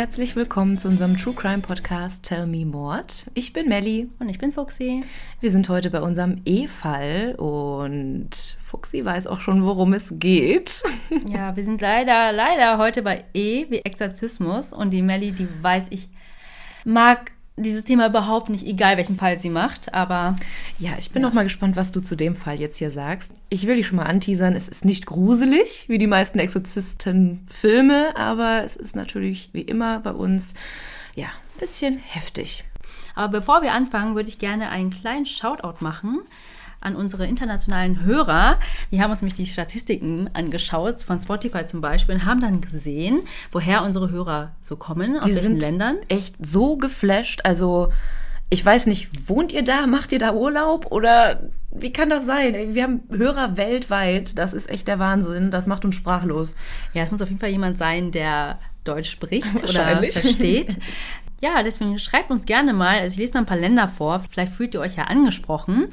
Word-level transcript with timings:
Herzlich 0.00 0.34
willkommen 0.34 0.78
zu 0.78 0.88
unserem 0.88 1.18
True 1.18 1.34
Crime 1.34 1.58
Podcast 1.58 2.24
Tell 2.24 2.46
Me 2.46 2.64
Mord. 2.64 3.26
Ich 3.34 3.52
bin 3.52 3.68
Melli. 3.68 4.08
Und 4.18 4.30
ich 4.30 4.38
bin 4.38 4.50
Fuxi. 4.50 5.02
Wir 5.40 5.50
sind 5.50 5.68
heute 5.68 5.90
bei 5.90 6.00
unserem 6.00 6.40
E-Fall 6.46 7.34
und 7.36 8.30
Fuxi 8.64 9.04
weiß 9.04 9.26
auch 9.26 9.40
schon, 9.40 9.62
worum 9.62 9.92
es 9.92 10.18
geht. 10.18 10.82
Ja, 11.28 11.54
wir 11.54 11.62
sind 11.62 11.82
leider, 11.82 12.32
leider 12.32 12.78
heute 12.78 13.02
bei 13.02 13.24
E 13.34 13.66
wie 13.68 13.80
Exorzismus 13.80 14.72
und 14.72 14.88
die 14.88 15.02
Melli, 15.02 15.32
die 15.32 15.46
weiß 15.60 15.88
ich, 15.90 16.08
mag 16.86 17.32
dieses 17.60 17.84
Thema 17.84 18.06
überhaupt 18.06 18.50
nicht, 18.50 18.66
egal 18.66 18.96
welchen 18.96 19.16
Fall 19.16 19.38
sie 19.38 19.50
macht, 19.50 19.94
aber. 19.94 20.36
Ja, 20.78 20.92
ich 20.98 21.10
bin 21.10 21.22
ja. 21.22 21.28
noch 21.28 21.34
mal 21.34 21.44
gespannt, 21.44 21.76
was 21.76 21.92
du 21.92 22.00
zu 22.00 22.16
dem 22.16 22.36
Fall 22.36 22.58
jetzt 22.60 22.78
hier 22.78 22.90
sagst. 22.90 23.32
Ich 23.48 23.66
will 23.66 23.76
dich 23.76 23.86
schon 23.86 23.96
mal 23.96 24.06
anteasern, 24.06 24.54
es 24.56 24.68
ist 24.68 24.84
nicht 24.84 25.06
gruselig, 25.06 25.84
wie 25.88 25.98
die 25.98 26.06
meisten 26.06 26.38
Exorzisten-Filme, 26.38 28.16
aber 28.16 28.62
es 28.64 28.76
ist 28.76 28.96
natürlich 28.96 29.50
wie 29.52 29.62
immer 29.62 30.00
bei 30.00 30.12
uns, 30.12 30.54
ja, 31.14 31.26
ein 31.26 31.60
bisschen 31.60 31.98
heftig. 31.98 32.64
Aber 33.14 33.38
bevor 33.38 33.62
wir 33.62 33.72
anfangen, 33.72 34.14
würde 34.14 34.28
ich 34.28 34.38
gerne 34.38 34.70
einen 34.70 34.90
kleinen 34.90 35.26
Shoutout 35.26 35.76
machen 35.80 36.20
an 36.80 36.96
unsere 36.96 37.26
internationalen 37.26 38.04
Hörer. 38.04 38.58
Wir 38.90 39.02
haben 39.02 39.10
uns 39.10 39.20
nämlich 39.22 39.34
die 39.34 39.46
Statistiken 39.46 40.30
angeschaut, 40.32 41.02
von 41.02 41.18
Spotify 41.18 41.66
zum 41.66 41.80
Beispiel, 41.80 42.14
und 42.14 42.24
haben 42.24 42.40
dann 42.40 42.60
gesehen, 42.60 43.20
woher 43.52 43.82
unsere 43.82 44.10
Hörer 44.10 44.52
so 44.60 44.76
kommen, 44.76 45.18
aus 45.18 45.28
Wir 45.28 45.36
welchen 45.36 45.52
sind 45.52 45.60
Ländern. 45.60 45.96
Echt 46.08 46.34
so 46.40 46.76
geflasht. 46.76 47.40
Also, 47.44 47.92
ich 48.48 48.64
weiß 48.64 48.86
nicht, 48.86 49.28
wohnt 49.28 49.52
ihr 49.52 49.62
da? 49.62 49.86
Macht 49.86 50.12
ihr 50.12 50.18
da 50.18 50.32
Urlaub? 50.32 50.90
Oder 50.90 51.42
wie 51.70 51.92
kann 51.92 52.10
das 52.10 52.26
sein? 52.26 52.74
Wir 52.74 52.82
haben 52.82 53.02
Hörer 53.10 53.56
weltweit. 53.56 54.36
Das 54.38 54.54
ist 54.54 54.68
echt 54.68 54.88
der 54.88 54.98
Wahnsinn. 54.98 55.50
Das 55.50 55.66
macht 55.66 55.84
uns 55.84 55.94
sprachlos. 55.94 56.54
Ja, 56.92 57.04
es 57.04 57.10
muss 57.10 57.22
auf 57.22 57.28
jeden 57.28 57.40
Fall 57.40 57.50
jemand 57.50 57.78
sein, 57.78 58.10
der 58.10 58.58
Deutsch 58.84 59.10
spricht 59.10 59.62
oder 59.68 60.02
versteht. 60.02 60.78
Ja, 61.40 61.62
deswegen 61.62 61.98
schreibt 61.98 62.30
uns 62.30 62.44
gerne 62.44 62.72
mal. 62.72 62.98
Also 62.98 63.14
ich 63.14 63.18
lese 63.18 63.32
mal 63.32 63.40
ein 63.40 63.46
paar 63.46 63.56
Länder 63.56 63.88
vor. 63.88 64.20
Vielleicht 64.20 64.52
fühlt 64.52 64.74
ihr 64.74 64.80
euch 64.80 64.96
ja 64.96 65.04
angesprochen. 65.04 65.88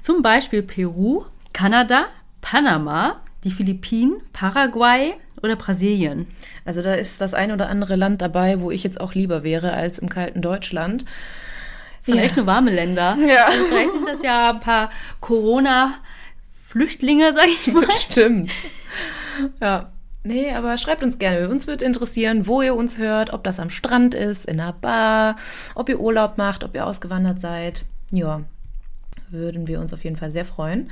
Zum 0.00 0.22
Beispiel 0.22 0.62
Peru, 0.62 1.24
Kanada, 1.52 2.06
Panama, 2.40 3.20
die 3.42 3.50
Philippinen, 3.50 4.22
Paraguay 4.32 5.14
oder 5.42 5.56
Brasilien. 5.56 6.28
Also 6.64 6.80
da 6.80 6.94
ist 6.94 7.20
das 7.20 7.34
ein 7.34 7.50
oder 7.50 7.68
andere 7.68 7.96
Land 7.96 8.22
dabei, 8.22 8.60
wo 8.60 8.70
ich 8.70 8.84
jetzt 8.84 9.00
auch 9.00 9.14
lieber 9.14 9.42
wäre 9.42 9.72
als 9.72 9.98
im 9.98 10.08
kalten 10.08 10.42
Deutschland. 10.42 11.04
Das 11.98 12.06
sind 12.06 12.14
ja. 12.16 12.22
echt 12.22 12.36
nur 12.36 12.46
warme 12.46 12.70
Länder. 12.70 13.18
Ja. 13.26 13.46
Also 13.46 13.64
vielleicht 13.64 13.92
sind 13.92 14.06
das 14.06 14.22
ja 14.22 14.50
ein 14.50 14.60
paar 14.60 14.90
Corona-Flüchtlinge, 15.20 17.32
sag 17.32 17.48
ich 17.48 17.72
mal. 17.72 17.90
Stimmt. 17.92 18.52
Ja. 19.60 19.90
Nee, 20.26 20.52
aber 20.52 20.78
schreibt 20.78 21.02
uns 21.02 21.18
gerne. 21.18 21.50
Uns 21.50 21.66
wird 21.66 21.82
interessieren, 21.82 22.46
wo 22.46 22.62
ihr 22.62 22.74
uns 22.74 22.96
hört, 22.96 23.34
ob 23.34 23.44
das 23.44 23.60
am 23.60 23.68
Strand 23.68 24.14
ist, 24.14 24.46
in 24.46 24.58
einer 24.58 24.72
Bar, 24.72 25.36
ob 25.74 25.90
ihr 25.90 26.00
Urlaub 26.00 26.38
macht, 26.38 26.64
ob 26.64 26.74
ihr 26.74 26.86
ausgewandert 26.86 27.38
seid. 27.40 27.84
Ja, 28.10 28.40
würden 29.28 29.68
wir 29.68 29.80
uns 29.80 29.92
auf 29.92 30.02
jeden 30.02 30.16
Fall 30.16 30.30
sehr 30.30 30.46
freuen. 30.46 30.88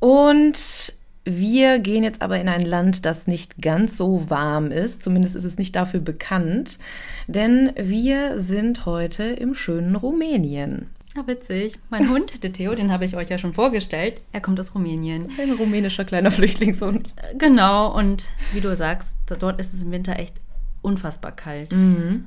Und 0.00 0.92
wir 1.24 1.78
gehen 1.78 2.04
jetzt 2.04 2.20
aber 2.20 2.40
in 2.40 2.48
ein 2.48 2.64
Land, 2.64 3.06
das 3.06 3.26
nicht 3.26 3.62
ganz 3.62 3.96
so 3.96 4.28
warm 4.28 4.70
ist. 4.70 5.02
Zumindest 5.02 5.34
ist 5.34 5.44
es 5.44 5.56
nicht 5.56 5.74
dafür 5.74 6.00
bekannt. 6.00 6.78
Denn 7.26 7.72
wir 7.74 8.38
sind 8.38 8.84
heute 8.84 9.24
im 9.24 9.54
schönen 9.54 9.96
Rumänien. 9.96 10.90
Ja, 11.18 11.26
witzig. 11.26 11.78
Mein 11.90 12.10
Hund, 12.10 12.44
der 12.44 12.52
Theo, 12.52 12.76
den 12.76 12.92
habe 12.92 13.04
ich 13.04 13.16
euch 13.16 13.28
ja 13.28 13.38
schon 13.38 13.52
vorgestellt. 13.52 14.20
Er 14.30 14.40
kommt 14.40 14.60
aus 14.60 14.72
Rumänien. 14.76 15.32
Ein 15.40 15.50
rumänischer 15.50 16.04
kleiner 16.04 16.30
Flüchtlingshund. 16.30 17.12
Genau, 17.36 17.92
und 17.92 18.30
wie 18.52 18.60
du 18.60 18.76
sagst, 18.76 19.16
dort 19.26 19.58
ist 19.58 19.74
es 19.74 19.82
im 19.82 19.90
Winter 19.90 20.16
echt 20.16 20.36
unfassbar 20.80 21.32
kalt. 21.32 21.72
Mhm. 21.72 22.26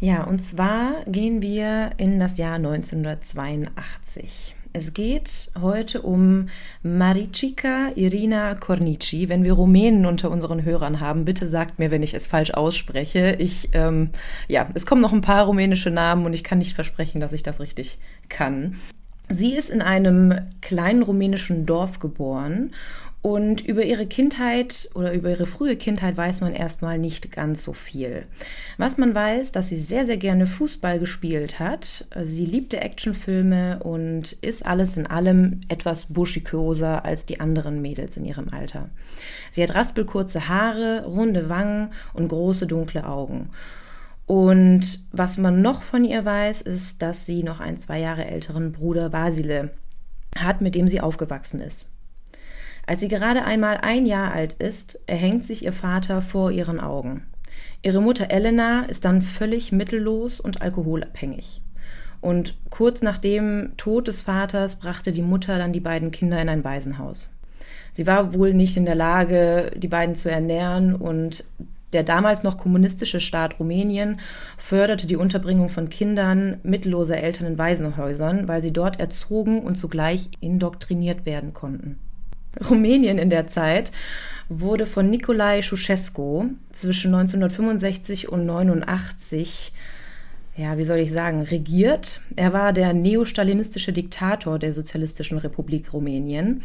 Ja, 0.00 0.24
und 0.24 0.40
zwar 0.40 1.02
gehen 1.06 1.40
wir 1.40 1.92
in 1.96 2.20
das 2.20 2.36
Jahr 2.36 2.56
1982. 2.56 4.54
Es 4.78 4.94
geht 4.94 5.50
heute 5.60 6.02
um 6.02 6.50
Maricica 6.84 7.88
Irina 7.96 8.54
Cornici. 8.54 9.28
Wenn 9.28 9.42
wir 9.42 9.54
Rumänen 9.54 10.06
unter 10.06 10.30
unseren 10.30 10.64
Hörern 10.64 11.00
haben, 11.00 11.24
bitte 11.24 11.48
sagt 11.48 11.80
mir, 11.80 11.90
wenn 11.90 12.04
ich 12.04 12.14
es 12.14 12.28
falsch 12.28 12.52
ausspreche. 12.52 13.34
Ich, 13.40 13.70
ähm, 13.72 14.10
ja, 14.46 14.68
es 14.74 14.86
kommen 14.86 15.00
noch 15.00 15.12
ein 15.12 15.20
paar 15.20 15.46
rumänische 15.46 15.90
Namen 15.90 16.24
und 16.26 16.32
ich 16.32 16.44
kann 16.44 16.58
nicht 16.58 16.74
versprechen, 16.74 17.20
dass 17.20 17.32
ich 17.32 17.42
das 17.42 17.58
richtig 17.58 17.98
kann. 18.28 18.76
Sie 19.28 19.56
ist 19.56 19.68
in 19.68 19.82
einem 19.82 20.42
kleinen 20.60 21.02
rumänischen 21.02 21.66
Dorf 21.66 21.98
geboren 21.98 22.70
und 23.20 23.60
über 23.60 23.82
ihre 23.82 24.06
Kindheit 24.06 24.88
oder 24.94 25.12
über 25.12 25.30
ihre 25.30 25.46
frühe 25.46 25.76
Kindheit 25.76 26.16
weiß 26.16 26.40
man 26.40 26.54
erstmal 26.54 26.98
nicht 26.98 27.32
ganz 27.32 27.64
so 27.64 27.72
viel. 27.72 28.26
Was 28.76 28.96
man 28.96 29.12
weiß, 29.12 29.50
dass 29.50 29.68
sie 29.68 29.78
sehr, 29.80 30.06
sehr 30.06 30.16
gerne 30.16 30.46
Fußball 30.46 31.00
gespielt 31.00 31.58
hat. 31.58 32.06
Sie 32.22 32.46
liebte 32.46 32.80
Actionfilme 32.80 33.80
und 33.82 34.32
ist 34.32 34.64
alles 34.64 34.96
in 34.96 35.08
allem 35.08 35.62
etwas 35.68 36.06
buschikoser 36.06 37.04
als 37.04 37.26
die 37.26 37.40
anderen 37.40 37.82
Mädels 37.82 38.16
in 38.16 38.24
ihrem 38.24 38.50
Alter. 38.50 38.88
Sie 39.50 39.62
hat 39.64 39.74
raspelkurze 39.74 40.48
Haare, 40.48 41.04
runde 41.04 41.48
Wangen 41.48 41.90
und 42.14 42.28
große 42.28 42.68
dunkle 42.68 43.04
Augen. 43.04 43.50
Und 44.26 45.00
was 45.10 45.38
man 45.38 45.60
noch 45.60 45.82
von 45.82 46.04
ihr 46.04 46.24
weiß, 46.24 46.60
ist, 46.60 47.02
dass 47.02 47.26
sie 47.26 47.42
noch 47.42 47.58
einen 47.58 47.78
zwei 47.78 47.98
Jahre 47.98 48.26
älteren 48.26 48.72
Bruder 48.72 49.10
Basile 49.10 49.70
hat, 50.36 50.60
mit 50.60 50.74
dem 50.74 50.86
sie 50.86 51.00
aufgewachsen 51.00 51.60
ist. 51.60 51.88
Als 52.88 53.00
sie 53.00 53.08
gerade 53.08 53.44
einmal 53.44 53.76
ein 53.82 54.06
Jahr 54.06 54.32
alt 54.32 54.54
ist, 54.54 54.98
erhängt 55.06 55.44
sich 55.44 55.62
ihr 55.62 55.74
Vater 55.74 56.22
vor 56.22 56.50
ihren 56.50 56.80
Augen. 56.80 57.26
Ihre 57.82 58.00
Mutter 58.00 58.30
Elena 58.30 58.86
ist 58.88 59.04
dann 59.04 59.20
völlig 59.20 59.72
mittellos 59.72 60.40
und 60.40 60.62
alkoholabhängig. 60.62 61.60
Und 62.22 62.56
kurz 62.70 63.02
nach 63.02 63.18
dem 63.18 63.72
Tod 63.76 64.08
des 64.08 64.22
Vaters 64.22 64.76
brachte 64.76 65.12
die 65.12 65.20
Mutter 65.20 65.58
dann 65.58 65.74
die 65.74 65.80
beiden 65.80 66.12
Kinder 66.12 66.40
in 66.40 66.48
ein 66.48 66.64
Waisenhaus. 66.64 67.28
Sie 67.92 68.06
war 68.06 68.32
wohl 68.32 68.54
nicht 68.54 68.78
in 68.78 68.86
der 68.86 68.94
Lage, 68.94 69.70
die 69.76 69.88
beiden 69.88 70.14
zu 70.14 70.30
ernähren 70.30 70.94
und 70.94 71.44
der 71.92 72.04
damals 72.04 72.42
noch 72.42 72.56
kommunistische 72.56 73.20
Staat 73.20 73.60
Rumänien 73.60 74.18
förderte 74.56 75.06
die 75.06 75.16
Unterbringung 75.16 75.68
von 75.68 75.90
Kindern 75.90 76.56
mittelloser 76.62 77.18
Eltern 77.18 77.48
in 77.48 77.58
Waisenhäusern, 77.58 78.48
weil 78.48 78.62
sie 78.62 78.72
dort 78.72 78.98
erzogen 78.98 79.60
und 79.60 79.76
zugleich 79.76 80.30
indoktriniert 80.40 81.26
werden 81.26 81.52
konnten. 81.52 81.98
Rumänien 82.68 83.18
in 83.18 83.30
der 83.30 83.48
Zeit 83.48 83.92
wurde 84.48 84.86
von 84.86 85.10
Nicolae 85.10 85.62
Ceausescu 85.62 86.50
zwischen 86.72 87.14
1965 87.14 88.28
und 88.28 88.42
1989 88.42 89.72
ja, 90.58 90.76
wie 90.76 90.84
soll 90.84 90.98
ich 90.98 91.12
sagen, 91.12 91.42
regiert. 91.42 92.20
Er 92.34 92.52
war 92.52 92.72
der 92.72 92.92
neostalinistische 92.92 93.92
Diktator 93.92 94.58
der 94.58 94.74
Sozialistischen 94.74 95.38
Republik 95.38 95.92
Rumänien. 95.92 96.62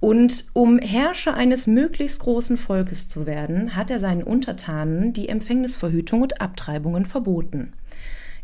Und 0.00 0.46
um 0.54 0.78
Herrscher 0.78 1.34
eines 1.34 1.66
möglichst 1.66 2.20
großen 2.20 2.56
Volkes 2.56 3.10
zu 3.10 3.26
werden, 3.26 3.76
hat 3.76 3.90
er 3.90 4.00
seinen 4.00 4.22
Untertanen 4.22 5.12
die 5.12 5.28
Empfängnisverhütung 5.28 6.22
und 6.22 6.40
Abtreibungen 6.40 7.04
verboten. 7.04 7.74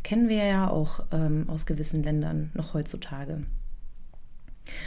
Kennen 0.02 0.28
wir 0.28 0.44
ja 0.44 0.68
auch 0.68 1.04
ähm, 1.12 1.48
aus 1.48 1.64
gewissen 1.64 2.02
Ländern 2.02 2.50
noch 2.52 2.74
heutzutage. 2.74 3.44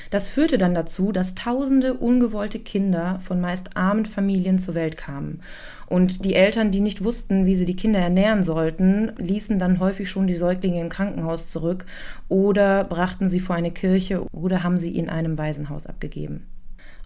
Das 0.10 0.28
führte 0.28 0.58
dann 0.58 0.74
dazu, 0.74 1.12
dass 1.12 1.36
tausende 1.36 1.94
ungewollte 1.94 2.60
Kinder 2.60 3.20
von 3.24 3.42
meist 3.42 3.76
armen 3.76 4.06
Familien 4.06 4.60
zur 4.60 4.76
Welt 4.76 4.98
kamen. 4.98 5.42
Und 5.88 6.26
die 6.26 6.36
Eltern, 6.36 6.72
die 6.72 6.80
nicht 6.80 7.04
wussten, 7.04 7.46
wie 7.46 7.56
sie 7.56 7.66
die 7.66 7.76
Kinder 7.76 8.00
ernähren 8.00 8.44
sollten, 8.44 9.12
ließen 9.18 9.60
dann 9.60 9.80
häufig 9.80 10.10
schon 10.10 10.28
die 10.28 10.38
Säuglinge 10.38 10.82
im 10.82 10.90
Krankenhaus 10.90 11.50
zurück 11.50 11.86
oder 12.30 12.84
brachten 12.84 13.30
sie 13.30 13.40
vor 13.40 13.56
eine 13.56 13.72
Kirche 13.72 14.26
oder 14.32 14.64
haben 14.64 14.78
sie 14.78 14.98
in 14.98 15.10
einem 15.10 15.38
Waisenhaus 15.38 15.86
abgegeben. 15.86 16.48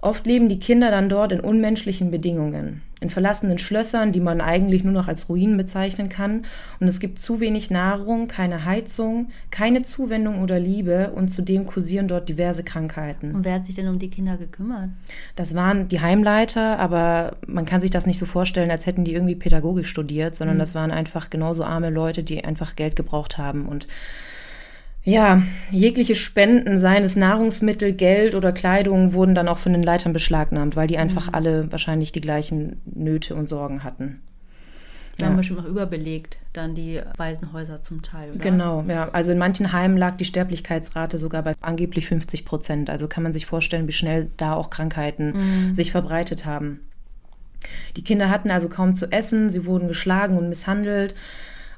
Oft 0.01 0.27
leben 0.27 0.47
die 0.47 0.59
Kinder 0.59 0.91
dann 0.91 1.09
dort 1.09 1.31
in 1.31 1.39
unmenschlichen 1.39 2.11
Bedingungen, 2.11 2.83
in 3.01 3.09
verlassenen 3.09 3.57
Schlössern, 3.57 4.11
die 4.11 4.19
man 4.19 4.41
eigentlich 4.41 4.83
nur 4.83 4.93
noch 4.93 5.07
als 5.07 5.27
Ruinen 5.27 5.57
bezeichnen 5.57 6.07
kann, 6.07 6.45
und 6.79 6.87
es 6.87 6.99
gibt 6.99 7.17
zu 7.17 7.39
wenig 7.39 7.71
Nahrung, 7.71 8.27
keine 8.27 8.65
Heizung, 8.65 9.29
keine 9.49 9.81
Zuwendung 9.81 10.43
oder 10.43 10.59
Liebe 10.59 11.11
und 11.15 11.29
zudem 11.29 11.65
kursieren 11.65 12.07
dort 12.07 12.29
diverse 12.29 12.63
Krankheiten. 12.63 13.33
Und 13.33 13.43
wer 13.43 13.55
hat 13.55 13.65
sich 13.65 13.75
denn 13.75 13.87
um 13.87 13.97
die 13.97 14.11
Kinder 14.11 14.37
gekümmert? 14.37 14.89
Das 15.35 15.55
waren 15.55 15.87
die 15.87 15.99
Heimleiter, 15.99 16.77
aber 16.77 17.37
man 17.47 17.65
kann 17.65 17.81
sich 17.81 17.91
das 17.91 18.05
nicht 18.05 18.19
so 18.19 18.27
vorstellen, 18.27 18.69
als 18.69 18.85
hätten 18.85 19.03
die 19.03 19.13
irgendwie 19.13 19.35
Pädagogik 19.35 19.87
studiert, 19.87 20.35
sondern 20.35 20.57
mhm. 20.57 20.61
das 20.61 20.75
waren 20.75 20.91
einfach 20.91 21.31
genauso 21.31 21.63
arme 21.63 21.89
Leute, 21.89 22.21
die 22.23 22.43
einfach 22.45 22.75
Geld 22.75 22.95
gebraucht 22.95 23.39
haben 23.39 23.65
und 23.65 23.87
ja, 25.07 25.41
jegliche 25.71 26.15
Spenden, 26.15 26.77
seien 26.77 27.05
es 27.05 27.15
Nahrungsmittel, 27.15 27.93
Geld 27.93 28.35
oder 28.35 28.51
Kleidung, 28.51 29.13
wurden 29.13 29.35
dann 29.35 29.47
auch 29.47 29.57
von 29.57 29.71
den 29.71 29.81
Leitern 29.81 30.11
beschlagnahmt, 30.11 30.75
weil 30.75 30.87
die 30.87 30.97
einfach 30.97 31.27
mhm. 31.27 31.35
alle 31.35 31.71
wahrscheinlich 31.71 32.11
die 32.11 32.19
gleichen 32.19 32.81
Nöte 32.83 33.33
und 33.33 33.47
Sorgen 33.47 33.85
hatten. 33.85 34.21
Die 35.17 35.21
ja. 35.21 35.29
haben 35.29 35.37
bestimmt 35.37 35.61
noch 35.61 35.65
überbelegt, 35.65 36.37
dann 36.51 36.75
die 36.75 36.99
Waisenhäuser 37.15 37.81
zum 37.81 38.01
Teil, 38.01 38.31
oder? 38.31 38.39
Genau, 38.39 38.83
ja. 38.85 39.07
Also 39.13 39.31
in 39.31 39.37
manchen 39.37 39.71
Heimen 39.71 39.95
lag 39.95 40.17
die 40.17 40.25
Sterblichkeitsrate 40.25 41.17
sogar 41.19 41.41
bei 41.41 41.55
angeblich 41.61 42.07
50 42.07 42.43
Prozent. 42.43 42.89
Also 42.89 43.07
kann 43.07 43.23
man 43.23 43.31
sich 43.31 43.45
vorstellen, 43.45 43.87
wie 43.87 43.93
schnell 43.93 44.29
da 44.35 44.55
auch 44.55 44.69
Krankheiten 44.69 45.69
mhm. 45.69 45.73
sich 45.73 45.91
verbreitet 45.91 46.45
haben. 46.45 46.81
Die 47.95 48.03
Kinder 48.03 48.29
hatten 48.29 48.51
also 48.51 48.67
kaum 48.67 48.93
zu 48.93 49.09
essen, 49.09 49.51
sie 49.51 49.65
wurden 49.65 49.87
geschlagen 49.87 50.37
und 50.37 50.49
misshandelt 50.49 51.15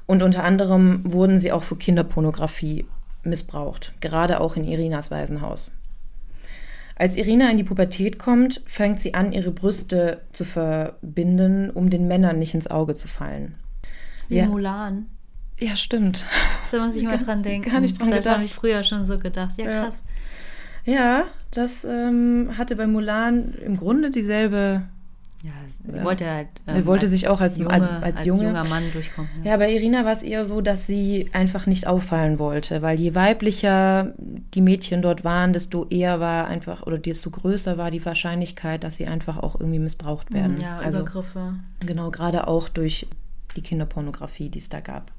und 0.06 0.24
unter 0.24 0.42
anderem 0.42 1.02
wurden 1.04 1.38
sie 1.38 1.52
auch 1.52 1.62
für 1.62 1.76
Kinderpornografie 1.76 2.86
missbraucht, 3.22 3.92
gerade 4.00 4.40
auch 4.40 4.56
in 4.56 4.64
Irinas 4.64 5.10
Waisenhaus. 5.10 5.70
Als 6.96 7.16
Irina 7.16 7.50
in 7.50 7.56
die 7.56 7.64
Pubertät 7.64 8.18
kommt, 8.18 8.62
fängt 8.66 9.00
sie 9.00 9.14
an, 9.14 9.32
ihre 9.32 9.50
Brüste 9.50 10.20
zu 10.32 10.44
verbinden, 10.44 11.70
um 11.70 11.88
den 11.88 12.06
Männern 12.08 12.38
nicht 12.38 12.52
ins 12.52 12.66
Auge 12.66 12.94
zu 12.94 13.08
fallen. 13.08 13.54
Wie 14.28 14.36
ja. 14.36 14.46
Mulan. 14.46 15.06
Ja, 15.58 15.76
stimmt. 15.76 16.26
Da 16.70 16.84
muss 16.84 16.94
ich 16.94 17.04
mal 17.04 17.18
dran 17.18 17.42
denken. 17.42 17.70
Gar 17.70 17.80
nicht 17.80 17.98
dran 17.98 18.10
das 18.10 18.26
habe 18.26 18.44
ich 18.44 18.54
früher 18.54 18.82
schon 18.82 19.06
so 19.06 19.18
gedacht. 19.18 19.56
Ja, 19.56 19.66
krass. 19.66 20.02
Ja, 20.84 21.24
das 21.50 21.84
ähm, 21.84 22.52
hatte 22.56 22.76
bei 22.76 22.86
Mulan 22.86 23.54
im 23.54 23.76
Grunde 23.76 24.10
dieselbe 24.10 24.82
ja, 25.42 25.52
sie 25.66 25.96
ja. 25.96 26.04
wollte 26.04 26.28
halt. 26.28 26.48
Ähm, 26.66 26.76
er 26.76 26.86
wollte 26.86 27.08
sich 27.08 27.28
auch 27.28 27.40
als, 27.40 27.56
junge, 27.56 27.70
als, 27.70 27.84
als, 27.84 28.02
als 28.02 28.24
junge, 28.24 28.44
junger 28.44 28.64
Mann 28.64 28.82
durchkommen. 28.92 29.30
Ja. 29.42 29.52
ja, 29.52 29.56
bei 29.56 29.72
Irina 29.72 30.04
war 30.04 30.12
es 30.12 30.22
eher 30.22 30.44
so, 30.44 30.60
dass 30.60 30.86
sie 30.86 31.26
einfach 31.32 31.66
nicht 31.66 31.86
auffallen 31.86 32.38
wollte, 32.38 32.82
weil 32.82 33.00
je 33.00 33.14
weiblicher 33.14 34.12
die 34.18 34.60
Mädchen 34.60 35.02
dort 35.02 35.24
waren, 35.24 35.52
desto 35.52 35.86
eher 35.88 36.20
war 36.20 36.46
einfach 36.46 36.82
oder 36.82 36.98
desto 36.98 37.30
größer 37.30 37.78
war 37.78 37.90
die 37.90 38.04
Wahrscheinlichkeit, 38.04 38.84
dass 38.84 38.96
sie 38.96 39.06
einfach 39.06 39.38
auch 39.38 39.58
irgendwie 39.58 39.78
missbraucht 39.78 40.32
werden. 40.32 40.60
Ja, 40.60 40.76
also, 40.76 41.00
Übergriffe. 41.00 41.54
Genau, 41.86 42.10
gerade 42.10 42.46
auch 42.46 42.68
durch 42.68 43.06
die 43.56 43.62
Kinderpornografie, 43.62 44.50
die 44.50 44.58
es 44.58 44.68
da 44.68 44.80
gab. 44.80 45.12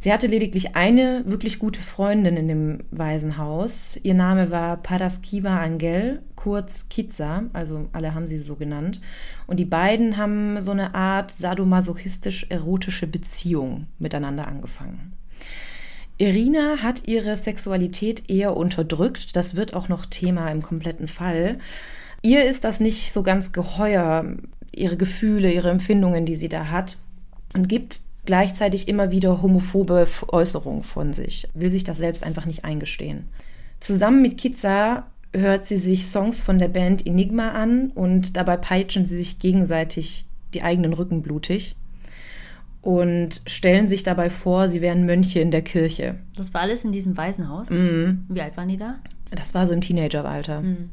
Sie 0.00 0.12
hatte 0.12 0.28
lediglich 0.28 0.76
eine 0.76 1.24
wirklich 1.26 1.58
gute 1.58 1.80
Freundin 1.80 2.36
in 2.36 2.46
dem 2.46 2.84
Waisenhaus. 2.92 3.98
Ihr 4.04 4.14
Name 4.14 4.50
war 4.50 4.76
Paraskiva 4.76 5.58
Angel, 5.58 6.22
kurz 6.36 6.88
Kiza, 6.88 7.44
also 7.52 7.88
alle 7.92 8.14
haben 8.14 8.28
sie 8.28 8.40
so 8.40 8.54
genannt. 8.54 9.00
Und 9.48 9.58
die 9.58 9.64
beiden 9.64 10.16
haben 10.16 10.62
so 10.62 10.70
eine 10.70 10.94
Art 10.94 11.32
sadomasochistisch-erotische 11.32 13.08
Beziehung 13.08 13.86
miteinander 13.98 14.46
angefangen. 14.46 15.14
Irina 16.16 16.78
hat 16.82 17.08
ihre 17.08 17.36
Sexualität 17.36 18.30
eher 18.30 18.56
unterdrückt. 18.56 19.34
Das 19.34 19.56
wird 19.56 19.74
auch 19.74 19.88
noch 19.88 20.06
Thema 20.06 20.50
im 20.50 20.62
kompletten 20.62 21.08
Fall. 21.08 21.58
Ihr 22.22 22.44
ist 22.44 22.64
das 22.64 22.78
nicht 22.78 23.12
so 23.12 23.24
ganz 23.24 23.52
geheuer, 23.52 24.36
ihre 24.74 24.96
Gefühle, 24.96 25.52
ihre 25.52 25.70
Empfindungen, 25.70 26.24
die 26.24 26.36
sie 26.36 26.48
da 26.48 26.70
hat, 26.70 26.98
und 27.54 27.68
gibt 27.68 28.00
gleichzeitig 28.28 28.88
immer 28.88 29.10
wieder 29.10 29.40
homophobe 29.40 30.06
Äußerungen 30.28 30.84
von 30.84 31.14
sich, 31.14 31.48
will 31.54 31.70
sich 31.70 31.82
das 31.82 31.96
selbst 31.96 32.22
einfach 32.22 32.44
nicht 32.44 32.62
eingestehen. 32.62 33.24
Zusammen 33.80 34.20
mit 34.20 34.36
Kiza 34.36 35.06
hört 35.32 35.64
sie 35.64 35.78
sich 35.78 36.06
Songs 36.06 36.42
von 36.42 36.58
der 36.58 36.68
Band 36.68 37.06
Enigma 37.06 37.52
an 37.52 37.90
und 37.94 38.36
dabei 38.36 38.58
peitschen 38.58 39.06
sie 39.06 39.16
sich 39.16 39.38
gegenseitig 39.38 40.26
die 40.52 40.62
eigenen 40.62 40.92
Rücken 40.92 41.22
blutig 41.22 41.74
und 42.82 43.40
stellen 43.46 43.86
sich 43.86 44.02
dabei 44.02 44.28
vor, 44.28 44.68
sie 44.68 44.82
wären 44.82 45.06
Mönche 45.06 45.40
in 45.40 45.50
der 45.50 45.62
Kirche. 45.62 46.16
Das 46.36 46.52
war 46.52 46.60
alles 46.60 46.84
in 46.84 46.92
diesem 46.92 47.16
Waisenhaus? 47.16 47.70
Mhm. 47.70 48.26
Wie 48.28 48.42
alt 48.42 48.58
waren 48.58 48.68
die 48.68 48.76
da? 48.76 48.96
Das 49.30 49.54
war 49.54 49.64
so 49.64 49.72
im 49.72 49.80
Teenageralter. 49.80 50.60
Mhm. 50.60 50.90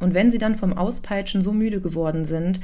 Und 0.00 0.14
wenn 0.14 0.30
sie 0.30 0.38
dann 0.38 0.56
vom 0.56 0.72
Auspeitschen 0.72 1.42
so 1.42 1.52
müde 1.52 1.82
geworden 1.82 2.24
sind, 2.24 2.60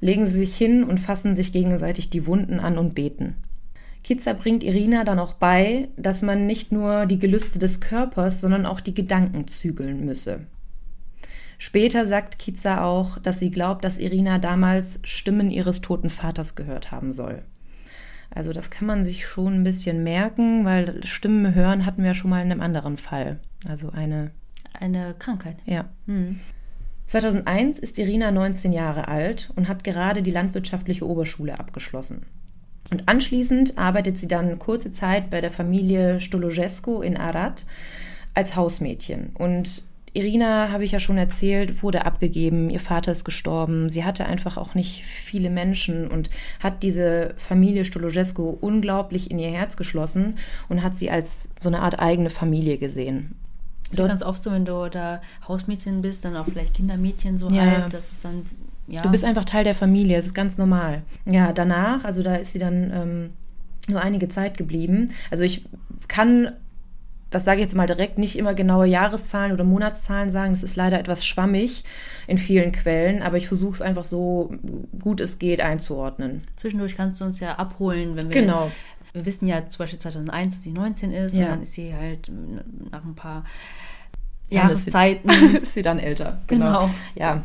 legen 0.00 0.26
sie 0.26 0.38
sich 0.38 0.56
hin 0.56 0.84
und 0.84 0.98
fassen 0.98 1.36
sich 1.36 1.52
gegenseitig 1.52 2.10
die 2.10 2.26
Wunden 2.26 2.60
an 2.60 2.78
und 2.78 2.94
beten. 2.94 3.36
Kitzer 4.04 4.34
bringt 4.34 4.62
Irina 4.62 5.04
dann 5.04 5.18
auch 5.18 5.34
bei, 5.34 5.88
dass 5.96 6.22
man 6.22 6.46
nicht 6.46 6.72
nur 6.72 7.06
die 7.06 7.18
Gelüste 7.18 7.58
des 7.58 7.80
Körpers, 7.80 8.40
sondern 8.40 8.64
auch 8.64 8.80
die 8.80 8.94
Gedanken 8.94 9.48
zügeln 9.48 10.04
müsse. 10.04 10.46
Später 11.58 12.06
sagt 12.06 12.38
Kitzer 12.38 12.84
auch, 12.84 13.18
dass 13.18 13.40
sie 13.40 13.50
glaubt, 13.50 13.84
dass 13.84 13.98
Irina 13.98 14.38
damals 14.38 15.00
Stimmen 15.02 15.50
ihres 15.50 15.80
toten 15.80 16.08
Vaters 16.08 16.54
gehört 16.54 16.92
haben 16.92 17.12
soll. 17.12 17.42
Also 18.30 18.52
das 18.52 18.70
kann 18.70 18.86
man 18.86 19.04
sich 19.04 19.26
schon 19.26 19.54
ein 19.54 19.64
bisschen 19.64 20.04
merken, 20.04 20.64
weil 20.64 21.04
Stimmen 21.04 21.54
hören 21.54 21.84
hatten 21.84 22.04
wir 22.04 22.14
schon 22.14 22.30
mal 22.30 22.42
in 22.42 22.52
einem 22.52 22.60
anderen 22.60 22.96
Fall. 22.96 23.40
Also 23.66 23.90
eine 23.90 24.30
eine 24.80 25.14
Krankheit. 25.18 25.56
Ja. 25.66 25.86
Hm. 26.06 26.40
2001 27.08 27.78
ist 27.78 27.98
Irina 27.98 28.30
19 28.30 28.72
Jahre 28.72 29.08
alt 29.08 29.50
und 29.56 29.66
hat 29.66 29.82
gerade 29.82 30.22
die 30.22 30.30
landwirtschaftliche 30.30 31.06
Oberschule 31.06 31.58
abgeschlossen. 31.58 32.26
Und 32.90 33.08
anschließend 33.08 33.78
arbeitet 33.78 34.18
sie 34.18 34.28
dann 34.28 34.58
kurze 34.58 34.92
Zeit 34.92 35.30
bei 35.30 35.40
der 35.40 35.50
Familie 35.50 36.20
Stolojescu 36.20 37.00
in 37.00 37.16
Arad 37.16 37.64
als 38.34 38.56
Hausmädchen. 38.56 39.30
Und 39.34 39.82
Irina, 40.12 40.70
habe 40.70 40.84
ich 40.84 40.92
ja 40.92 41.00
schon 41.00 41.16
erzählt, 41.16 41.82
wurde 41.82 42.04
abgegeben, 42.04 42.68
ihr 42.68 42.80
Vater 42.80 43.12
ist 43.12 43.24
gestorben. 43.24 43.88
Sie 43.88 44.04
hatte 44.04 44.26
einfach 44.26 44.58
auch 44.58 44.74
nicht 44.74 45.04
viele 45.04 45.48
Menschen 45.48 46.08
und 46.08 46.28
hat 46.60 46.82
diese 46.82 47.34
Familie 47.36 47.84
Stolojescu 47.86 48.56
unglaublich 48.60 49.30
in 49.30 49.38
ihr 49.38 49.50
Herz 49.50 49.76
geschlossen 49.76 50.36
und 50.68 50.82
hat 50.82 50.96
sie 50.96 51.10
als 51.10 51.48
so 51.60 51.68
eine 51.68 51.80
Art 51.80 52.00
eigene 52.00 52.30
Familie 52.30 52.78
gesehen. 52.78 53.34
Das 53.90 54.00
ist 54.00 54.08
ganz 54.08 54.22
oft 54.22 54.42
so, 54.42 54.52
wenn 54.52 54.64
du 54.64 54.88
da 54.90 55.20
Hausmädchen 55.46 56.02
bist, 56.02 56.24
dann 56.24 56.36
auch 56.36 56.46
vielleicht 56.46 56.74
Kindermädchen 56.74 57.38
so 57.38 57.48
ja. 57.48 57.62
halb, 57.62 57.90
dass 57.90 58.12
es 58.12 58.20
dann, 58.20 58.44
ja. 58.86 59.02
Du 59.02 59.10
bist 59.10 59.24
einfach 59.24 59.44
Teil 59.44 59.64
der 59.64 59.74
Familie, 59.74 60.16
das 60.16 60.26
ist 60.26 60.34
ganz 60.34 60.58
normal. 60.58 61.02
Ja, 61.24 61.52
danach, 61.52 62.04
also 62.04 62.22
da 62.22 62.36
ist 62.36 62.52
sie 62.52 62.58
dann 62.58 62.92
ähm, 62.92 63.30
nur 63.88 64.00
einige 64.00 64.28
Zeit 64.28 64.56
geblieben. 64.56 65.10
Also 65.30 65.44
ich 65.44 65.64
kann, 66.06 66.52
das 67.30 67.44
sage 67.44 67.58
ich 67.58 67.62
jetzt 67.62 67.74
mal 67.74 67.86
direkt, 67.86 68.18
nicht 68.18 68.36
immer 68.36 68.54
genaue 68.54 68.86
Jahreszahlen 68.86 69.52
oder 69.52 69.64
Monatszahlen 69.64 70.30
sagen. 70.30 70.52
Das 70.52 70.62
ist 70.62 70.76
leider 70.76 70.98
etwas 70.98 71.26
schwammig 71.26 71.84
in 72.26 72.38
vielen 72.38 72.72
Quellen, 72.72 73.22
aber 73.22 73.38
ich 73.38 73.48
versuche 73.48 73.76
es 73.76 73.82
einfach 73.82 74.04
so 74.04 74.54
gut 75.00 75.20
es 75.20 75.38
geht 75.38 75.60
einzuordnen. 75.60 76.42
Zwischendurch 76.56 76.96
kannst 76.96 77.20
du 77.20 77.24
uns 77.24 77.40
ja 77.40 77.54
abholen, 77.56 78.16
wenn 78.16 78.28
wir 78.28 78.40
genau 78.40 78.70
wir 79.12 79.26
wissen 79.26 79.48
ja 79.48 79.66
zum 79.66 79.78
Beispiel 79.78 79.98
2001, 79.98 80.54
dass 80.54 80.62
sie 80.62 80.72
19 80.72 81.12
ist 81.12 81.36
ja. 81.36 81.44
und 81.44 81.50
dann 81.50 81.62
ist 81.62 81.72
sie 81.72 81.94
halt 81.94 82.30
nach 82.90 83.04
ein 83.04 83.14
paar 83.14 83.44
Jahreszeiten. 84.50 85.30
ist 85.62 85.74
sie 85.74 85.82
dann 85.82 85.98
älter. 85.98 86.40
Genau. 86.46 86.66
genau. 86.66 86.90
Ja. 87.14 87.42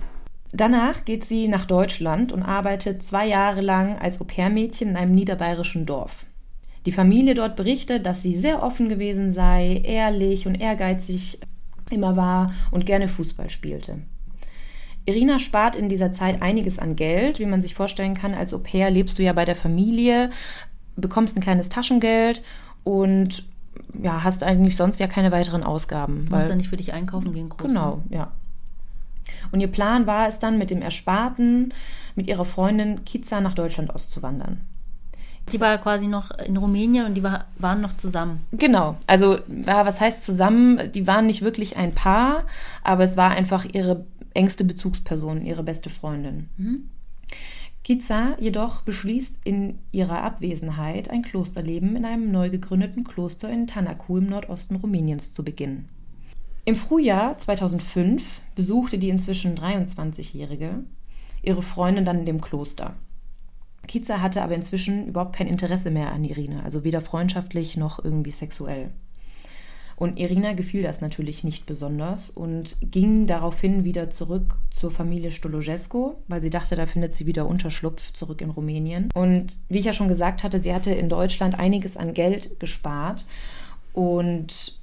Danach 0.51 1.03
geht 1.03 1.25
sie 1.25 1.47
nach 1.47 1.65
Deutschland 1.65 2.31
und 2.31 2.43
arbeitet 2.43 3.01
zwei 3.01 3.27
Jahre 3.27 3.61
lang 3.61 3.97
als 3.97 4.21
Au-pair-Mädchen 4.21 4.89
in 4.89 4.97
einem 4.97 5.15
niederbayerischen 5.15 5.85
Dorf. 5.85 6.25
Die 6.85 6.91
Familie 6.91 7.33
dort 7.33 7.55
berichtet, 7.55 8.05
dass 8.05 8.21
sie 8.21 8.35
sehr 8.35 8.61
offen 8.61 8.89
gewesen 8.89 9.31
sei, 9.31 9.81
ehrlich 9.83 10.45
und 10.45 10.55
ehrgeizig 10.55 11.39
immer 11.89 12.15
war 12.15 12.53
und 12.71 12.85
gerne 12.85 13.07
Fußball 13.07 13.49
spielte. 13.49 13.99
Irina 15.05 15.39
spart 15.39 15.75
in 15.75 15.89
dieser 15.89 16.11
Zeit 16.11 16.41
einiges 16.41 16.79
an 16.79 16.95
Geld. 16.95 17.39
Wie 17.39 17.45
man 17.45 17.61
sich 17.61 17.75
vorstellen 17.75 18.13
kann, 18.13 18.33
als 18.33 18.53
Au 18.53 18.59
pair 18.59 18.89
lebst 18.89 19.19
du 19.19 19.23
ja 19.23 19.33
bei 19.33 19.45
der 19.45 19.55
Familie, 19.55 20.29
bekommst 20.95 21.37
ein 21.37 21.41
kleines 21.41 21.69
Taschengeld 21.69 22.41
und 22.83 23.45
ja, 24.01 24.23
hast 24.23 24.43
eigentlich 24.43 24.75
sonst 24.75 24.99
ja 24.99 25.07
keine 25.07 25.31
weiteren 25.31 25.63
Ausgaben. 25.63 26.27
Du 26.29 26.35
musst 26.35 26.49
dann 26.49 26.57
nicht 26.57 26.69
für 26.69 26.77
dich 26.77 26.93
einkaufen 26.93 27.33
gehen, 27.33 27.49
groß. 27.49 27.67
Genau, 27.67 28.01
ne? 28.09 28.17
ja. 28.17 28.31
Und 29.51 29.61
ihr 29.61 29.67
Plan 29.67 30.05
war 30.05 30.27
es 30.27 30.39
dann, 30.39 30.57
mit 30.57 30.69
dem 30.69 30.81
Ersparten 30.81 31.73
mit 32.15 32.27
ihrer 32.27 32.45
Freundin 32.45 33.05
Kiza 33.05 33.41
nach 33.41 33.55
Deutschland 33.55 33.93
auszuwandern. 33.93 34.61
Sie 35.47 35.59
war 35.59 35.77
quasi 35.77 36.07
noch 36.07 36.31
in 36.31 36.55
Rumänien 36.55 37.05
und 37.05 37.15
die 37.15 37.23
war, 37.23 37.45
waren 37.57 37.81
noch 37.81 37.97
zusammen. 37.97 38.45
Genau. 38.53 38.95
Also, 39.07 39.39
ja, 39.49 39.85
was 39.85 39.99
heißt 39.99 40.23
zusammen? 40.23 40.91
Die 40.93 41.05
waren 41.05 41.25
nicht 41.25 41.41
wirklich 41.41 41.75
ein 41.75 41.93
Paar, 41.93 42.45
aber 42.81 43.03
es 43.03 43.17
war 43.17 43.31
einfach 43.31 43.65
ihre 43.65 44.05
engste 44.33 44.63
Bezugsperson, 44.63 45.45
ihre 45.45 45.63
beste 45.63 45.89
Freundin. 45.89 46.49
Mhm. 46.57 46.89
Kiza 47.83 48.37
jedoch 48.39 48.83
beschließt 48.83 49.39
in 49.43 49.79
ihrer 49.91 50.21
Abwesenheit 50.23 51.09
ein 51.09 51.21
Klosterleben 51.21 51.97
in 51.97 52.05
einem 52.05 52.31
neu 52.31 52.49
gegründeten 52.49 53.03
Kloster 53.03 53.49
in 53.49 53.67
Tanaku 53.67 54.17
im 54.17 54.29
Nordosten 54.29 54.77
Rumäniens 54.77 55.33
zu 55.33 55.43
beginnen. 55.43 55.89
Im 56.63 56.77
Frühjahr 56.77 57.37
2005 57.37 58.23
besuchte 58.55 58.97
die 58.97 59.09
inzwischen 59.09 59.57
23-Jährige 59.57 60.85
ihre 61.41 61.61
Freundin 61.61 62.05
dann 62.05 62.19
in 62.19 62.25
dem 62.25 62.39
Kloster. 62.39 62.95
Kiza 63.85 64.21
hatte 64.21 64.41
aber 64.41 64.55
inzwischen 64.55 65.07
überhaupt 65.07 65.35
kein 65.35 65.47
Interesse 65.47 65.91
mehr 65.91 66.13
an 66.13 66.23
Irina, 66.23 66.63
also 66.63 66.85
weder 66.85 67.01
freundschaftlich 67.01 67.75
noch 67.75 68.01
irgendwie 68.01 68.31
sexuell. 68.31 68.91
Und 69.95 70.19
Irina 70.19 70.53
gefiel 70.53 70.81
das 70.81 71.01
natürlich 71.01 71.43
nicht 71.43 71.65
besonders 71.65 72.29
und 72.29 72.77
ging 72.81 73.27
daraufhin 73.27 73.83
wieder 73.83 74.09
zurück 74.09 74.55
zur 74.69 74.91
Familie 74.91 75.31
Stolojesco, 75.31 76.15
weil 76.27 76.41
sie 76.41 76.49
dachte, 76.49 76.75
da 76.75 76.85
findet 76.85 77.13
sie 77.13 77.25
wieder 77.25 77.47
Unterschlupf 77.47 78.11
zurück 78.13 78.41
in 78.41 78.49
Rumänien. 78.49 79.09
Und 79.13 79.57
wie 79.69 79.79
ich 79.79 79.85
ja 79.85 79.93
schon 79.93 80.07
gesagt 80.07 80.43
hatte, 80.43 80.59
sie 80.59 80.73
hatte 80.73 80.93
in 80.93 81.09
Deutschland 81.09 81.59
einiges 81.59 81.97
an 81.97 82.13
Geld 82.13 82.59
gespart 82.59 83.25
und 83.93 84.77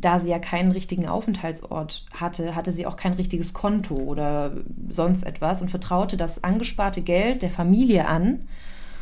da 0.00 0.18
sie 0.18 0.30
ja 0.30 0.38
keinen 0.38 0.72
richtigen 0.72 1.08
Aufenthaltsort 1.08 2.04
hatte, 2.12 2.54
hatte 2.54 2.72
sie 2.72 2.86
auch 2.86 2.96
kein 2.96 3.14
richtiges 3.14 3.52
Konto 3.52 3.94
oder 3.94 4.52
sonst 4.90 5.24
etwas 5.24 5.62
und 5.62 5.70
vertraute 5.70 6.16
das 6.16 6.44
angesparte 6.44 7.00
Geld 7.00 7.42
der 7.42 7.50
Familie 7.50 8.06
an. 8.06 8.46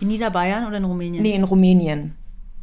In 0.00 0.08
Niederbayern 0.08 0.66
oder 0.66 0.76
in 0.76 0.84
Rumänien? 0.84 1.22
Nee, 1.22 1.34
in 1.34 1.44
Rumänien. 1.44 2.14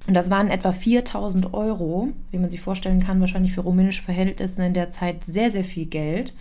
Und 0.07 0.13
das 0.15 0.29
waren 0.29 0.49
etwa 0.49 0.71
4000 0.71 1.53
Euro, 1.53 2.09
wie 2.31 2.37
man 2.37 2.49
sich 2.49 2.61
vorstellen 2.61 2.99
kann, 2.99 3.21
wahrscheinlich 3.21 3.53
für 3.53 3.61
rumänische 3.61 4.01
Verhältnisse 4.01 4.65
in 4.65 4.73
der 4.73 4.89
Zeit 4.89 5.23
sehr, 5.23 5.51
sehr 5.51 5.63
viel 5.63 5.85
Geld. 5.85 6.33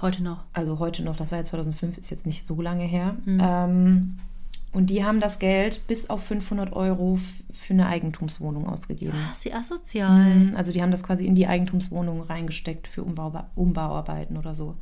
Heute 0.00 0.22
noch. 0.22 0.44
Also 0.52 0.78
heute 0.78 1.02
noch, 1.02 1.16
das 1.16 1.30
war 1.30 1.38
jetzt 1.38 1.50
2005, 1.50 1.98
ist 1.98 2.10
jetzt 2.10 2.26
nicht 2.26 2.44
so 2.44 2.60
lange 2.60 2.84
her. 2.84 3.16
Mhm. 3.26 3.40
Ähm, 3.42 4.16
und 4.72 4.88
die 4.88 5.04
haben 5.04 5.20
das 5.20 5.40
Geld 5.40 5.86
bis 5.88 6.08
auf 6.08 6.22
500 6.24 6.72
Euro 6.72 7.18
für 7.50 7.72
eine 7.74 7.86
Eigentumswohnung 7.86 8.68
ausgegeben. 8.68 9.16
Ah, 9.16 9.34
sie 9.34 9.52
asozial. 9.52 10.34
Mhm, 10.34 10.56
also 10.56 10.72
die 10.72 10.80
haben 10.80 10.92
das 10.92 11.02
quasi 11.02 11.26
in 11.26 11.34
die 11.34 11.48
Eigentumswohnung 11.48 12.22
reingesteckt 12.22 12.86
für 12.86 13.02
Umbau, 13.02 13.44
Umbauarbeiten 13.56 14.36
oder 14.36 14.54
so. 14.54 14.76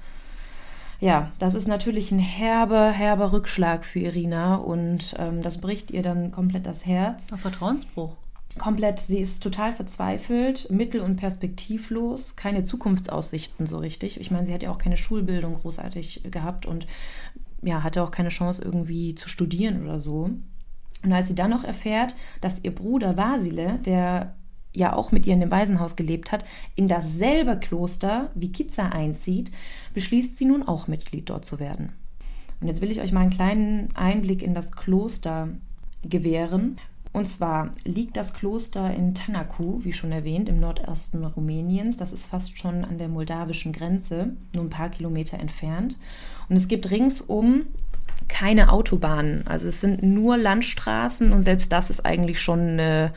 Ja, 1.01 1.31
das 1.39 1.55
ist 1.55 1.69
natürlich 1.69 2.11
ein 2.11 2.19
herber, 2.19 2.91
herber 2.91 3.33
Rückschlag 3.33 3.85
für 3.85 4.01
Irina 4.01 4.57
und 4.57 5.15
ähm, 5.19 5.43
das 5.43 5.59
bricht 5.59 5.93
ihr 5.93 6.03
dann 6.03 6.33
komplett 6.33 6.67
das 6.67 6.87
Herz. 6.87 7.31
Ein 7.31 7.39
Vertrauensbruch. 7.39 8.17
Komplett, 8.59 8.99
sie 8.99 9.21
ist 9.21 9.43
total 9.43 9.73
verzweifelt, 9.73 10.69
mittel- 10.71 11.03
und 11.03 11.17
perspektivlos, 11.17 12.35
keine 12.35 12.65
Zukunftsaussichten 12.65 13.67
so 13.67 13.79
richtig. 13.79 14.21
Ich 14.21 14.33
meine, 14.33 14.47
sie 14.47 14.55
hat 14.55 14.65
ja 14.65 14.71
auch 14.71 14.79
keine 14.79 14.97
Schulbildung 14.97 15.55
großartig 15.55 16.23
gehabt 16.31 16.67
und 16.67 16.87
ja, 17.63 17.85
hatte 17.85 18.03
auch 18.03 18.11
keine 18.11 18.31
Chance 18.31 18.63
irgendwie 18.65 19.15
zu 19.15 19.29
studieren 19.29 19.83
oder 19.83 20.01
so. 20.01 20.31
Und 21.05 21.13
als 21.13 21.29
sie 21.29 21.35
dann 21.37 21.51
noch 21.51 21.63
erfährt, 21.63 22.17
dass 22.41 22.65
ihr 22.65 22.75
Bruder 22.75 23.17
Vasile, 23.17 23.79
der 23.85 24.35
ja 24.73 24.93
auch 24.95 25.13
mit 25.13 25.27
ihr 25.27 25.35
in 25.35 25.41
dem 25.41 25.51
Waisenhaus 25.51 25.97
gelebt 25.97 26.33
hat, 26.33 26.45
in 26.77 26.89
dasselbe 26.89 27.59
Kloster 27.59 28.31
wie 28.35 28.53
Kiza 28.53 28.89
einzieht, 28.89 29.51
beschließt 29.95 30.37
sie 30.37 30.45
nun 30.45 30.63
auch 30.63 30.89
Mitglied 30.89 31.31
dort 31.31 31.45
zu 31.45 31.59
werden. 31.59 31.93
Und 32.61 32.69
jetzt 32.69 32.81
will 32.81 32.91
ich 32.91 33.01
euch 33.01 33.13
mal 33.13 33.21
einen 33.21 33.31
kleinen 33.31 33.97
Einblick 33.97 34.43
in 34.43 34.55
das 34.55 34.73
Kloster 34.73 35.49
gewähren. 36.03 36.77
Und 37.13 37.27
zwar 37.27 37.73
liegt 37.85 38.17
das 38.17 38.35
Kloster 38.35 38.95
in 38.95 39.15
Tanaku, 39.15 39.83
wie 39.85 39.93
schon 39.93 40.13
erwähnt, 40.13 40.49
im 40.49 40.61
Nordosten 40.61 41.25
Rumäniens. 41.25 41.97
Das 41.97 42.13
ist 42.13 42.27
fast 42.27 42.59
schon 42.59 42.85
an 42.85 42.99
der 42.99 43.09
moldawischen 43.09 43.73
Grenze, 43.73 44.37
nur 44.55 44.65
ein 44.65 44.71
paar 44.71 44.91
Kilometer 44.91 45.39
entfernt. 45.39 45.99
Und 46.49 46.57
es 46.57 46.69
gibt 46.69 46.91
ringsum 46.91 47.67
keine 48.29 48.71
Autobahnen. 48.71 49.47
Also 49.47 49.69
es 49.69 49.81
sind 49.81 50.03
nur 50.03 50.37
Landstraßen 50.37 51.33
und 51.33 51.43
selbst 51.43 51.73
das 51.73 51.91
ist 51.91 52.05
eigentlich 52.05 52.41
schon 52.41 52.61
eine 52.61 53.13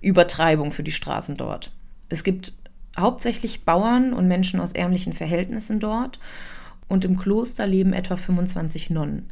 Übertreibung 0.00 0.72
für 0.72 0.82
die 0.82 0.92
Straßen 0.92 1.36
dort. 1.36 1.72
Es 2.08 2.24
gibt 2.24 2.54
hauptsächlich 2.98 3.64
Bauern 3.64 4.12
und 4.12 4.28
Menschen 4.28 4.60
aus 4.60 4.72
ärmlichen 4.72 5.12
Verhältnissen 5.12 5.80
dort 5.80 6.18
und 6.88 7.04
im 7.04 7.16
Kloster 7.16 7.66
leben 7.66 7.92
etwa 7.92 8.16
25 8.16 8.90
Nonnen. 8.90 9.30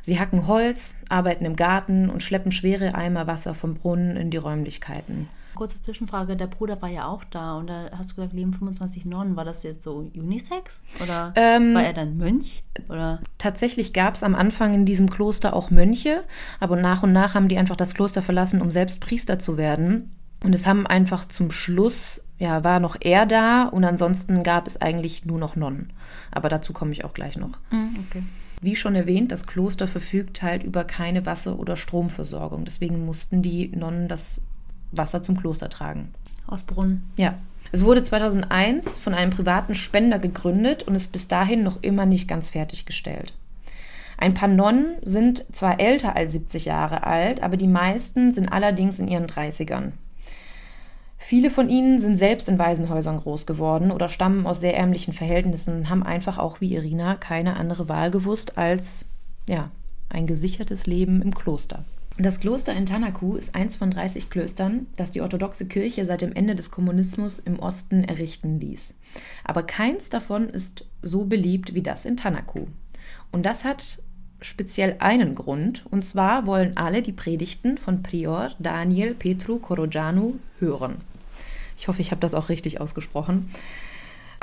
Sie 0.00 0.18
hacken 0.18 0.48
Holz, 0.48 1.00
arbeiten 1.08 1.44
im 1.44 1.56
Garten 1.56 2.10
und 2.10 2.22
schleppen 2.22 2.52
schwere 2.52 2.94
Eimer 2.94 3.26
Wasser 3.26 3.54
vom 3.54 3.74
Brunnen 3.74 4.16
in 4.16 4.30
die 4.30 4.36
Räumlichkeiten. 4.36 5.28
Kurze 5.54 5.80
Zwischenfrage, 5.80 6.36
der 6.36 6.46
Bruder 6.46 6.80
war 6.80 6.88
ja 6.88 7.06
auch 7.06 7.24
da 7.24 7.56
und 7.56 7.68
da 7.68 7.90
hast 7.96 8.12
du 8.12 8.16
gesagt, 8.16 8.32
leben 8.32 8.52
25 8.52 9.04
Nonnen. 9.04 9.36
War 9.36 9.44
das 9.44 9.62
jetzt 9.62 9.82
so 9.82 10.10
Unisex? 10.14 10.80
Oder 11.02 11.32
ähm, 11.36 11.74
war 11.74 11.84
er 11.84 11.92
dann 11.92 12.16
Mönch? 12.16 12.64
Oder? 12.88 13.20
Tatsächlich 13.38 13.92
gab 13.92 14.14
es 14.14 14.22
am 14.22 14.34
Anfang 14.34 14.74
in 14.74 14.86
diesem 14.86 15.10
Kloster 15.10 15.54
auch 15.54 15.70
Mönche, 15.70 16.24
aber 16.60 16.76
nach 16.76 17.02
und 17.02 17.12
nach 17.12 17.34
haben 17.34 17.48
die 17.48 17.58
einfach 17.58 17.76
das 17.76 17.94
Kloster 17.94 18.22
verlassen, 18.22 18.62
um 18.62 18.70
selbst 18.70 19.00
Priester 19.00 19.38
zu 19.38 19.56
werden. 19.56 20.14
Und 20.42 20.54
es 20.54 20.66
haben 20.66 20.86
einfach 20.86 21.28
zum 21.28 21.50
Schluss, 21.50 22.26
ja, 22.38 22.64
war 22.64 22.80
noch 22.80 22.96
er 23.00 23.26
da 23.26 23.64
und 23.64 23.84
ansonsten 23.84 24.42
gab 24.42 24.66
es 24.66 24.80
eigentlich 24.80 25.24
nur 25.24 25.38
noch 25.38 25.54
Nonnen. 25.54 25.92
Aber 26.30 26.48
dazu 26.48 26.72
komme 26.72 26.92
ich 26.92 27.04
auch 27.04 27.14
gleich 27.14 27.36
noch. 27.36 27.52
Mm, 27.70 27.94
okay. 28.08 28.22
Wie 28.60 28.76
schon 28.76 28.94
erwähnt, 28.94 29.32
das 29.32 29.46
Kloster 29.46 29.88
verfügt 29.88 30.42
halt 30.42 30.64
über 30.64 30.84
keine 30.84 31.26
Wasser- 31.26 31.58
oder 31.58 31.76
Stromversorgung. 31.76 32.64
Deswegen 32.64 33.04
mussten 33.04 33.42
die 33.42 33.68
Nonnen 33.68 34.08
das 34.08 34.42
Wasser 34.92 35.22
zum 35.22 35.36
Kloster 35.36 35.68
tragen. 35.68 36.12
Aus 36.46 36.62
Brunnen. 36.62 37.10
Ja. 37.16 37.34
Es 37.72 37.84
wurde 37.84 38.04
2001 38.04 38.98
von 38.98 39.14
einem 39.14 39.30
privaten 39.30 39.74
Spender 39.74 40.18
gegründet 40.18 40.82
und 40.82 40.94
ist 40.94 41.10
bis 41.10 41.28
dahin 41.28 41.62
noch 41.62 41.82
immer 41.82 42.04
nicht 42.04 42.28
ganz 42.28 42.50
fertiggestellt. 42.50 43.32
Ein 44.18 44.34
paar 44.34 44.48
Nonnen 44.48 44.96
sind 45.02 45.46
zwar 45.52 45.80
älter 45.80 46.14
als 46.14 46.34
70 46.34 46.66
Jahre 46.66 47.04
alt, 47.04 47.42
aber 47.42 47.56
die 47.56 47.66
meisten 47.66 48.30
sind 48.30 48.52
allerdings 48.52 48.98
in 48.98 49.08
ihren 49.08 49.26
30ern. 49.26 49.92
Viele 51.18 51.50
von 51.50 51.68
ihnen 51.68 51.98
sind 51.98 52.16
selbst 52.16 52.48
in 52.48 52.58
Waisenhäusern 52.58 53.16
groß 53.16 53.46
geworden 53.46 53.90
oder 53.90 54.08
stammen 54.08 54.46
aus 54.46 54.60
sehr 54.60 54.76
ärmlichen 54.76 55.14
Verhältnissen 55.14 55.76
und 55.76 55.90
haben 55.90 56.02
einfach 56.02 56.36
auch 56.36 56.60
wie 56.60 56.74
Irina 56.74 57.14
keine 57.14 57.56
andere 57.56 57.88
Wahl 57.88 58.10
gewusst 58.10 58.58
als 58.58 59.08
ja, 59.48 59.70
ein 60.08 60.26
gesichertes 60.26 60.86
Leben 60.86 61.22
im 61.22 61.34
Kloster. 61.34 61.84
Das 62.22 62.38
Kloster 62.38 62.72
in 62.72 62.86
Tanaku 62.86 63.34
ist 63.34 63.56
eins 63.56 63.74
von 63.74 63.90
30 63.90 64.30
Klöstern, 64.30 64.86
das 64.94 65.10
die 65.10 65.22
orthodoxe 65.22 65.66
Kirche 65.66 66.04
seit 66.04 66.20
dem 66.20 66.32
Ende 66.32 66.54
des 66.54 66.70
Kommunismus 66.70 67.40
im 67.40 67.58
Osten 67.58 68.04
errichten 68.04 68.60
ließ. 68.60 68.94
Aber 69.42 69.64
keins 69.64 70.08
davon 70.08 70.48
ist 70.48 70.86
so 71.02 71.24
beliebt 71.24 71.74
wie 71.74 71.82
das 71.82 72.04
in 72.04 72.16
Tanaku. 72.16 72.66
Und 73.32 73.44
das 73.44 73.64
hat 73.64 74.00
speziell 74.40 74.94
einen 75.00 75.34
Grund, 75.34 75.84
und 75.90 76.04
zwar 76.04 76.46
wollen 76.46 76.76
alle 76.76 77.02
die 77.02 77.10
Predigten 77.10 77.76
von 77.76 78.04
Prior 78.04 78.52
Daniel 78.60 79.14
Petru 79.14 79.58
Korojanu 79.58 80.34
hören. 80.60 81.00
Ich 81.76 81.88
hoffe, 81.88 82.02
ich 82.02 82.12
habe 82.12 82.20
das 82.20 82.34
auch 82.34 82.50
richtig 82.50 82.80
ausgesprochen. 82.80 83.50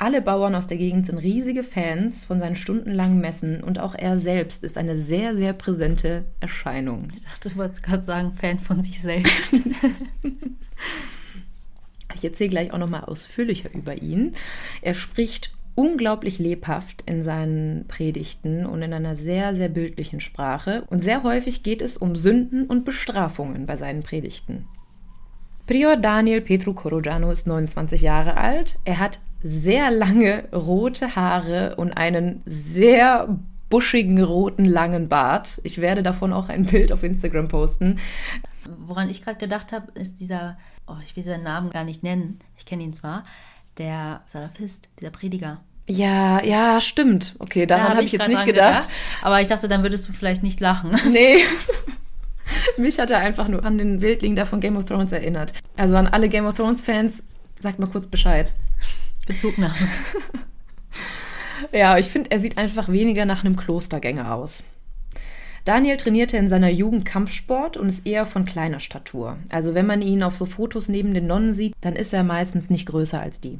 Alle 0.01 0.21
Bauern 0.21 0.55
aus 0.55 0.65
der 0.65 0.77
Gegend 0.77 1.07
sind 1.07 1.17
riesige 1.17 1.61
Fans 1.61 2.23
von 2.23 2.39
seinen 2.39 2.55
stundenlangen 2.55 3.19
Messen 3.19 3.61
und 3.61 3.79
auch 3.79 3.95
er 3.95 4.17
selbst 4.17 4.63
ist 4.63 4.77
eine 4.77 4.97
sehr, 4.97 5.35
sehr 5.35 5.51
präsente 5.51 6.23
Erscheinung. 6.39 7.11
Ich 7.17 7.23
dachte, 7.25 7.49
du 7.49 7.57
wolltest 7.57 7.83
gerade 7.83 8.03
sagen, 8.03 8.31
Fan 8.31 8.59
von 8.59 8.81
sich 8.81 9.01
selbst. 9.01 9.55
ich 12.15 12.23
erzähle 12.23 12.49
gleich 12.49 12.71
auch 12.71 12.77
nochmal 12.77 13.03
ausführlicher 13.03 13.73
über 13.73 14.01
ihn. 14.01 14.35
Er 14.81 14.93
spricht 14.93 15.53
unglaublich 15.75 16.39
lebhaft 16.39 17.03
in 17.05 17.21
seinen 17.21 17.85
Predigten 17.89 18.65
und 18.65 18.81
in 18.81 18.93
einer 18.93 19.17
sehr, 19.17 19.53
sehr 19.53 19.67
bildlichen 19.67 20.21
Sprache. 20.21 20.85
Und 20.87 21.03
sehr 21.03 21.23
häufig 21.23 21.61
geht 21.61 21.81
es 21.81 21.97
um 21.97 22.15
Sünden 22.15 22.67
und 22.67 22.85
Bestrafungen 22.85 23.65
bei 23.65 23.75
seinen 23.75 24.03
Predigten. 24.03 24.65
Prior 25.67 25.97
Daniel 25.97 26.39
Petru 26.39 26.73
Korojano 26.73 27.29
ist 27.31 27.47
29 27.47 28.01
Jahre 28.01 28.37
alt. 28.37 28.79
Er 28.85 28.99
hat 28.99 29.19
sehr 29.41 29.91
lange 29.91 30.49
rote 30.53 31.15
Haare 31.15 31.75
und 31.77 31.93
einen 31.93 32.41
sehr 32.45 33.39
buschigen 33.69 34.21
roten 34.21 34.65
langen 34.65 35.07
Bart. 35.07 35.59
Ich 35.63 35.79
werde 35.79 36.03
davon 36.03 36.33
auch 36.33 36.49
ein 36.49 36.65
Bild 36.65 36.91
auf 36.91 37.03
Instagram 37.03 37.47
posten. 37.47 37.99
Woran 38.85 39.09
ich 39.09 39.21
gerade 39.21 39.37
gedacht 39.37 39.71
habe, 39.71 39.91
ist 39.93 40.19
dieser, 40.19 40.57
oh, 40.87 40.95
ich 41.03 41.15
will 41.15 41.23
seinen 41.23 41.43
Namen 41.43 41.69
gar 41.69 41.83
nicht 41.83 42.03
nennen, 42.03 42.39
ich 42.57 42.65
kenne 42.65 42.83
ihn 42.83 42.93
zwar, 42.93 43.23
der 43.77 44.21
Salafist, 44.27 44.89
dieser 44.99 45.11
Prediger. 45.11 45.61
Ja, 45.87 46.43
ja, 46.43 46.79
stimmt. 46.81 47.35
Okay, 47.39 47.65
daran 47.65 47.83
da 47.83 47.89
habe 47.89 47.97
hab 47.97 48.05
ich 48.05 48.11
jetzt 48.11 48.27
nicht 48.27 48.45
gedacht. 48.45 48.83
gedacht. 48.83 48.89
Aber 49.23 49.41
ich 49.41 49.47
dachte, 49.47 49.67
dann 49.67 49.81
würdest 49.81 50.07
du 50.07 50.13
vielleicht 50.13 50.43
nicht 50.43 50.59
lachen. 50.59 50.91
Nee. 51.09 51.37
Mich 52.77 52.99
hat 52.99 53.11
er 53.11 53.19
einfach 53.19 53.47
nur 53.47 53.63
an 53.63 53.77
den 53.77 54.01
Wildling 54.01 54.35
da 54.35 54.45
von 54.45 54.59
Game 54.59 54.75
of 54.75 54.85
Thrones 54.85 55.11
erinnert. 55.11 55.53
Also 55.77 55.95
an 55.95 56.07
alle 56.07 56.29
Game 56.29 56.47
of 56.47 56.55
Thrones-Fans, 56.55 57.23
sagt 57.59 57.77
mal 57.77 57.87
kurz 57.87 58.07
Bescheid. 58.07 58.55
Bezugnahme. 59.29 59.75
ja, 61.71 61.97
ich 61.97 62.07
finde, 62.09 62.31
er 62.31 62.39
sieht 62.39 62.57
einfach 62.57 62.89
weniger 62.89 63.25
nach 63.25 63.45
einem 63.45 63.55
Klostergänger 63.55 64.33
aus. 64.33 64.63
Daniel 65.65 65.97
trainierte 65.97 66.37
in 66.37 66.49
seiner 66.49 66.69
Jugend 66.69 67.05
Kampfsport 67.05 67.77
und 67.77 67.87
ist 67.87 68.05
eher 68.05 68.25
von 68.25 68.45
kleiner 68.45 68.79
Statur. 68.79 69.37
Also 69.49 69.75
wenn 69.75 69.85
man 69.85 70.01
ihn 70.01 70.23
auf 70.23 70.35
so 70.35 70.45
Fotos 70.45 70.89
neben 70.89 71.13
den 71.13 71.27
Nonnen 71.27 71.53
sieht, 71.53 71.75
dann 71.81 71.95
ist 71.95 72.13
er 72.13 72.23
meistens 72.23 72.69
nicht 72.69 72.87
größer 72.87 73.21
als 73.21 73.39
die. 73.39 73.59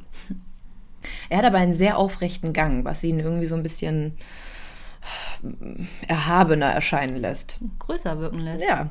Er 1.29 1.38
hat 1.38 1.45
aber 1.45 1.59
einen 1.59 1.73
sehr 1.73 1.97
aufrechten 1.97 2.51
Gang, 2.51 2.83
was 2.83 3.03
ihn 3.03 3.19
irgendwie 3.19 3.47
so 3.47 3.55
ein 3.55 3.63
bisschen 3.63 4.17
erhabener 6.07 6.65
erscheinen 6.65 7.17
lässt. 7.17 7.59
Größer 7.79 8.19
wirken 8.19 8.39
lässt. 8.41 8.65
Ja. 8.65 8.89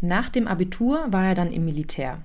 Nach 0.00 0.30
dem 0.30 0.48
Abitur 0.48 1.06
war 1.10 1.26
er 1.26 1.34
dann 1.34 1.52
im 1.52 1.64
Militär. 1.64 2.22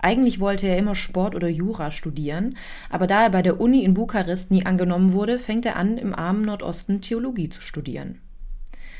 Eigentlich 0.00 0.40
wollte 0.40 0.66
er 0.68 0.78
immer 0.78 0.94
Sport 0.94 1.34
oder 1.34 1.48
Jura 1.48 1.90
studieren, 1.90 2.56
aber 2.88 3.06
da 3.06 3.24
er 3.24 3.30
bei 3.30 3.42
der 3.42 3.60
Uni 3.60 3.84
in 3.84 3.94
Bukarest 3.94 4.50
nie 4.50 4.64
angenommen 4.64 5.12
wurde, 5.12 5.38
fängt 5.38 5.66
er 5.66 5.76
an, 5.76 5.98
im 5.98 6.14
armen 6.14 6.42
Nordosten 6.42 7.00
Theologie 7.00 7.48
zu 7.48 7.60
studieren. 7.60 8.20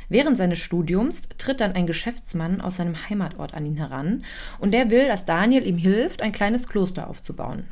Während 0.09 0.39
seines 0.39 0.59
Studiums 0.59 1.29
tritt 1.37 1.61
dann 1.61 1.73
ein 1.73 1.87
Geschäftsmann 1.87 2.61
aus 2.61 2.77
seinem 2.77 2.97
Heimatort 3.09 3.55
an 3.55 3.67
ihn 3.67 3.77
heran 3.77 4.25
und 4.59 4.73
der 4.73 4.91
will, 4.91 5.07
dass 5.07 5.27
Daniel 5.27 5.67
ihm 5.67 5.77
hilft, 5.77 6.23
ein 6.23 6.33
kleines 6.33 6.67
Kloster 6.67 7.09
aufzubauen. 7.09 7.65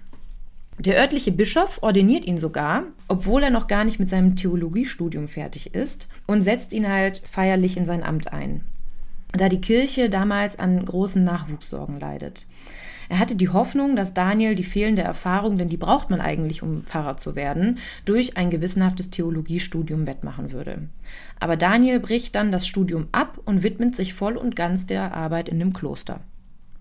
Der 0.78 0.99
örtliche 0.99 1.33
Bischof 1.33 1.83
ordiniert 1.83 2.26
ihn 2.26 2.37
sogar, 2.37 2.83
obwohl 3.09 3.42
er 3.42 3.50
noch 3.50 3.66
gar 3.66 3.85
nicht 3.85 3.99
mit 3.99 4.11
seinem 4.11 4.37
Theologiestudium 4.37 5.26
fertig 5.26 5.75
ist, 5.75 6.09
und 6.26 6.42
setzt 6.42 6.75
ihn 6.75 6.87
halt 6.87 7.23
feierlich 7.26 7.78
in 7.78 7.87
sein 7.87 8.02
Amt 8.02 8.30
ein, 8.35 8.61
da 9.33 9.49
die 9.49 9.61
Kirche 9.62 10.11
damals 10.11 10.59
an 10.59 10.85
großen 10.85 11.25
Nachwuchssorgen 11.25 11.99
leidet. 11.99 12.47
Er 13.09 13.19
hatte 13.19 13.37
die 13.37 13.49
Hoffnung, 13.49 13.97
dass 13.97 14.15
Daniel 14.15 14.55
die 14.55 14.65
fehlende 14.65 15.03
Erfahrung, 15.03 15.59
denn 15.59 15.69
die 15.69 15.77
braucht 15.77 16.11
man 16.11 16.21
eigentlich, 16.21 16.63
um 16.63 16.85
Pfarrer 16.85 17.17
zu 17.17 17.37
werden, 17.37 17.79
durch 18.05 18.37
ein 18.37 18.51
gewissenhaftes 18.51 19.11
Theologiestudium 19.11 20.07
wettmachen 20.07 20.53
würde. 20.53 20.89
Aber 21.41 21.57
Daniel 21.57 22.01
bricht 22.01 22.35
dann 22.35 22.53
das 22.53 22.67
Studium 22.67 23.09
ab 23.13 23.39
und 23.45 23.63
widmet 23.63 23.97
sich 23.97 24.15
voll 24.15 24.37
und 24.37 24.57
ganz 24.57 24.87
der 24.87 25.15
Arbeit 25.15 25.49
in 25.49 25.59
dem 25.59 25.73
Kloster. 25.73 26.21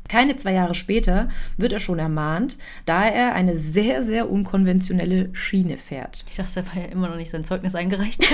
Keine 0.08 0.36
zwei 0.36 0.54
Jahre 0.54 0.76
später 0.76 1.30
wird 1.58 1.74
er 1.74 1.80
schon 1.80 1.98
ermahnt, 1.98 2.58
da 2.86 3.08
er 3.08 3.34
eine 3.34 3.58
sehr, 3.58 4.04
sehr 4.04 4.30
unkonventionelle 4.30 5.30
Schiene 5.34 5.78
fährt. 5.78 6.26
Ich 6.30 6.36
dachte, 6.36 6.60
er 6.60 6.68
war 6.68 6.84
ja 6.84 6.90
immer 6.90 7.10
noch 7.10 7.16
nicht 7.16 7.32
sein 7.32 7.44
Zeugnis 7.44 7.74
eingereicht. 7.74 8.24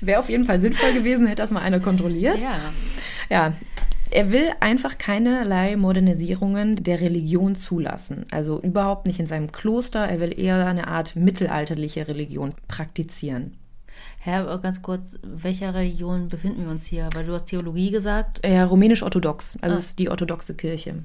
Wäre 0.00 0.20
auf 0.20 0.28
jeden 0.28 0.44
Fall 0.44 0.60
sinnvoll 0.60 0.92
gewesen, 0.92 1.26
hätte 1.26 1.42
das 1.42 1.50
mal 1.50 1.60
einer 1.60 1.80
kontrolliert. 1.80 2.42
Ja. 2.42 2.58
Ja, 3.28 3.54
er 4.12 4.30
will 4.30 4.50
einfach 4.60 4.98
keinerlei 4.98 5.74
Modernisierungen 5.76 6.76
der 6.76 7.00
Religion 7.00 7.56
zulassen. 7.56 8.26
Also 8.30 8.60
überhaupt 8.60 9.06
nicht 9.06 9.18
in 9.18 9.26
seinem 9.26 9.52
Kloster. 9.52 10.00
Er 10.06 10.20
will 10.20 10.38
eher 10.38 10.66
eine 10.66 10.86
Art 10.86 11.16
mittelalterliche 11.16 12.08
Religion 12.08 12.54
praktizieren. 12.68 13.56
Herr, 14.18 14.58
ganz 14.58 14.82
kurz, 14.82 15.18
welcher 15.22 15.74
Religion 15.74 16.28
befinden 16.28 16.64
wir 16.64 16.70
uns 16.70 16.84
hier? 16.84 17.08
Weil 17.14 17.24
du 17.24 17.32
hast 17.32 17.46
Theologie 17.46 17.90
gesagt. 17.90 18.46
Ja, 18.46 18.64
rumänisch-orthodox, 18.64 19.58
also 19.62 19.74
ah. 19.74 19.78
ist 19.78 19.98
die 19.98 20.10
orthodoxe 20.10 20.54
Kirche. 20.54 20.96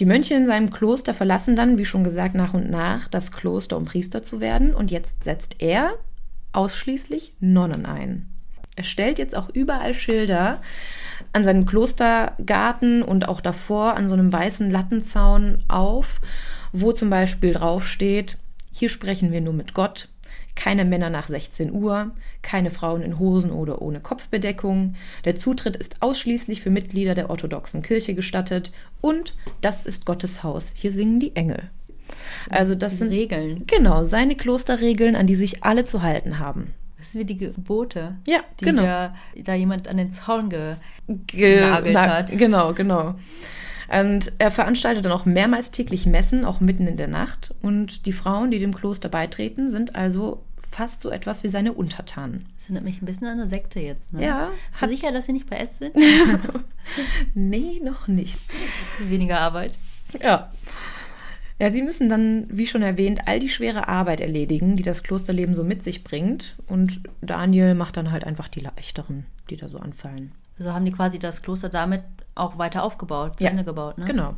Die 0.00 0.06
Mönche 0.06 0.34
in 0.34 0.46
seinem 0.46 0.70
Kloster 0.70 1.12
verlassen 1.12 1.54
dann, 1.54 1.76
wie 1.76 1.84
schon 1.84 2.02
gesagt, 2.02 2.34
nach 2.34 2.54
und 2.54 2.70
nach 2.70 3.08
das 3.08 3.30
Kloster, 3.30 3.76
um 3.76 3.84
Priester 3.84 4.22
zu 4.22 4.40
werden. 4.40 4.74
Und 4.74 4.90
jetzt 4.90 5.24
setzt 5.24 5.60
er 5.60 5.92
ausschließlich 6.52 7.34
Nonnen 7.40 7.84
ein. 7.84 8.26
Er 8.76 8.84
stellt 8.84 9.18
jetzt 9.18 9.36
auch 9.36 9.50
überall 9.50 9.92
Schilder 9.92 10.62
an 11.32 11.44
seinem 11.44 11.66
Klostergarten 11.66 13.02
und 13.02 13.28
auch 13.28 13.40
davor 13.40 13.94
an 13.94 14.08
so 14.08 14.14
einem 14.14 14.32
weißen 14.32 14.70
Lattenzaun 14.70 15.64
auf, 15.68 16.20
wo 16.72 16.92
zum 16.92 17.10
Beispiel 17.10 17.54
draufsteht, 17.54 18.38
hier 18.72 18.88
sprechen 18.88 19.32
wir 19.32 19.40
nur 19.40 19.52
mit 19.52 19.74
Gott, 19.74 20.08
keine 20.54 20.84
Männer 20.84 21.10
nach 21.10 21.28
16 21.28 21.72
Uhr, 21.72 22.10
keine 22.42 22.70
Frauen 22.70 23.02
in 23.02 23.18
Hosen 23.18 23.50
oder 23.50 23.82
ohne 23.82 24.00
Kopfbedeckung. 24.00 24.94
Der 25.24 25.36
Zutritt 25.36 25.76
ist 25.76 26.02
ausschließlich 26.02 26.62
für 26.62 26.70
Mitglieder 26.70 27.14
der 27.14 27.30
orthodoxen 27.30 27.82
Kirche 27.82 28.14
gestattet 28.14 28.70
und 29.00 29.36
das 29.60 29.82
ist 29.82 30.06
Gottes 30.06 30.42
Haus. 30.42 30.72
Hier 30.74 30.92
singen 30.92 31.20
die 31.20 31.34
Engel. 31.34 31.70
Also 32.48 32.74
das 32.74 32.98
sind 32.98 33.10
Regeln. 33.10 33.64
Genau, 33.66 34.04
seine 34.04 34.36
Klosterregeln, 34.36 35.16
an 35.16 35.26
die 35.26 35.34
sich 35.34 35.62
alle 35.64 35.84
zu 35.84 36.02
halten 36.02 36.38
haben. 36.38 36.74
Das 37.00 37.12
sind 37.12 37.22
wie 37.22 37.24
die 37.24 37.36
Gebote, 37.36 38.16
ja, 38.26 38.40
die 38.60 38.66
genau. 38.66 38.82
da, 38.82 39.14
da 39.36 39.54
jemand 39.54 39.88
an 39.88 39.96
den 39.96 40.12
Zaun 40.12 40.48
ge 40.50 40.76
genagelt 41.06 41.98
hat. 41.98 42.30
Genau, 42.36 42.72
genau. 42.72 43.16
Und 43.88 44.32
er 44.38 44.52
veranstaltet 44.52 45.04
dann 45.04 45.12
auch 45.12 45.24
mehrmals 45.24 45.72
täglich 45.72 46.06
Messen, 46.06 46.44
auch 46.44 46.60
mitten 46.60 46.86
in 46.86 46.96
der 46.96 47.08
Nacht. 47.08 47.54
Und 47.60 48.06
die 48.06 48.12
Frauen, 48.12 48.52
die 48.52 48.60
dem 48.60 48.72
Kloster 48.72 49.08
beitreten, 49.08 49.68
sind 49.68 49.96
also 49.96 50.44
fast 50.70 51.00
so 51.00 51.10
etwas 51.10 51.42
wie 51.42 51.48
seine 51.48 51.72
Untertanen. 51.72 52.46
Das 52.56 52.66
erinnert 52.66 52.84
mich 52.84 53.02
ein 53.02 53.06
bisschen 53.06 53.26
an 53.26 53.40
eine 53.40 53.48
Sekte 53.48 53.80
jetzt, 53.80 54.12
ne? 54.12 54.24
Ja. 54.24 54.50
Bist 54.70 54.82
du 54.82 54.88
sicher, 54.88 55.10
dass 55.10 55.26
sie 55.26 55.32
nicht 55.32 55.50
bei 55.50 55.56
S 55.56 55.78
sind? 55.78 55.92
nee, 57.34 57.80
noch 57.82 58.06
nicht. 58.06 58.38
Weniger 59.00 59.40
Arbeit. 59.40 59.76
Ja. 60.22 60.52
Ja, 61.60 61.70
sie 61.70 61.82
müssen 61.82 62.08
dann, 62.08 62.46
wie 62.48 62.66
schon 62.66 62.80
erwähnt, 62.80 63.20
all 63.26 63.38
die 63.38 63.50
schwere 63.50 63.86
Arbeit 63.86 64.20
erledigen, 64.20 64.76
die 64.76 64.82
das 64.82 65.02
Klosterleben 65.02 65.54
so 65.54 65.62
mit 65.62 65.84
sich 65.84 66.04
bringt. 66.04 66.56
Und 66.66 67.02
Daniel 67.20 67.74
macht 67.74 67.98
dann 67.98 68.10
halt 68.10 68.24
einfach 68.24 68.48
die 68.48 68.60
leichteren, 68.60 69.26
die 69.50 69.56
da 69.56 69.68
so 69.68 69.78
anfallen. 69.78 70.32
Also 70.58 70.72
haben 70.72 70.86
die 70.86 70.92
quasi 70.92 71.18
das 71.18 71.42
Kloster 71.42 71.68
damit 71.68 72.00
auch 72.34 72.56
weiter 72.56 72.82
aufgebaut, 72.82 73.38
zu 73.38 73.44
ja, 73.44 73.50
Ende 73.50 73.64
gebaut, 73.64 73.98
ne? 73.98 74.06
Genau. 74.06 74.36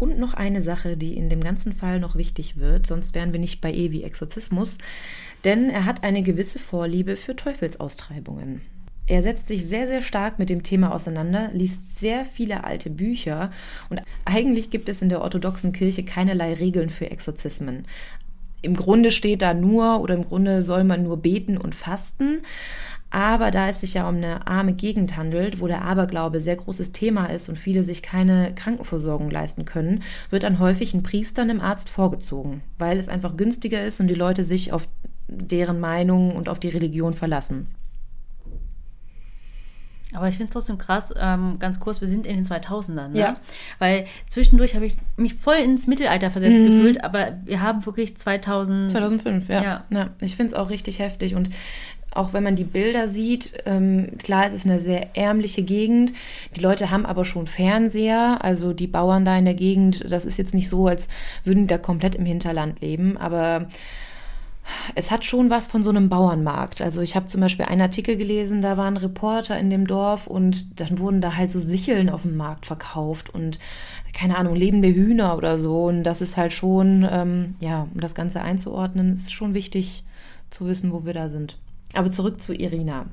Und 0.00 0.18
noch 0.18 0.34
eine 0.34 0.62
Sache, 0.62 0.96
die 0.96 1.16
in 1.16 1.30
dem 1.30 1.40
ganzen 1.40 1.72
Fall 1.72 2.00
noch 2.00 2.16
wichtig 2.16 2.58
wird, 2.58 2.88
sonst 2.88 3.14
wären 3.14 3.32
wir 3.32 3.38
nicht 3.38 3.60
bei 3.60 3.72
E 3.72 3.92
wie 3.92 4.02
Exorzismus, 4.02 4.78
denn 5.44 5.70
er 5.70 5.84
hat 5.84 6.02
eine 6.02 6.24
gewisse 6.24 6.58
Vorliebe 6.58 7.16
für 7.16 7.36
Teufelsaustreibungen. 7.36 8.62
Er 9.06 9.22
setzt 9.22 9.48
sich 9.48 9.66
sehr, 9.66 9.86
sehr 9.86 10.00
stark 10.00 10.38
mit 10.38 10.48
dem 10.48 10.62
Thema 10.62 10.94
auseinander, 10.94 11.50
liest 11.52 11.98
sehr 11.98 12.24
viele 12.24 12.64
alte 12.64 12.88
Bücher 12.88 13.50
und 13.90 14.00
eigentlich 14.24 14.70
gibt 14.70 14.88
es 14.88 15.02
in 15.02 15.10
der 15.10 15.20
orthodoxen 15.20 15.72
Kirche 15.72 16.04
keinerlei 16.04 16.54
Regeln 16.54 16.88
für 16.88 17.10
Exorzismen. 17.10 17.84
Im 18.62 18.76
Grunde 18.76 19.10
steht 19.10 19.42
da 19.42 19.52
nur 19.52 20.00
oder 20.00 20.14
im 20.14 20.24
Grunde 20.24 20.62
soll 20.62 20.84
man 20.84 21.02
nur 21.02 21.18
beten 21.18 21.58
und 21.58 21.74
fasten. 21.74 22.38
Aber 23.10 23.50
da 23.50 23.68
es 23.68 23.82
sich 23.82 23.94
ja 23.94 24.08
um 24.08 24.16
eine 24.16 24.46
arme 24.46 24.72
Gegend 24.72 25.16
handelt, 25.18 25.60
wo 25.60 25.68
der 25.68 25.82
Aberglaube 25.82 26.40
sehr 26.40 26.56
großes 26.56 26.92
Thema 26.92 27.26
ist 27.26 27.48
und 27.50 27.58
viele 27.58 27.84
sich 27.84 28.02
keine 28.02 28.54
Krankenversorgung 28.54 29.30
leisten 29.30 29.66
können, 29.66 30.02
wird 30.30 30.42
dann 30.42 30.58
häufig 30.58 30.94
ein 30.94 31.02
Priester 31.02 31.42
einem 31.42 31.60
Arzt 31.60 31.90
vorgezogen, 31.90 32.62
weil 32.78 32.98
es 32.98 33.08
einfach 33.08 33.36
günstiger 33.36 33.84
ist 33.84 34.00
und 34.00 34.08
die 34.08 34.14
Leute 34.14 34.42
sich 34.42 34.72
auf 34.72 34.88
deren 35.28 35.78
Meinung 35.78 36.34
und 36.34 36.48
auf 36.48 36.58
die 36.58 36.70
Religion 36.70 37.14
verlassen. 37.14 37.68
Aber 40.14 40.28
ich 40.28 40.36
finde 40.36 40.48
es 40.48 40.52
trotzdem 40.52 40.78
krass, 40.78 41.12
ähm, 41.18 41.56
ganz 41.58 41.80
kurz, 41.80 42.00
wir 42.00 42.08
sind 42.08 42.26
in 42.26 42.36
den 42.36 42.44
2000ern, 42.44 43.08
ne? 43.08 43.18
Ja. 43.18 43.36
Weil 43.78 44.06
zwischendurch 44.28 44.74
habe 44.74 44.86
ich 44.86 44.96
mich 45.16 45.34
voll 45.34 45.56
ins 45.56 45.86
Mittelalter 45.86 46.30
versetzt 46.30 46.62
mhm. 46.62 46.66
gefühlt, 46.66 47.04
aber 47.04 47.38
wir 47.44 47.60
haben 47.60 47.84
wirklich 47.84 48.16
2000... 48.16 48.90
2005, 48.90 49.48
ja. 49.48 49.62
ja. 49.62 49.84
ja 49.90 50.10
ich 50.20 50.36
finde 50.36 50.52
es 50.52 50.58
auch 50.58 50.70
richtig 50.70 51.00
heftig 51.00 51.34
und 51.34 51.50
auch 52.14 52.32
wenn 52.32 52.44
man 52.44 52.56
die 52.56 52.64
Bilder 52.64 53.08
sieht, 53.08 53.54
ähm, 53.66 54.12
klar, 54.18 54.46
es 54.46 54.54
ist 54.54 54.66
eine 54.66 54.80
sehr 54.80 55.16
ärmliche 55.16 55.62
Gegend. 55.62 56.12
Die 56.54 56.60
Leute 56.60 56.90
haben 56.90 57.06
aber 57.06 57.24
schon 57.24 57.46
Fernseher, 57.46 58.38
also 58.40 58.72
die 58.72 58.86
Bauern 58.86 59.24
da 59.24 59.36
in 59.36 59.44
der 59.44 59.54
Gegend, 59.54 60.04
das 60.08 60.24
ist 60.24 60.38
jetzt 60.38 60.54
nicht 60.54 60.68
so, 60.68 60.86
als 60.86 61.08
würden 61.42 61.62
die 61.62 61.66
da 61.66 61.78
komplett 61.78 62.14
im 62.14 62.24
Hinterland 62.24 62.80
leben, 62.80 63.16
aber 63.16 63.68
es 64.94 65.10
hat 65.10 65.24
schon 65.24 65.50
was 65.50 65.66
von 65.66 65.82
so 65.82 65.90
einem 65.90 66.08
Bauernmarkt. 66.08 66.80
Also 66.82 67.00
ich 67.00 67.16
habe 67.16 67.26
zum 67.26 67.40
Beispiel 67.40 67.66
einen 67.66 67.80
Artikel 67.80 68.16
gelesen, 68.16 68.62
da 68.62 68.76
waren 68.76 68.96
Reporter 68.96 69.58
in 69.58 69.70
dem 69.70 69.86
Dorf 69.86 70.26
und 70.26 70.80
dann 70.80 70.98
wurden 70.98 71.20
da 71.20 71.36
halt 71.36 71.50
so 71.50 71.60
Sicheln 71.60 72.08
auf 72.10 72.22
dem 72.22 72.36
Markt 72.36 72.66
verkauft 72.66 73.30
und 73.30 73.58
keine 74.12 74.36
Ahnung, 74.36 74.54
lebende 74.54 74.88
Hühner 74.88 75.36
oder 75.36 75.58
so. 75.58 75.84
Und 75.84 76.04
das 76.04 76.20
ist 76.20 76.36
halt 76.36 76.52
schon, 76.52 77.06
ähm, 77.10 77.54
ja, 77.60 77.88
um 77.92 78.00
das 78.00 78.14
Ganze 78.14 78.42
einzuordnen, 78.42 79.14
ist 79.14 79.32
schon 79.32 79.54
wichtig 79.54 80.04
zu 80.50 80.66
wissen, 80.66 80.92
wo 80.92 81.04
wir 81.04 81.12
da 81.12 81.28
sind. 81.28 81.58
Aber 81.94 82.10
zurück 82.10 82.40
zu 82.40 82.54
Irina. 82.54 83.06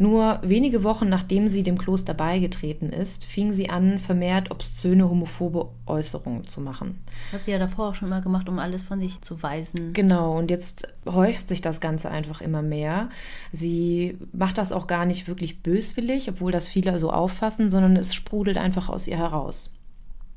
Nur 0.00 0.38
wenige 0.40 0.82
Wochen 0.82 1.10
nachdem 1.10 1.46
sie 1.46 1.62
dem 1.62 1.76
Kloster 1.76 2.14
beigetreten 2.14 2.88
ist, 2.88 3.26
fing 3.26 3.52
sie 3.52 3.68
an, 3.68 3.98
vermehrt 3.98 4.50
obszöne 4.50 5.10
homophobe 5.10 5.68
Äußerungen 5.84 6.46
zu 6.46 6.62
machen. 6.62 7.04
Das 7.24 7.40
hat 7.40 7.44
sie 7.44 7.50
ja 7.50 7.58
davor 7.58 7.90
auch 7.90 7.94
schon 7.94 8.08
mal 8.08 8.22
gemacht, 8.22 8.48
um 8.48 8.58
alles 8.58 8.82
von 8.82 8.98
sich 8.98 9.20
zu 9.20 9.42
weisen. 9.42 9.92
Genau, 9.92 10.38
und 10.38 10.50
jetzt 10.50 10.88
häuft 11.04 11.48
sich 11.48 11.60
das 11.60 11.82
Ganze 11.82 12.10
einfach 12.10 12.40
immer 12.40 12.62
mehr. 12.62 13.10
Sie 13.52 14.16
macht 14.32 14.56
das 14.56 14.72
auch 14.72 14.86
gar 14.86 15.04
nicht 15.04 15.28
wirklich 15.28 15.62
böswillig, 15.62 16.30
obwohl 16.30 16.50
das 16.50 16.66
viele 16.66 16.98
so 16.98 17.10
auffassen, 17.10 17.68
sondern 17.68 17.96
es 17.96 18.14
sprudelt 18.14 18.56
einfach 18.56 18.88
aus 18.88 19.06
ihr 19.06 19.18
heraus. 19.18 19.70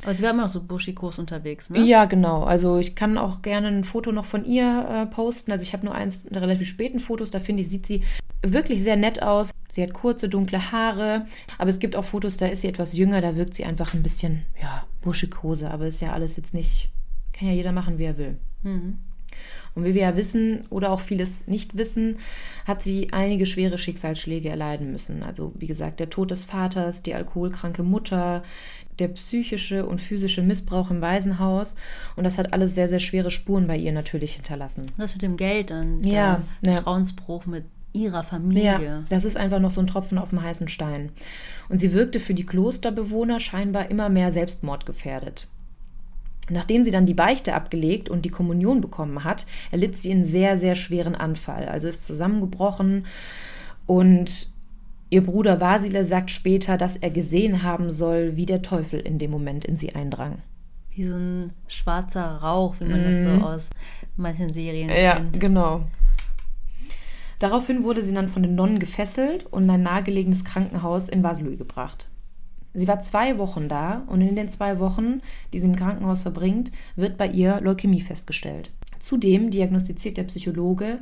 Aber 0.03 0.13
sie 0.13 0.23
war 0.23 0.31
immer 0.31 0.43
noch 0.43 0.49
so 0.49 0.61
buschikos 0.61 1.17
unterwegs, 1.17 1.69
ne? 1.69 1.79
Ja, 1.79 2.05
genau. 2.05 2.43
Also 2.43 2.77
ich 2.77 2.95
kann 2.95 3.17
auch 3.17 3.41
gerne 3.41 3.67
ein 3.67 3.83
Foto 3.83 4.11
noch 4.11 4.25
von 4.25 4.45
ihr 4.45 4.85
äh, 4.89 5.05
posten. 5.05 5.51
Also 5.51 5.63
ich 5.63 5.73
habe 5.73 5.85
nur 5.85 5.95
eins 5.95 6.25
relativ 6.31 6.67
späten 6.67 6.99
Fotos, 6.99 7.31
da 7.31 7.39
finde 7.39 7.61
ich, 7.61 7.69
sieht 7.69 7.85
sie 7.85 8.03
wirklich 8.41 8.83
sehr 8.83 8.97
nett 8.97 9.23
aus. 9.23 9.51
Sie 9.71 9.81
hat 9.81 9.93
kurze, 9.93 10.29
dunkle 10.29 10.71
Haare, 10.71 11.25
aber 11.57 11.69
es 11.69 11.79
gibt 11.79 11.95
auch 11.95 12.05
Fotos, 12.05 12.37
da 12.37 12.45
ist 12.45 12.61
sie 12.61 12.67
etwas 12.67 12.95
jünger, 12.95 13.21
da 13.21 13.35
wirkt 13.35 13.55
sie 13.55 13.65
einfach 13.65 13.95
ein 13.95 14.03
bisschen, 14.03 14.43
ja, 14.61 14.85
buschikose, 15.01 15.71
aber 15.71 15.87
ist 15.87 15.99
ja 15.99 16.13
alles 16.13 16.37
jetzt 16.37 16.53
nicht, 16.53 16.89
kann 17.31 17.47
ja 17.47 17.55
jeder 17.55 17.71
machen, 17.71 17.97
wie 17.97 18.03
er 18.03 18.19
will. 18.19 18.37
Mhm. 18.61 18.99
Und 19.75 19.85
wie 19.85 19.95
wir 19.95 20.03
ja 20.03 20.15
wissen 20.15 20.61
oder 20.69 20.91
auch 20.91 21.01
vieles 21.01 21.47
nicht 21.47 21.75
wissen, 21.75 22.17
hat 22.65 22.83
sie 22.83 23.11
einige 23.11 23.47
schwere 23.47 23.79
Schicksalsschläge 23.79 24.49
erleiden 24.49 24.91
müssen. 24.91 25.23
Also 25.23 25.51
wie 25.55 25.65
gesagt, 25.65 25.99
der 25.99 26.11
Tod 26.11 26.29
des 26.29 26.43
Vaters, 26.43 27.01
die 27.01 27.15
alkoholkranke 27.15 27.81
Mutter, 27.81 28.43
der 28.99 29.09
psychische 29.09 29.85
und 29.85 30.01
physische 30.01 30.41
Missbrauch 30.41 30.91
im 30.91 31.01
Waisenhaus. 31.01 31.75
Und 32.15 32.23
das 32.23 32.37
hat 32.37 32.53
alles 32.53 32.75
sehr, 32.75 32.87
sehr 32.87 32.99
schwere 32.99 33.31
Spuren 33.31 33.67
bei 33.67 33.77
ihr 33.77 33.91
natürlich 33.91 34.35
hinterlassen. 34.35 34.91
Das 34.97 35.13
mit 35.13 35.21
dem 35.21 35.37
Geld 35.37 35.71
und 35.71 36.05
ja, 36.05 36.41
der 36.61 36.75
Vertrauensbruch 36.75 37.45
mit 37.45 37.65
ihrer 37.93 38.23
Familie. 38.23 38.63
Ja, 38.63 39.03
das 39.09 39.25
ist 39.25 39.37
einfach 39.37 39.59
noch 39.59 39.71
so 39.71 39.79
ein 39.79 39.87
Tropfen 39.87 40.17
auf 40.17 40.29
dem 40.29 40.41
heißen 40.41 40.67
Stein. 40.67 41.11
Und 41.69 41.79
sie 41.79 41.93
wirkte 41.93 42.19
für 42.19 42.33
die 42.33 42.45
Klosterbewohner 42.45 43.39
scheinbar 43.39 43.89
immer 43.89 44.09
mehr 44.09 44.31
selbstmordgefährdet. 44.31 45.47
Nachdem 46.49 46.83
sie 46.83 46.91
dann 46.91 47.05
die 47.05 47.13
Beichte 47.13 47.53
abgelegt 47.53 48.09
und 48.09 48.25
die 48.25 48.29
Kommunion 48.29 48.81
bekommen 48.81 49.23
hat, 49.23 49.45
erlitt 49.71 49.97
sie 49.97 50.11
einen 50.11 50.25
sehr, 50.25 50.57
sehr 50.57 50.75
schweren 50.75 51.15
Anfall. 51.15 51.69
Also 51.69 51.87
ist 51.87 52.05
zusammengebrochen 52.05 53.05
und 53.85 54.52
ihr 55.13 55.23
Bruder 55.23 55.61
Vasile 55.61 56.05
sagt 56.05 56.31
später, 56.31 56.75
dass 56.75 56.97
er 56.97 57.11
gesehen 57.11 57.61
haben 57.61 57.91
soll, 57.91 58.35
wie 58.35 58.47
der 58.47 58.63
Teufel 58.63 58.99
in 58.99 59.19
dem 59.19 59.29
Moment 59.29 59.63
in 59.63 59.77
sie 59.77 59.93
eindrang. 59.93 60.41
Wie 60.89 61.03
so 61.03 61.13
ein 61.13 61.51
schwarzer 61.67 62.37
Rauch, 62.37 62.75
wie 62.79 62.85
man 62.85 63.01
mm. 63.01 63.05
das 63.05 63.21
so 63.21 63.29
mhm. 63.29 63.43
aus 63.43 63.69
manchen 64.17 64.49
Serien 64.49 64.89
ja, 64.89 65.15
kennt. 65.15 65.35
Ja, 65.35 65.39
genau. 65.39 65.85
Daraufhin 67.37 67.83
wurde 67.83 68.01
sie 68.01 68.13
dann 68.13 68.27
von 68.27 68.41
den 68.41 68.55
Nonnen 68.55 68.79
gefesselt 68.79 69.45
und 69.45 69.65
in 69.65 69.69
ein 69.69 69.83
nahegelegenes 69.83 70.45
Krankenhaus 70.45 71.09
in 71.09 71.23
Vaslui 71.23 71.57
gebracht. 71.57 72.09
Sie 72.73 72.87
war 72.87 72.99
zwei 73.01 73.37
Wochen 73.37 73.69
da 73.69 74.03
und 74.07 74.21
in 74.21 74.35
den 74.35 74.49
zwei 74.49 74.79
Wochen, 74.79 75.21
die 75.51 75.59
sie 75.59 75.67
im 75.67 75.75
Krankenhaus 75.75 76.23
verbringt, 76.23 76.71
wird 76.95 77.17
bei 77.17 77.27
ihr 77.27 77.61
Leukämie 77.61 78.01
festgestellt. 78.01 78.71
Zudem 78.99 79.51
diagnostiziert 79.51 80.17
der 80.17 80.23
Psychologe 80.23 80.99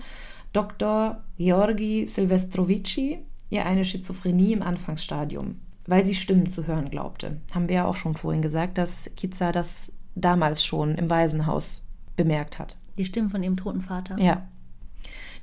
Dr. 0.51 1.23
Georgi 1.37 2.07
Silvestrovici 2.07 3.19
ihr 3.51 3.65
eine 3.67 3.85
Schizophrenie 3.85 4.53
im 4.53 4.63
Anfangsstadium. 4.63 5.57
weil 5.87 6.05
sie 6.05 6.15
Stimmen 6.15 6.49
zu 6.51 6.67
hören 6.67 6.89
glaubte. 6.91 7.37
Haben 7.53 7.67
wir 7.67 7.75
ja 7.75 7.85
auch 7.85 7.95
schon 7.95 8.15
vorhin 8.15 8.41
gesagt, 8.43 8.77
dass 8.77 9.09
Kiza 9.17 9.51
das 9.51 9.91
damals 10.15 10.63
schon 10.63 10.95
im 10.95 11.09
Waisenhaus 11.09 11.83
bemerkt 12.15 12.59
hat. 12.59 12.77
Die 12.97 13.05
Stimmen 13.05 13.31
von 13.31 13.41
ihrem 13.41 13.57
toten 13.57 13.81
Vater. 13.81 14.17
Ja. 14.19 14.47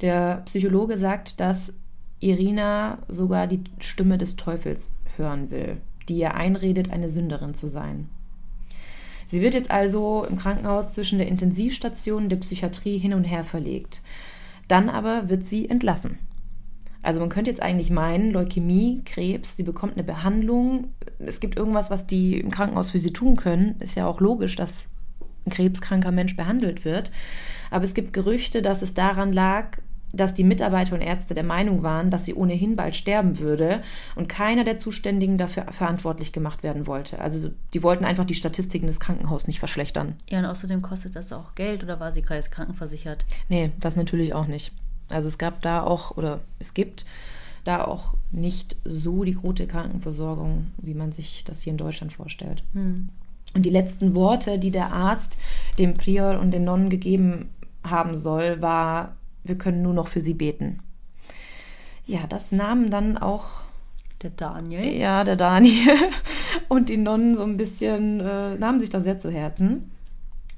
Der 0.01 0.43
Psychologe 0.47 0.97
sagt, 0.97 1.41
dass 1.41 1.77
Irina 2.21 2.99
sogar 3.09 3.49
die 3.49 3.65
Stimme 3.81 4.17
des 4.17 4.37
Teufels 4.37 4.93
hören 5.17 5.51
will, 5.51 5.79
die 6.09 6.19
ihr 6.19 6.35
einredet, 6.35 6.93
eine 6.93 7.09
Sünderin 7.09 7.53
zu 7.53 7.69
sein. 7.69 8.09
Sie 9.27 9.43
wird 9.43 9.55
jetzt 9.55 9.73
also 9.73 10.25
im 10.25 10.37
Krankenhaus 10.37 10.95
zwischen 10.95 11.19
der 11.19 11.29
Intensivstation 11.29 12.25
und 12.25 12.29
der 12.29 12.37
Psychiatrie 12.39 12.99
hin 12.99 13.13
und 13.13 13.25
her 13.25 13.45
verlegt. 13.45 14.03
Dann 14.69 14.89
aber 14.89 15.29
wird 15.29 15.45
sie 15.45 15.69
entlassen. 15.69 16.19
Also 17.03 17.21
man 17.21 17.29
könnte 17.29 17.51
jetzt 17.51 17.63
eigentlich 17.63 17.91
meinen, 17.91 18.33
Leukämie, 18.33 19.03
Krebs, 19.05 19.57
sie 19.57 19.63
bekommt 19.63 19.95
eine 19.95 20.05
Behandlung. 20.05 20.93
Es 21.19 21.41
gibt 21.41 21.57
irgendwas, 21.57 21.91
was 21.91 22.07
die 22.07 22.41
im 22.41 22.51
Krankenhaus 22.51 22.91
für 22.91 22.99
sie 22.99 23.13
tun 23.13 23.37
können. 23.37 23.77
Ist 23.81 23.95
ja 23.95 24.07
auch 24.07 24.21
logisch, 24.21 24.57
dass 24.57 24.89
ein 25.47 25.51
krebskranker 25.51 26.11
Mensch 26.11 26.37
behandelt 26.37 26.85
wird. 26.85 27.11
Aber 27.71 27.85
es 27.85 27.95
gibt 27.95 28.13
Gerüchte, 28.13 28.63
dass 28.63 28.83
es 28.83 28.95
daran 28.95 29.33
lag, 29.33 29.79
dass 30.13 30.35
die 30.35 30.45
Mitarbeiter 30.45 30.95
und 30.95 31.03
Ärzte 31.03 31.35
der 31.35 31.45
Meinung 31.45 31.83
waren, 31.83 32.11
dass 32.11 32.25
sie 32.25 32.35
ohnehin 32.35 32.77
bald 32.77 32.97
sterben 32.97 33.39
würde 33.39 33.83
und 34.17 34.29
keiner 34.29 34.65
der 34.65 34.79
Zuständigen 34.79 35.37
dafür 35.37 35.67
verantwortlich 35.71 36.33
gemacht 36.33 36.63
werden 36.63 36.87
wollte. 36.87 37.21
Also 37.21 37.51
die 37.75 37.83
wollten 37.83 38.05
einfach 38.05 38.25
die 38.25 38.35
Statistiken 38.35 38.87
des 38.87 39.01
Krankenhauses 39.01 39.47
nicht 39.47 39.59
verschlechtern. 39.59 40.15
Ja, 40.29 40.39
und 40.39 40.47
außerdem 40.47 40.81
kostet 40.81 41.15
das 41.15 41.33
auch 41.33 41.55
Geld 41.55 41.85
oder 41.85 42.01
war 42.01 42.13
sie 42.13 42.23
gerade 42.23 42.43
krankenversichert? 42.49 43.27
Nee, 43.49 43.73
das 43.81 43.97
natürlich 43.97 44.33
auch 44.33 44.47
nicht. 44.47 44.73
Also 45.11 45.29
es 45.29 45.39
gab 45.39 45.63
da 45.63 45.83
auch, 45.83 46.17
oder 46.17 46.41
es 46.59 46.75
gibt 46.75 47.07
da 47.65 47.85
auch 47.85 48.15
nicht 48.31 48.77
so 48.85 49.25
die 49.25 49.33
gute 49.33 49.67
Krankenversorgung, 49.67 50.69
wie 50.79 50.95
man 50.95 51.13
sich 51.13 51.45
das 51.45 51.61
hier 51.63 51.73
in 51.73 51.79
Deutschland 51.79 52.13
vorstellt. 52.13 52.63
Hm. 52.73 53.09
Und 53.55 53.63
die 53.65 53.71
letzten 53.71 54.15
Worte, 54.15 54.59
die 54.59 54.71
der 54.71 54.93
Arzt 54.93 55.39
dem 55.79 55.97
Prior 55.97 56.39
und 56.39 56.51
den 56.51 56.65
Nonnen 56.65 56.91
gegeben 56.91 57.49
haben 57.83 58.17
soll, 58.17 58.61
war, 58.61 59.17
wir 59.45 59.57
können 59.57 59.83
nur 59.83 59.95
noch 59.95 60.09
für 60.09 60.21
sie 60.21 60.35
beten. 60.35 60.81
Ja, 62.07 62.27
das 62.29 62.53
nahmen 62.53 62.91
dann 62.91 63.19
auch 63.19 63.63
der 64.23 64.31
Daniel. 64.31 64.85
Ja, 64.97 65.25
der 65.25 65.37
Daniel 65.37 65.95
und 66.69 66.89
die 66.89 66.97
Nonnen 66.97 67.35
so 67.35 67.43
ein 67.43 67.57
bisschen, 67.57 68.21
äh, 68.21 68.57
nahmen 68.57 68.81
sich 68.81 68.91
das 68.91 69.05
sehr 69.05 69.19
zu 69.19 69.31
Herzen. 69.31 69.91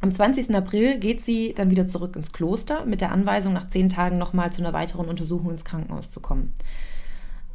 Am 0.02 0.12
20. 0.12 0.54
April 0.54 0.98
geht 0.98 1.22
sie 1.22 1.52
dann 1.54 1.70
wieder 1.70 1.86
zurück 1.86 2.16
ins 2.16 2.32
Kloster 2.32 2.86
mit 2.86 3.02
der 3.02 3.12
Anweisung, 3.12 3.52
nach 3.52 3.68
zehn 3.68 3.90
Tagen 3.90 4.16
nochmal 4.16 4.50
zu 4.50 4.62
einer 4.62 4.72
weiteren 4.72 5.08
Untersuchung 5.08 5.50
ins 5.50 5.64
Krankenhaus 5.64 6.10
zu 6.10 6.20
kommen. 6.20 6.54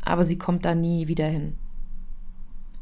Aber 0.03 0.23
sie 0.23 0.37
kommt 0.37 0.63
da 0.63 0.75
nie 0.75 1.07
wieder 1.07 1.25
hin. 1.25 1.55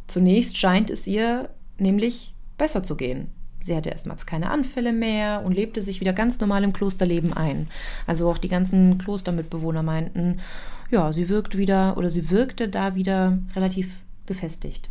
Zunächst 0.07 0.57
scheint 0.57 0.89
es 0.89 1.07
ihr 1.07 1.49
nämlich 1.77 2.35
besser 2.57 2.83
zu 2.83 2.97
gehen. 2.97 3.27
Sie 3.61 3.73
hatte 3.73 3.89
erstmals 3.89 4.25
keine 4.25 4.51
Anfälle 4.51 4.91
mehr 4.91 5.41
und 5.45 5.53
lebte 5.53 5.79
sich 5.81 6.01
wieder 6.01 6.11
ganz 6.11 6.41
normal 6.41 6.65
im 6.65 6.73
Klosterleben 6.73 7.31
ein. 7.31 7.69
Also 8.05 8.29
auch 8.29 8.37
die 8.37 8.49
ganzen 8.49 8.97
Klostermitbewohner 8.97 9.83
meinten, 9.83 10.41
ja, 10.91 11.13
sie 11.13 11.29
wirkt 11.29 11.57
wieder 11.57 11.95
oder 11.95 12.11
sie 12.11 12.29
wirkte 12.29 12.67
da 12.67 12.95
wieder 12.95 13.39
relativ 13.55 13.89
gefestigt. 14.25 14.89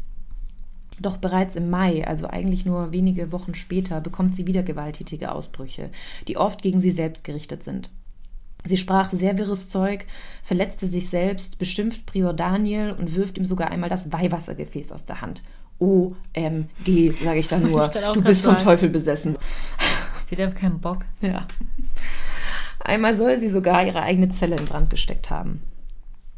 Doch 1.02 1.16
bereits 1.16 1.56
im 1.56 1.68
Mai, 1.68 2.06
also 2.06 2.28
eigentlich 2.28 2.64
nur 2.64 2.92
wenige 2.92 3.32
Wochen 3.32 3.54
später, 3.54 4.00
bekommt 4.00 4.36
sie 4.36 4.46
wieder 4.46 4.62
gewalttätige 4.62 5.32
Ausbrüche, 5.32 5.90
die 6.28 6.36
oft 6.36 6.62
gegen 6.62 6.80
sie 6.80 6.92
selbst 6.92 7.24
gerichtet 7.24 7.64
sind. 7.64 7.90
Sie 8.64 8.76
sprach 8.76 9.10
sehr 9.10 9.36
wirres 9.36 9.68
Zeug, 9.68 10.06
verletzte 10.44 10.86
sich 10.86 11.10
selbst, 11.10 11.58
beschimpft 11.58 12.06
Prior 12.06 12.32
Daniel 12.32 12.92
und 12.92 13.16
wirft 13.16 13.36
ihm 13.36 13.44
sogar 13.44 13.72
einmal 13.72 13.90
das 13.90 14.12
Weihwassergefäß 14.12 14.92
aus 14.92 15.04
der 15.04 15.20
Hand. 15.20 15.42
OMG, 15.80 17.12
sage 17.20 17.40
ich 17.40 17.48
dann 17.48 17.68
nur. 17.68 17.92
Ich 17.92 18.00
du 18.12 18.22
bist 18.22 18.44
vom 18.44 18.54
sagen. 18.54 18.64
Teufel 18.64 18.88
besessen. 18.88 19.36
Sie 20.26 20.36
hat 20.36 20.42
einfach 20.46 20.60
keinen 20.60 20.80
Bock. 20.80 21.04
Ja. 21.20 21.48
Einmal 22.78 23.16
soll 23.16 23.36
sie 23.36 23.48
sogar 23.48 23.84
ihre 23.84 24.02
eigene 24.02 24.30
Zelle 24.30 24.54
in 24.54 24.64
Brand 24.64 24.90
gesteckt 24.90 25.30
haben. 25.30 25.62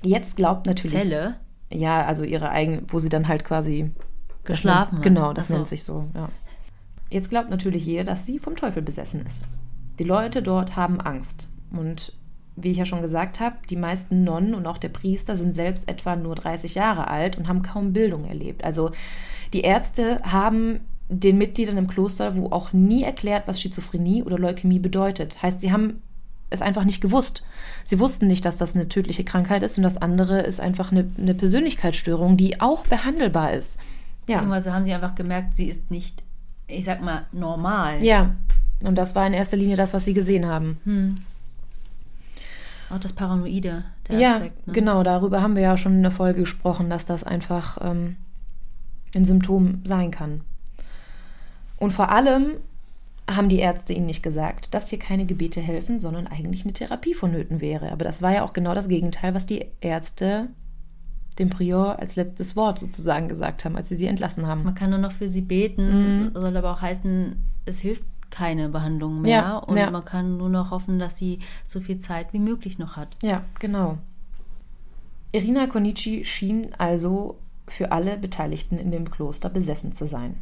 Jetzt 0.03 0.37
glaubt 0.37 0.65
natürlich. 0.65 0.97
Zelle? 0.97 1.37
Ja, 1.71 2.07
also 2.07 2.25
ihre 2.25 2.49
eigene, 2.51 2.83
wo 2.89 2.99
sie 2.99 3.11
dann 3.11 3.29
halt 3.29 3.45
quasi 3.45 3.91
geschlafen 4.45 4.97
nennt, 4.97 5.05
Genau, 5.05 5.33
das 5.33 5.49
so. 5.49 5.55
nennt 5.55 5.67
sich 5.67 5.85
so, 5.85 6.07
ja. 6.15 6.29
Jetzt 7.11 7.31
glaubt 7.31 7.51
natürlich 7.51 7.87
jeder, 7.87 8.05
dass 8.05 8.27
sie 8.27 8.39
vom 8.39 8.57
Teufel 8.57 8.83
besessen 8.83 9.25
ist. 9.25 9.45
Die 9.99 10.05
Leute 10.05 10.43
dort 10.43 10.75
haben 10.75 11.01
Angst. 11.01 11.49
Und 11.71 12.13
wie 12.57 12.71
ich 12.71 12.77
ja 12.77 12.85
schon 12.85 13.03
gesagt 13.03 13.41
habe, 13.41 13.57
die 13.69 13.77
meisten 13.77 14.25
Nonnen 14.25 14.55
und 14.55 14.67
auch 14.67 14.79
der 14.79 14.89
Priester 14.89 15.37
sind 15.37 15.55
selbst 15.55 15.89
etwa 15.89 16.17
nur 16.17 16.35
30 16.35 16.75
Jahre 16.75 17.09
alt 17.09 17.37
und 17.37 17.49
haben 17.49 17.63
kaum 17.63 17.93
Bildung 17.93 18.25
erlebt. 18.25 18.65
Also 18.65 18.91
die 19.53 19.63
Ärzte 19.63 20.21
haben 20.23 20.81
den 21.09 21.39
Mitgliedern 21.39 21.77
im 21.77 21.89
Kloster 21.89 22.37
wo 22.37 22.51
auch 22.51 22.73
nie 22.73 23.03
erklärt, 23.03 23.47
was 23.47 23.61
Schizophrenie 23.61 24.23
oder 24.23 24.39
Leukämie 24.39 24.79
bedeutet. 24.79 25.43
Heißt, 25.43 25.61
sie 25.61 25.73
haben 25.73 26.03
es 26.51 26.63
einfach 26.63 26.85
nicht 26.85 27.01
gewusst. 27.01 27.45
Sie 27.83 27.99
wussten 27.99 28.27
nicht, 28.27 28.45
dass 28.45 28.57
das 28.57 28.75
eine 28.75 28.89
tödliche 28.89 29.25
Krankheit 29.25 29.63
ist 29.63 29.77
und 29.77 29.83
das 29.83 29.99
andere 29.99 30.41
ist 30.41 30.61
einfach 30.61 30.93
eine, 30.93 31.11
eine 31.19 31.35
Persönlichkeitsstörung, 31.35 32.37
die 32.37 32.61
auch 32.61 32.87
behandelbar 32.87 33.53
ist. 33.53 33.79
Ja. 34.27 34.37
Beziehungsweise 34.37 34.73
haben 34.73 34.85
sie 34.85 34.93
einfach 34.93 35.15
gemerkt, 35.15 35.57
sie 35.57 35.69
ist 35.69 35.91
nicht, 35.91 36.23
ich 36.67 36.85
sag 36.85 37.03
mal, 37.03 37.27
normal. 37.33 38.03
Ja, 38.03 38.35
und 38.85 38.97
das 38.97 39.15
war 39.15 39.27
in 39.27 39.33
erster 39.33 39.57
Linie 39.57 39.77
das, 39.77 39.95
was 39.95 40.05
sie 40.05 40.15
gesehen 40.15 40.47
haben. 40.47 40.79
Hm. 40.85 41.17
Auch 42.91 42.99
das 42.99 43.13
Paranoide, 43.13 43.85
der 44.09 44.19
ja, 44.19 44.35
Aspekt. 44.37 44.67
Ne? 44.67 44.73
genau, 44.73 45.03
darüber 45.03 45.43
haben 45.43 45.57
wir 45.57 45.63
ja 45.63 45.77
schon 45.77 45.95
in 45.95 46.03
der 46.03 46.13
Folge 46.13 46.41
gesprochen, 46.41 46.91
dass 46.91 47.05
das 47.05 47.25
einfach 47.25 47.79
ähm, 47.81 48.17
ein 49.15 49.25
Symptom 49.25 49.81
sein 49.85 50.11
kann. 50.11 50.43
Und 51.79 51.93
vor 51.93 52.11
allem 52.11 52.53
haben 53.29 53.49
die 53.49 53.59
Ärzte 53.59 53.95
ihnen 53.95 54.07
nicht 54.07 54.23
gesagt, 54.23 54.75
dass 54.75 54.91
hier 54.91 54.99
keine 54.99 55.25
Gebete 55.25 55.61
helfen, 55.61 55.99
sondern 55.99 56.27
eigentlich 56.27 56.65
eine 56.65 56.75
Therapie 56.75 57.15
vonnöten 57.15 57.61
wäre. 57.61 57.91
Aber 57.91 58.05
das 58.05 58.21
war 58.21 58.33
ja 58.33 58.43
auch 58.43 58.53
genau 58.53 58.75
das 58.75 58.89
Gegenteil, 58.89 59.35
was 59.35 59.47
die 59.47 59.65
Ärzte 59.81 60.49
dem 61.39 61.51
Prior 61.51 61.99
als 61.99 62.17
letztes 62.17 62.57
Wort 62.57 62.79
sozusagen 62.79 63.29
gesagt 63.29 63.65
haben, 63.65 63.77
als 63.77 63.89
sie 63.89 63.97
sie 63.97 64.07
entlassen 64.07 64.47
haben. 64.47 64.63
Man 64.65 64.75
kann 64.75 64.91
nur 64.91 64.99
noch 64.99 65.13
für 65.13 65.29
sie 65.29 65.41
beten, 65.41 66.25
mhm. 66.25 66.31
soll 66.35 66.57
aber 66.57 66.73
auch 66.73 66.81
heißen, 66.83 67.37
es 67.65 67.81
hilft 67.81 68.05
keine 68.31 68.69
Behandlung 68.69 69.21
mehr 69.21 69.31
ja, 69.31 69.57
und 69.59 69.77
ja. 69.77 69.91
man 69.91 70.05
kann 70.05 70.37
nur 70.37 70.49
noch 70.49 70.71
hoffen, 70.71 70.99
dass 70.99 71.17
sie 71.17 71.39
so 71.63 71.81
viel 71.81 72.01
Zeit 72.01 72.33
wie 72.33 72.39
möglich 72.39 72.79
noch 72.79 72.97
hat. 72.97 73.17
Ja, 73.23 73.45
genau. 73.61 73.99
Irina 75.33 75.67
Konichi 75.67 76.25
schien 76.25 76.69
also 76.79 77.39
für 77.69 77.93
alle 77.93 78.19
Beteiligten 78.19 78.79
in 78.79 78.91
dem 78.91 79.11
Kloster 79.11 79.49
besessen 79.49 79.93
zu 79.93 80.07
sein. 80.07 80.37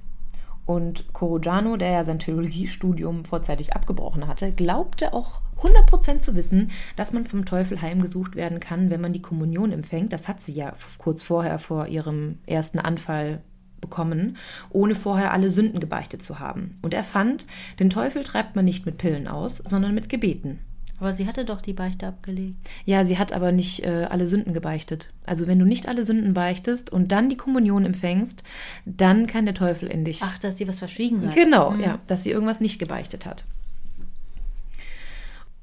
Und 0.64 1.12
Corojano, 1.12 1.76
der 1.76 1.90
ja 1.90 2.04
sein 2.04 2.20
Theologiestudium 2.20 3.24
vorzeitig 3.24 3.74
abgebrochen 3.74 4.28
hatte, 4.28 4.52
glaubte 4.52 5.12
auch 5.12 5.40
100% 5.60 6.20
zu 6.20 6.34
wissen, 6.34 6.70
dass 6.96 7.12
man 7.12 7.26
vom 7.26 7.44
Teufel 7.44 7.82
heimgesucht 7.82 8.36
werden 8.36 8.60
kann, 8.60 8.90
wenn 8.90 9.00
man 9.00 9.12
die 9.12 9.22
Kommunion 9.22 9.72
empfängt. 9.72 10.12
Das 10.12 10.28
hat 10.28 10.40
sie 10.40 10.54
ja 10.54 10.74
kurz 10.98 11.22
vorher 11.22 11.58
vor 11.58 11.86
ihrem 11.88 12.38
ersten 12.46 12.78
Anfall 12.78 13.42
bekommen, 13.80 14.36
ohne 14.70 14.94
vorher 14.94 15.32
alle 15.32 15.50
Sünden 15.50 15.80
gebeichtet 15.80 16.22
zu 16.22 16.38
haben. 16.38 16.78
Und 16.82 16.94
er 16.94 17.04
fand, 17.04 17.46
den 17.80 17.90
Teufel 17.90 18.22
treibt 18.22 18.56
man 18.56 18.64
nicht 18.64 18.86
mit 18.86 18.98
Pillen 18.98 19.28
aus, 19.28 19.56
sondern 19.56 19.94
mit 19.94 20.08
Gebeten. 20.08 20.60
Aber 21.02 21.16
sie 21.16 21.26
hatte 21.26 21.44
doch 21.44 21.60
die 21.60 21.72
Beichte 21.72 22.06
abgelegt. 22.06 22.54
Ja, 22.84 23.04
sie 23.04 23.18
hat 23.18 23.32
aber 23.32 23.50
nicht 23.50 23.84
äh, 23.84 24.06
alle 24.08 24.28
Sünden 24.28 24.54
gebeichtet. 24.54 25.12
Also 25.26 25.48
wenn 25.48 25.58
du 25.58 25.64
nicht 25.64 25.88
alle 25.88 26.04
Sünden 26.04 26.32
beichtest 26.32 26.90
und 26.92 27.10
dann 27.10 27.28
die 27.28 27.36
Kommunion 27.36 27.84
empfängst, 27.84 28.44
dann 28.84 29.26
kann 29.26 29.44
der 29.44 29.56
Teufel 29.56 29.88
in 29.88 30.04
dich. 30.04 30.20
Ach, 30.22 30.38
dass 30.38 30.58
sie 30.58 30.68
was 30.68 30.78
verschwiegen 30.78 31.26
hat. 31.26 31.34
Genau, 31.34 31.72
mhm. 31.72 31.80
ja, 31.80 31.98
dass 32.06 32.22
sie 32.22 32.30
irgendwas 32.30 32.60
nicht 32.60 32.78
gebeichtet 32.78 33.26
hat. 33.26 33.46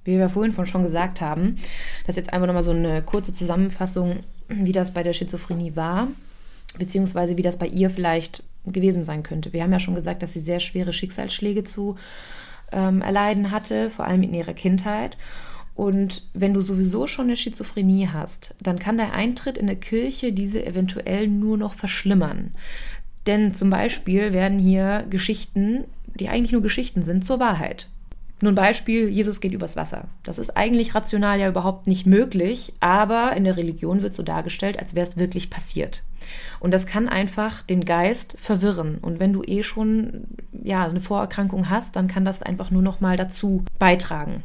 Wie 0.04 0.17
wir 0.17 0.28
vorhin 0.28 0.52
schon 0.65 0.84
gesagt 0.84 1.21
haben, 1.21 1.56
das 2.06 2.17
ist 2.17 2.17
jetzt 2.17 2.34
einfach 2.34 2.47
nochmal 2.47 2.62
so 2.62 2.71
eine 2.71 3.02
kurze 3.02 3.34
Zusammenfassung, 3.34 4.17
wie 4.49 4.73
das 4.73 4.93
bei 4.93 5.04
der 5.04 5.13
Schizophrenie 5.13 5.73
war, 5.78 6.10
beziehungsweise 6.78 7.38
wie 7.38 7.43
das 7.43 7.58
bei 7.58 7.67
ihr 7.67 7.89
vielleicht 7.89 8.43
gewesen 8.65 9.06
sein 9.06 9.23
könnte. 9.23 9.54
Wir 9.54 9.63
haben 9.63 9.71
ja 9.71 9.80
schon 9.80 9.95
gesagt, 9.95 10.21
dass 10.21 10.34
sie 10.34 10.41
sehr 10.41 10.60
schwere 10.60 10.91
Schicksalsschläge 10.91 11.63
zu 11.63 11.95
ähm, 12.71 13.01
erleiden 13.01 13.51
hatte, 13.51 13.89
vor 13.89 14.05
allem 14.05 14.23
in 14.23 14.34
ihrer 14.34 14.53
Kindheit. 14.53 15.17
Und 15.75 16.27
wenn 16.34 16.53
du 16.53 16.62
sowieso 16.62 17.08
schon 17.08 17.27
eine 17.27 17.38
Schizophrenie 17.38 18.10
hast, 18.12 18.53
dann 18.60 18.79
kann 18.79 18.97
der 18.97 19.13
Eintritt 19.13 19.58
in 19.58 19.69
eine 19.69 19.77
Kirche 19.77 20.34
diese 20.34 20.65
eventuell 20.65 21.27
nur 21.27 21.58
noch 21.58 21.73
verschlimmern. 21.73 22.51
Denn 23.27 23.53
zum 23.53 23.69
Beispiel 23.69 24.34
werden 24.34 24.60
hier 24.60 25.05
Geschichten, 25.10 25.86
die 26.19 26.27
eigentlich 26.27 26.51
nur 26.51 26.62
Geschichten 26.62 27.01
sind, 27.01 27.23
zur 27.23 27.39
Wahrheit. 27.39 27.88
Nur 28.41 28.51
ein 28.51 28.55
Beispiel, 28.55 29.10
Jesus 29.10 29.41
geht 29.41 29.53
übers 29.53 29.75
Wasser. 29.75 30.08
Das 30.23 30.39
ist 30.39 30.55
eigentlich 30.55 30.95
rational 30.95 31.39
ja 31.39 31.49
überhaupt 31.49 31.88
nicht 31.88 32.05
möglich, 32.05 32.73
aber 32.79 33.34
in 33.36 33.43
der 33.43 33.58
Religion 33.58 34.01
wird 34.01 34.13
so 34.13 34.23
dargestellt, 34.23 34.79
als 34.79 34.95
wäre 34.95 35.05
es 35.05 35.17
wirklich 35.17 35.49
passiert. 35.49 36.03
Und 36.59 36.71
das 36.71 36.85
kann 36.85 37.09
einfach 37.09 37.61
den 37.63 37.85
Geist 37.85 38.37
verwirren. 38.39 38.97
Und 38.99 39.19
wenn 39.19 39.33
du 39.33 39.43
eh 39.43 39.63
schon 39.63 40.25
ja, 40.51 40.85
eine 40.85 41.01
Vorerkrankung 41.01 41.69
hast, 41.69 41.95
dann 41.95 42.07
kann 42.07 42.25
das 42.25 42.43
einfach 42.43 42.71
nur 42.71 42.81
noch 42.81 42.99
mal 42.99 43.17
dazu 43.17 43.63
beitragen. 43.77 44.43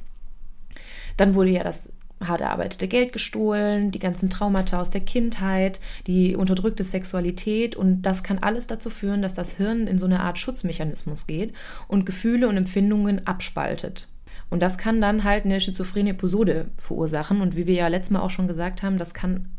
Dann 1.16 1.34
wurde 1.34 1.50
ja 1.50 1.62
das 1.62 1.90
hart 2.20 2.40
erarbeitete 2.40 2.88
Geld 2.88 3.12
gestohlen, 3.12 3.90
die 3.90 3.98
ganzen 3.98 4.30
Traumata 4.30 4.80
aus 4.80 4.90
der 4.90 5.00
Kindheit, 5.00 5.80
die 6.06 6.36
unterdrückte 6.36 6.84
Sexualität 6.84 7.76
und 7.76 8.02
das 8.02 8.22
kann 8.22 8.38
alles 8.38 8.66
dazu 8.66 8.90
führen, 8.90 9.22
dass 9.22 9.34
das 9.34 9.56
Hirn 9.56 9.86
in 9.86 9.98
so 9.98 10.06
eine 10.06 10.20
Art 10.20 10.38
Schutzmechanismus 10.38 11.26
geht 11.26 11.52
und 11.88 12.06
Gefühle 12.06 12.48
und 12.48 12.56
Empfindungen 12.56 13.26
abspaltet. 13.26 14.08
Und 14.50 14.60
das 14.60 14.78
kann 14.78 15.00
dann 15.00 15.24
halt 15.24 15.44
eine 15.44 15.60
schizophrene 15.60 16.10
Episode 16.10 16.66
verursachen 16.76 17.40
und 17.40 17.56
wie 17.56 17.66
wir 17.66 17.74
ja 17.74 17.88
letztes 17.88 18.10
Mal 18.10 18.20
auch 18.20 18.30
schon 18.30 18.48
gesagt 18.48 18.82
haben, 18.82 18.98
das 18.98 19.14
kann 19.14 19.50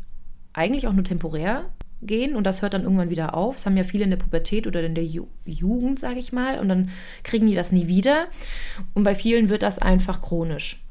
eigentlich 0.52 0.86
auch 0.86 0.92
nur 0.92 1.04
temporär 1.04 1.64
gehen 2.02 2.36
und 2.36 2.44
das 2.44 2.62
hört 2.62 2.74
dann 2.74 2.82
irgendwann 2.82 3.10
wieder 3.10 3.34
auf. 3.34 3.56
Das 3.56 3.66
haben 3.66 3.76
ja 3.76 3.84
viele 3.84 4.04
in 4.04 4.10
der 4.10 4.16
Pubertät 4.16 4.66
oder 4.66 4.82
in 4.82 4.94
der 4.94 5.04
Ju 5.04 5.26
Jugend, 5.44 5.98
sage 5.98 6.18
ich 6.18 6.32
mal, 6.32 6.58
und 6.58 6.68
dann 6.68 6.90
kriegen 7.22 7.46
die 7.46 7.54
das 7.54 7.72
nie 7.72 7.88
wieder. 7.88 8.26
Und 8.94 9.04
bei 9.04 9.14
vielen 9.14 9.48
wird 9.48 9.62
das 9.62 9.78
einfach 9.78 10.20
chronisch. 10.20 10.82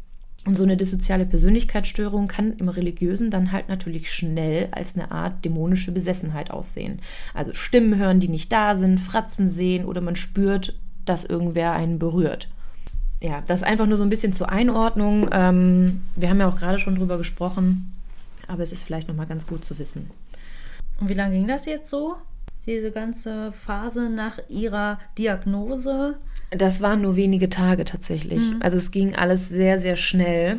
Und 0.46 0.58
so 0.58 0.64
eine 0.64 0.78
dissoziale 0.78 1.26
Persönlichkeitsstörung 1.26 2.28
kann 2.28 2.54
im 2.54 2.70
Religiösen 2.70 3.32
dann 3.32 3.52
halt 3.52 3.68
natürlich 3.68 4.12
schnell 4.12 4.68
als 4.72 4.96
eine 4.96 5.10
Art 5.12 5.44
dämonische 5.44 5.92
Besessenheit 5.92 6.52
aussehen. 6.52 7.00
Also 7.34 7.54
Stimmen 7.56 7.98
hören, 7.98 8.20
die 8.20 8.28
nicht 8.28 8.52
da 8.52 8.76
sind, 8.76 9.00
Fratzen 9.00 9.50
sehen 9.50 9.86
oder 9.86 10.02
man 10.02 10.16
spürt, 10.16 10.78
dass 11.04 11.26
irgendwer 11.26 11.72
einen 11.72 11.98
berührt. 11.98 12.48
Ja, 13.22 13.42
das 13.48 13.64
einfach 13.64 13.88
nur 13.88 13.98
so 13.98 14.04
ein 14.04 14.10
bisschen 14.10 14.34
zur 14.34 14.50
Einordnung. 14.50 15.30
Ähm, 15.32 16.04
wir 16.16 16.30
haben 16.30 16.40
ja 16.40 16.48
auch 16.48 16.58
gerade 16.58 16.78
schon 16.78 16.96
drüber 16.96 17.18
gesprochen, 17.18 17.94
aber 18.48 18.62
es 18.62 18.72
ist 18.72 18.84
vielleicht 18.84 19.08
nochmal 19.08 19.26
ganz 19.26 19.48
gut 19.48 19.66
zu 19.66 19.80
wissen. 19.80 20.12
Und 21.00 21.10
wie 21.10 21.14
lange 21.14 21.36
ging 21.36 21.48
das 21.48 21.66
jetzt 21.66 21.90
so? 21.90 22.16
Diese 22.66 22.92
ganze 22.92 23.52
Phase 23.52 24.10
nach 24.10 24.40
ihrer 24.50 24.98
Diagnose? 25.18 26.18
Das 26.52 26.82
waren 26.82 27.02
nur 27.02 27.16
wenige 27.16 27.50
Tage 27.50 27.86
tatsächlich. 27.86 28.52
Mhm. 28.52 28.62
Also 28.62 28.78
es 28.78 28.92
ging 28.92 29.16
alles 29.16 29.50
sehr, 29.50 29.80
sehr 29.80 29.96
schnell. 29.96 30.58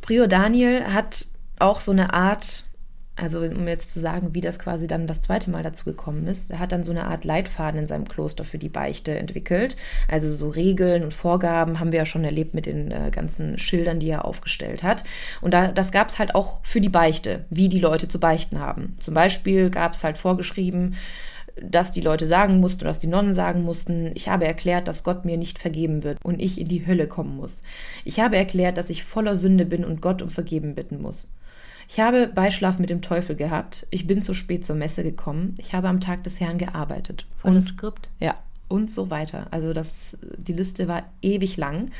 Prior 0.00 0.28
Daniel 0.28 0.84
hat 0.92 1.26
auch 1.58 1.80
so 1.80 1.92
eine 1.92 2.12
Art 2.12 2.64
also 3.16 3.40
um 3.40 3.68
jetzt 3.68 3.92
zu 3.92 4.00
sagen, 4.00 4.34
wie 4.34 4.40
das 4.40 4.58
quasi 4.58 4.88
dann 4.88 5.06
das 5.06 5.22
zweite 5.22 5.50
Mal 5.50 5.62
dazu 5.62 5.84
gekommen 5.84 6.26
ist, 6.26 6.50
er 6.50 6.58
hat 6.58 6.72
dann 6.72 6.82
so 6.82 6.90
eine 6.90 7.06
Art 7.06 7.24
Leitfaden 7.24 7.80
in 7.80 7.86
seinem 7.86 8.08
Kloster 8.08 8.44
für 8.44 8.58
die 8.58 8.68
Beichte 8.68 9.16
entwickelt. 9.16 9.76
Also 10.08 10.32
so 10.32 10.48
Regeln 10.48 11.04
und 11.04 11.14
Vorgaben 11.14 11.78
haben 11.78 11.92
wir 11.92 12.00
ja 12.00 12.06
schon 12.06 12.24
erlebt 12.24 12.54
mit 12.54 12.66
den 12.66 12.90
äh, 12.90 13.10
ganzen 13.12 13.58
Schildern, 13.58 14.00
die 14.00 14.10
er 14.10 14.24
aufgestellt 14.24 14.82
hat. 14.82 15.04
Und 15.40 15.54
da, 15.54 15.68
das 15.68 15.92
gab 15.92 16.08
es 16.08 16.18
halt 16.18 16.34
auch 16.34 16.60
für 16.64 16.80
die 16.80 16.88
Beichte, 16.88 17.44
wie 17.50 17.68
die 17.68 17.78
Leute 17.78 18.08
zu 18.08 18.18
beichten 18.18 18.58
haben. 18.58 18.96
Zum 18.98 19.14
Beispiel 19.14 19.70
gab 19.70 19.92
es 19.92 20.02
halt 20.02 20.18
vorgeschrieben, 20.18 20.96
dass 21.62 21.92
die 21.92 22.00
Leute 22.00 22.26
sagen 22.26 22.58
mussten 22.58 22.84
dass 22.84 22.98
die 22.98 23.06
Nonnen 23.06 23.32
sagen 23.32 23.62
mussten, 23.62 24.10
ich 24.14 24.28
habe 24.28 24.44
erklärt, 24.44 24.88
dass 24.88 25.04
Gott 25.04 25.24
mir 25.24 25.36
nicht 25.36 25.60
vergeben 25.60 26.02
wird 26.02 26.18
und 26.24 26.42
ich 26.42 26.60
in 26.60 26.66
die 26.66 26.84
Hölle 26.84 27.06
kommen 27.06 27.36
muss. 27.36 27.62
Ich 28.04 28.18
habe 28.18 28.36
erklärt, 28.36 28.76
dass 28.76 28.90
ich 28.90 29.04
voller 29.04 29.36
Sünde 29.36 29.64
bin 29.64 29.84
und 29.84 30.00
Gott 30.00 30.20
um 30.20 30.28
Vergeben 30.28 30.74
bitten 30.74 31.00
muss. 31.00 31.28
Ich 31.88 32.00
habe 32.00 32.28
Beischlaf 32.28 32.78
mit 32.78 32.90
dem 32.90 33.02
Teufel 33.02 33.36
gehabt. 33.36 33.86
Ich 33.90 34.06
bin 34.06 34.22
zu 34.22 34.34
spät 34.34 34.64
zur 34.64 34.76
Messe 34.76 35.02
gekommen. 35.02 35.54
Ich 35.58 35.74
habe 35.74 35.88
am 35.88 36.00
Tag 36.00 36.24
des 36.24 36.40
Herrn 36.40 36.58
gearbeitet. 36.58 37.26
Und 37.42 37.62
Skript? 37.62 38.08
Ja, 38.20 38.36
und 38.68 38.90
so 38.90 39.10
weiter. 39.10 39.46
Also 39.50 39.72
das, 39.72 40.18
die 40.36 40.52
Liste 40.52 40.88
war 40.88 41.04
ewig 41.22 41.56
lang. 41.56 41.90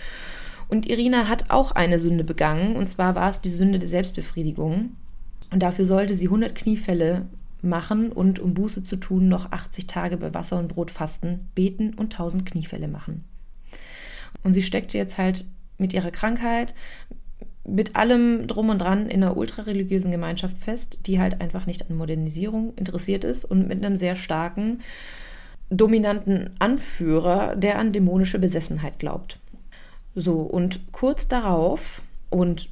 Und 0.69 0.89
Irina 0.89 1.29
hat 1.29 1.51
auch 1.51 1.73
eine 1.73 1.99
Sünde 1.99 2.25
begangen. 2.25 2.77
Und 2.77 2.89
zwar 2.89 3.15
war 3.15 3.31
es 3.31 3.41
die 3.41 3.51
Sünde 3.51 3.79
der 3.79 3.89
Selbstbefriedigung. 3.89 4.97
Und 5.51 5.63
dafür 5.63 5.85
sollte 5.85 6.15
sie 6.15 6.27
100 6.27 6.55
Kniefälle 6.55 7.27
machen 7.65 8.13
und 8.13 8.39
um 8.39 8.55
Buße 8.55 8.83
zu 8.83 8.97
tun 8.97 9.29
noch 9.29 9.51
80 9.51 9.87
Tage 9.87 10.17
bei 10.17 10.35
Wasser 10.35 10.59
und 10.59 10.69
Brot 10.69 10.91
fasten, 10.91 11.49
beten 11.55 11.95
und 11.95 12.13
1000 12.13 12.47
Kniefälle 12.47 12.89
machen. 12.89 13.25
Und 14.43 14.53
sie 14.53 14.63
steckte 14.63 14.99
jetzt 14.99 15.19
halt 15.19 15.47
mit 15.79 15.93
ihrer 15.93 16.11
Krankheit, 16.11 16.75
mit 17.67 17.97
allem 17.97 18.47
drum 18.47 18.69
und 18.69 18.79
dran 18.79 19.09
in 19.09 19.23
einer 19.23 19.37
ultrareligiösen 19.37 20.11
Gemeinschaft 20.11 20.59
fest, 20.59 20.99
die 21.07 21.19
halt 21.19 21.41
einfach 21.41 21.67
nicht 21.67 21.89
an 21.91 21.97
Modernisierung 21.97 22.75
interessiert 22.77 23.25
ist 23.25 23.45
und 23.45 23.69
mit 23.69 23.85
einem 23.85 23.97
sehr 23.97 24.17
starken, 24.17 24.81
dominanten 25.71 26.51
Anführer, 26.59 27.57
der 27.57 27.79
an 27.79 27.93
dämonische 27.93 28.39
Besessenheit 28.39 28.99
glaubt. 28.99 29.39
So, 30.15 30.41
und 30.41 30.93
kurz 30.93 31.27
darauf, 31.27 32.03
und 32.31 32.69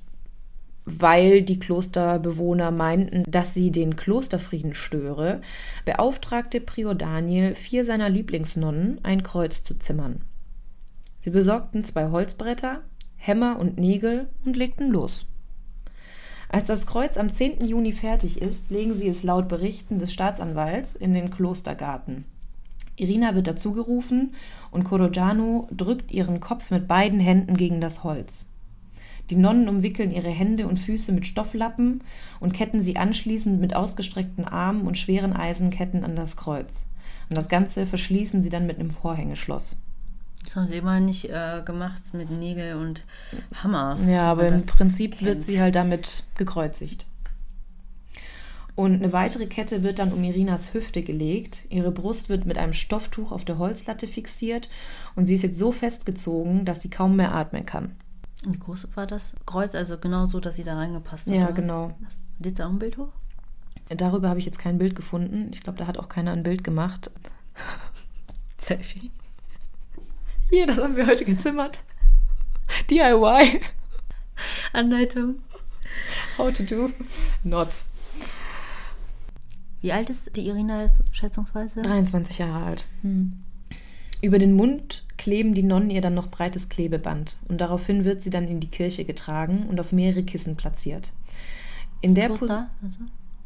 weil 0.84 1.42
die 1.42 1.58
Klosterbewohner 1.58 2.70
meinten, 2.70 3.22
dass 3.28 3.54
sie 3.54 3.70
den 3.70 3.96
Klosterfrieden 3.96 4.74
störe, 4.74 5.40
beauftragte 5.84 6.60
Prior 6.60 6.94
Daniel 6.94 7.54
vier 7.54 7.84
seiner 7.84 8.08
Lieblingsnonnen, 8.08 8.98
ein 9.02 9.22
Kreuz 9.22 9.62
zu 9.62 9.78
zimmern. 9.78 10.22
Sie 11.20 11.30
besorgten 11.30 11.84
zwei 11.84 12.10
Holzbretter, 12.10 12.80
Hämmer 13.24 13.60
und 13.60 13.78
Nägel 13.78 14.26
und 14.44 14.56
legten 14.56 14.90
los. 14.90 15.26
Als 16.48 16.66
das 16.66 16.86
Kreuz 16.86 17.16
am 17.16 17.32
10. 17.32 17.64
Juni 17.64 17.92
fertig 17.92 18.42
ist, 18.42 18.68
legen 18.72 18.94
sie 18.94 19.06
es 19.06 19.22
laut 19.22 19.46
Berichten 19.46 20.00
des 20.00 20.12
Staatsanwalts 20.12 20.96
in 20.96 21.14
den 21.14 21.30
Klostergarten. 21.30 22.24
Irina 22.96 23.36
wird 23.36 23.46
dazugerufen 23.46 24.34
und 24.72 24.82
Corrogiano 24.82 25.68
drückt 25.70 26.10
ihren 26.10 26.40
Kopf 26.40 26.72
mit 26.72 26.88
beiden 26.88 27.20
Händen 27.20 27.56
gegen 27.56 27.80
das 27.80 28.02
Holz. 28.02 28.48
Die 29.30 29.36
Nonnen 29.36 29.68
umwickeln 29.68 30.10
ihre 30.10 30.28
Hände 30.28 30.66
und 30.66 30.80
Füße 30.80 31.12
mit 31.12 31.24
Stofflappen 31.24 32.02
und 32.40 32.54
ketten 32.54 32.82
sie 32.82 32.96
anschließend 32.96 33.60
mit 33.60 33.76
ausgestreckten 33.76 34.44
Armen 34.44 34.88
und 34.88 34.98
schweren 34.98 35.32
Eisenketten 35.32 36.02
an 36.02 36.16
das 36.16 36.36
Kreuz. 36.36 36.88
Und 37.30 37.38
das 37.38 37.48
Ganze 37.48 37.86
verschließen 37.86 38.42
sie 38.42 38.50
dann 38.50 38.66
mit 38.66 38.80
einem 38.80 38.90
Vorhängeschloss. 38.90 39.80
Das 40.44 40.56
haben 40.56 40.66
sie 40.66 40.76
immer 40.76 41.00
nicht 41.00 41.30
äh, 41.30 41.62
gemacht 41.64 42.02
mit 42.12 42.30
Nägel 42.30 42.74
und 42.76 43.02
Hammer. 43.62 43.98
Ja, 44.06 44.30
aber 44.30 44.48
im 44.48 44.66
Prinzip 44.66 45.18
kennt. 45.18 45.22
wird 45.22 45.42
sie 45.42 45.60
halt 45.60 45.74
damit 45.74 46.24
gekreuzigt. 46.36 47.06
Und 48.74 48.94
eine 48.94 49.12
weitere 49.12 49.46
Kette 49.46 49.82
wird 49.82 49.98
dann 49.98 50.12
um 50.12 50.24
Irinas 50.24 50.72
Hüfte 50.72 51.02
gelegt. 51.02 51.66
Ihre 51.68 51.90
Brust 51.90 52.28
wird 52.28 52.46
mit 52.46 52.56
einem 52.56 52.72
Stofftuch 52.72 53.30
auf 53.30 53.44
der 53.44 53.58
Holzlatte 53.58 54.08
fixiert 54.08 54.70
und 55.14 55.26
sie 55.26 55.34
ist 55.34 55.42
jetzt 55.42 55.58
so 55.58 55.72
festgezogen, 55.72 56.64
dass 56.64 56.80
sie 56.80 56.88
kaum 56.88 57.16
mehr 57.16 57.34
atmen 57.34 57.66
kann. 57.66 57.92
Wie 58.44 58.58
groß 58.58 58.88
war 58.94 59.06
das 59.06 59.36
Kreuz? 59.46 59.74
Also 59.74 59.98
genau 59.98 60.24
so, 60.24 60.40
dass 60.40 60.56
sie 60.56 60.64
da 60.64 60.74
reingepasst 60.74 61.28
hat? 61.28 61.34
Ja, 61.34 61.50
genau. 61.50 61.92
Lädst 62.38 62.58
du 62.58 62.64
auch 62.64 62.70
ein 62.70 62.78
Bild 62.78 62.96
hoch? 62.96 63.12
Darüber 63.88 64.30
habe 64.30 64.40
ich 64.40 64.46
jetzt 64.46 64.58
kein 64.58 64.78
Bild 64.78 64.96
gefunden. 64.96 65.50
Ich 65.52 65.62
glaube, 65.62 65.78
da 65.78 65.86
hat 65.86 65.98
auch 65.98 66.08
keiner 66.08 66.32
ein 66.32 66.42
Bild 66.42 66.64
gemacht. 66.64 67.10
Selfie. 68.58 69.10
Hier, 70.52 70.66
das 70.66 70.76
haben 70.76 70.96
wir 70.96 71.06
heute 71.06 71.24
gezimmert. 71.24 71.78
DIY. 72.90 73.58
Anleitung. 74.74 75.36
How 76.36 76.52
to 76.52 76.62
do. 76.62 76.90
Not. 77.42 77.84
Wie 79.80 79.92
alt 79.92 80.10
ist 80.10 80.36
die 80.36 80.46
Irina 80.46 80.82
jetzt 80.82 81.00
schätzungsweise? 81.10 81.80
23 81.80 82.36
Jahre 82.36 82.66
alt. 82.66 82.84
Hm. 83.00 83.32
Über 84.20 84.38
den 84.38 84.52
Mund 84.52 85.06
kleben 85.16 85.54
die 85.54 85.62
Nonnen 85.62 85.88
ihr 85.88 86.02
dann 86.02 86.14
noch 86.14 86.26
breites 86.26 86.68
Klebeband 86.68 87.38
und 87.48 87.62
daraufhin 87.62 88.04
wird 88.04 88.20
sie 88.20 88.30
dann 88.30 88.46
in 88.46 88.60
die 88.60 88.68
Kirche 88.68 89.06
getragen 89.06 89.66
und 89.70 89.80
auf 89.80 89.90
mehrere 89.90 90.22
Kissen 90.22 90.56
platziert. 90.56 91.12
In 92.02 92.14
der 92.14 92.30
also? 92.30 92.46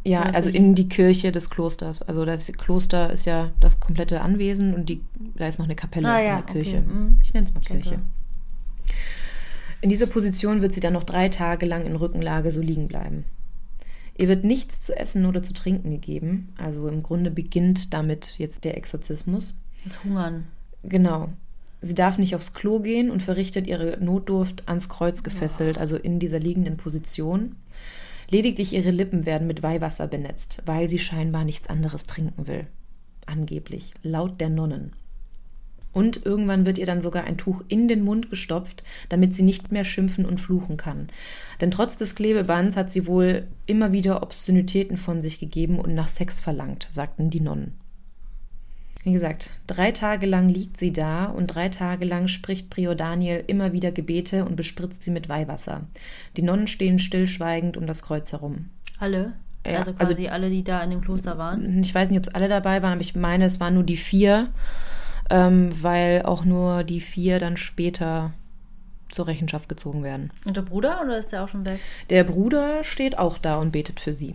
Ja, 0.06 0.22
also 0.22 0.50
in 0.50 0.76
die 0.76 0.88
Kirche 0.88 1.32
des 1.32 1.50
Klosters. 1.50 2.00
Also 2.02 2.24
das 2.24 2.46
Kloster 2.52 3.12
ist 3.12 3.26
ja 3.26 3.50
das 3.58 3.80
komplette 3.80 4.20
Anwesen 4.20 4.72
und 4.72 4.88
die, 4.88 5.00
da 5.34 5.48
ist 5.48 5.58
noch 5.58 5.66
eine 5.66 5.74
Kapelle 5.74 6.08
ah, 6.08 6.20
ja, 6.20 6.38
in 6.38 6.46
der 6.46 6.54
Kirche. 6.54 6.76
Okay. 6.78 6.86
Mhm. 6.86 7.20
Ich 7.24 7.34
nenne 7.34 7.46
es 7.46 7.54
mal 7.54 7.60
Kirche. 7.60 7.94
Okay. 7.94 8.94
In 9.80 9.90
dieser 9.90 10.06
Position 10.06 10.62
wird 10.62 10.74
sie 10.74 10.80
dann 10.80 10.92
noch 10.92 11.02
drei 11.02 11.28
Tage 11.28 11.66
lang 11.66 11.86
in 11.86 11.96
Rückenlage 11.96 12.52
so 12.52 12.60
liegen 12.60 12.86
bleiben. 12.86 13.24
Ihr 14.16 14.28
wird 14.28 14.44
nichts 14.44 14.84
zu 14.84 14.96
essen 14.96 15.26
oder 15.26 15.42
zu 15.42 15.52
trinken 15.52 15.90
gegeben. 15.90 16.54
Also 16.56 16.86
im 16.86 17.02
Grunde 17.02 17.32
beginnt 17.32 17.92
damit 17.92 18.36
jetzt 18.38 18.62
der 18.62 18.76
Exorzismus. 18.76 19.54
Das 19.84 20.04
Hungern. 20.04 20.44
Genau. 20.84 21.30
Sie 21.82 21.94
darf 21.94 22.16
nicht 22.16 22.36
aufs 22.36 22.54
Klo 22.54 22.78
gehen 22.78 23.10
und 23.10 23.22
verrichtet 23.22 23.66
ihre 23.66 23.98
Notdurft 23.98 24.68
ans 24.68 24.88
Kreuz 24.88 25.24
gefesselt, 25.24 25.78
oh. 25.78 25.80
also 25.80 25.96
in 25.96 26.20
dieser 26.20 26.38
liegenden 26.38 26.76
Position. 26.76 27.56
Lediglich 28.28 28.72
ihre 28.72 28.90
Lippen 28.90 29.24
werden 29.26 29.46
mit 29.46 29.62
Weihwasser 29.62 30.08
benetzt, 30.08 30.62
weil 30.66 30.88
sie 30.88 30.98
scheinbar 30.98 31.44
nichts 31.44 31.68
anderes 31.68 32.06
trinken 32.06 32.48
will. 32.48 32.66
Angeblich, 33.26 33.92
laut 34.02 34.40
der 34.40 34.50
Nonnen. 34.50 34.92
Und 35.92 36.26
irgendwann 36.26 36.66
wird 36.66 36.76
ihr 36.76 36.84
dann 36.84 37.00
sogar 37.00 37.24
ein 37.24 37.38
Tuch 37.38 37.64
in 37.68 37.88
den 37.88 38.04
Mund 38.04 38.28
gestopft, 38.28 38.84
damit 39.08 39.34
sie 39.34 39.42
nicht 39.42 39.72
mehr 39.72 39.84
schimpfen 39.84 40.26
und 40.26 40.38
fluchen 40.38 40.76
kann. 40.76 41.08
Denn 41.60 41.70
trotz 41.70 41.96
des 41.96 42.14
Klebebands 42.14 42.76
hat 42.76 42.90
sie 42.90 43.06
wohl 43.06 43.46
immer 43.64 43.92
wieder 43.92 44.22
Obszönitäten 44.22 44.98
von 44.98 45.22
sich 45.22 45.40
gegeben 45.40 45.78
und 45.78 45.94
nach 45.94 46.08
Sex 46.08 46.38
verlangt, 46.40 46.86
sagten 46.90 47.30
die 47.30 47.40
Nonnen. 47.40 47.72
Wie 49.06 49.12
gesagt, 49.12 49.50
drei 49.68 49.92
Tage 49.92 50.26
lang 50.26 50.48
liegt 50.48 50.78
sie 50.78 50.92
da 50.92 51.26
und 51.26 51.46
drei 51.46 51.68
Tage 51.68 52.04
lang 52.04 52.26
spricht 52.26 52.70
Prior 52.70 52.96
Daniel 52.96 53.44
immer 53.46 53.72
wieder 53.72 53.92
Gebete 53.92 54.44
und 54.44 54.56
bespritzt 54.56 55.04
sie 55.04 55.12
mit 55.12 55.28
Weihwasser. 55.28 55.82
Die 56.36 56.42
Nonnen 56.42 56.66
stehen 56.66 56.98
stillschweigend 56.98 57.76
um 57.76 57.86
das 57.86 58.02
Kreuz 58.02 58.32
herum. 58.32 58.68
Alle? 58.98 59.34
Ja, 59.64 59.78
also 59.78 59.92
quasi 59.92 60.14
also, 60.14 60.28
alle, 60.30 60.50
die 60.50 60.64
da 60.64 60.82
in 60.82 60.90
dem 60.90 61.02
Kloster 61.02 61.38
waren? 61.38 61.84
Ich 61.84 61.94
weiß 61.94 62.10
nicht, 62.10 62.18
ob 62.18 62.26
es 62.26 62.34
alle 62.34 62.48
dabei 62.48 62.82
waren, 62.82 62.94
aber 62.94 63.00
ich 63.00 63.14
meine, 63.14 63.44
es 63.44 63.60
waren 63.60 63.74
nur 63.74 63.84
die 63.84 63.96
vier, 63.96 64.48
ähm, 65.30 65.70
weil 65.80 66.22
auch 66.22 66.44
nur 66.44 66.82
die 66.82 67.00
vier 67.00 67.38
dann 67.38 67.56
später 67.56 68.32
zur 69.12 69.28
Rechenschaft 69.28 69.68
gezogen 69.68 70.02
werden. 70.02 70.32
Und 70.44 70.56
der 70.56 70.62
Bruder 70.62 71.00
oder 71.04 71.16
ist 71.16 71.30
der 71.30 71.44
auch 71.44 71.48
schon 71.48 71.64
weg? 71.64 71.78
Der 72.10 72.24
Bruder 72.24 72.82
steht 72.82 73.16
auch 73.18 73.38
da 73.38 73.58
und 73.58 73.70
betet 73.70 74.00
für 74.00 74.14
sie. 74.14 74.34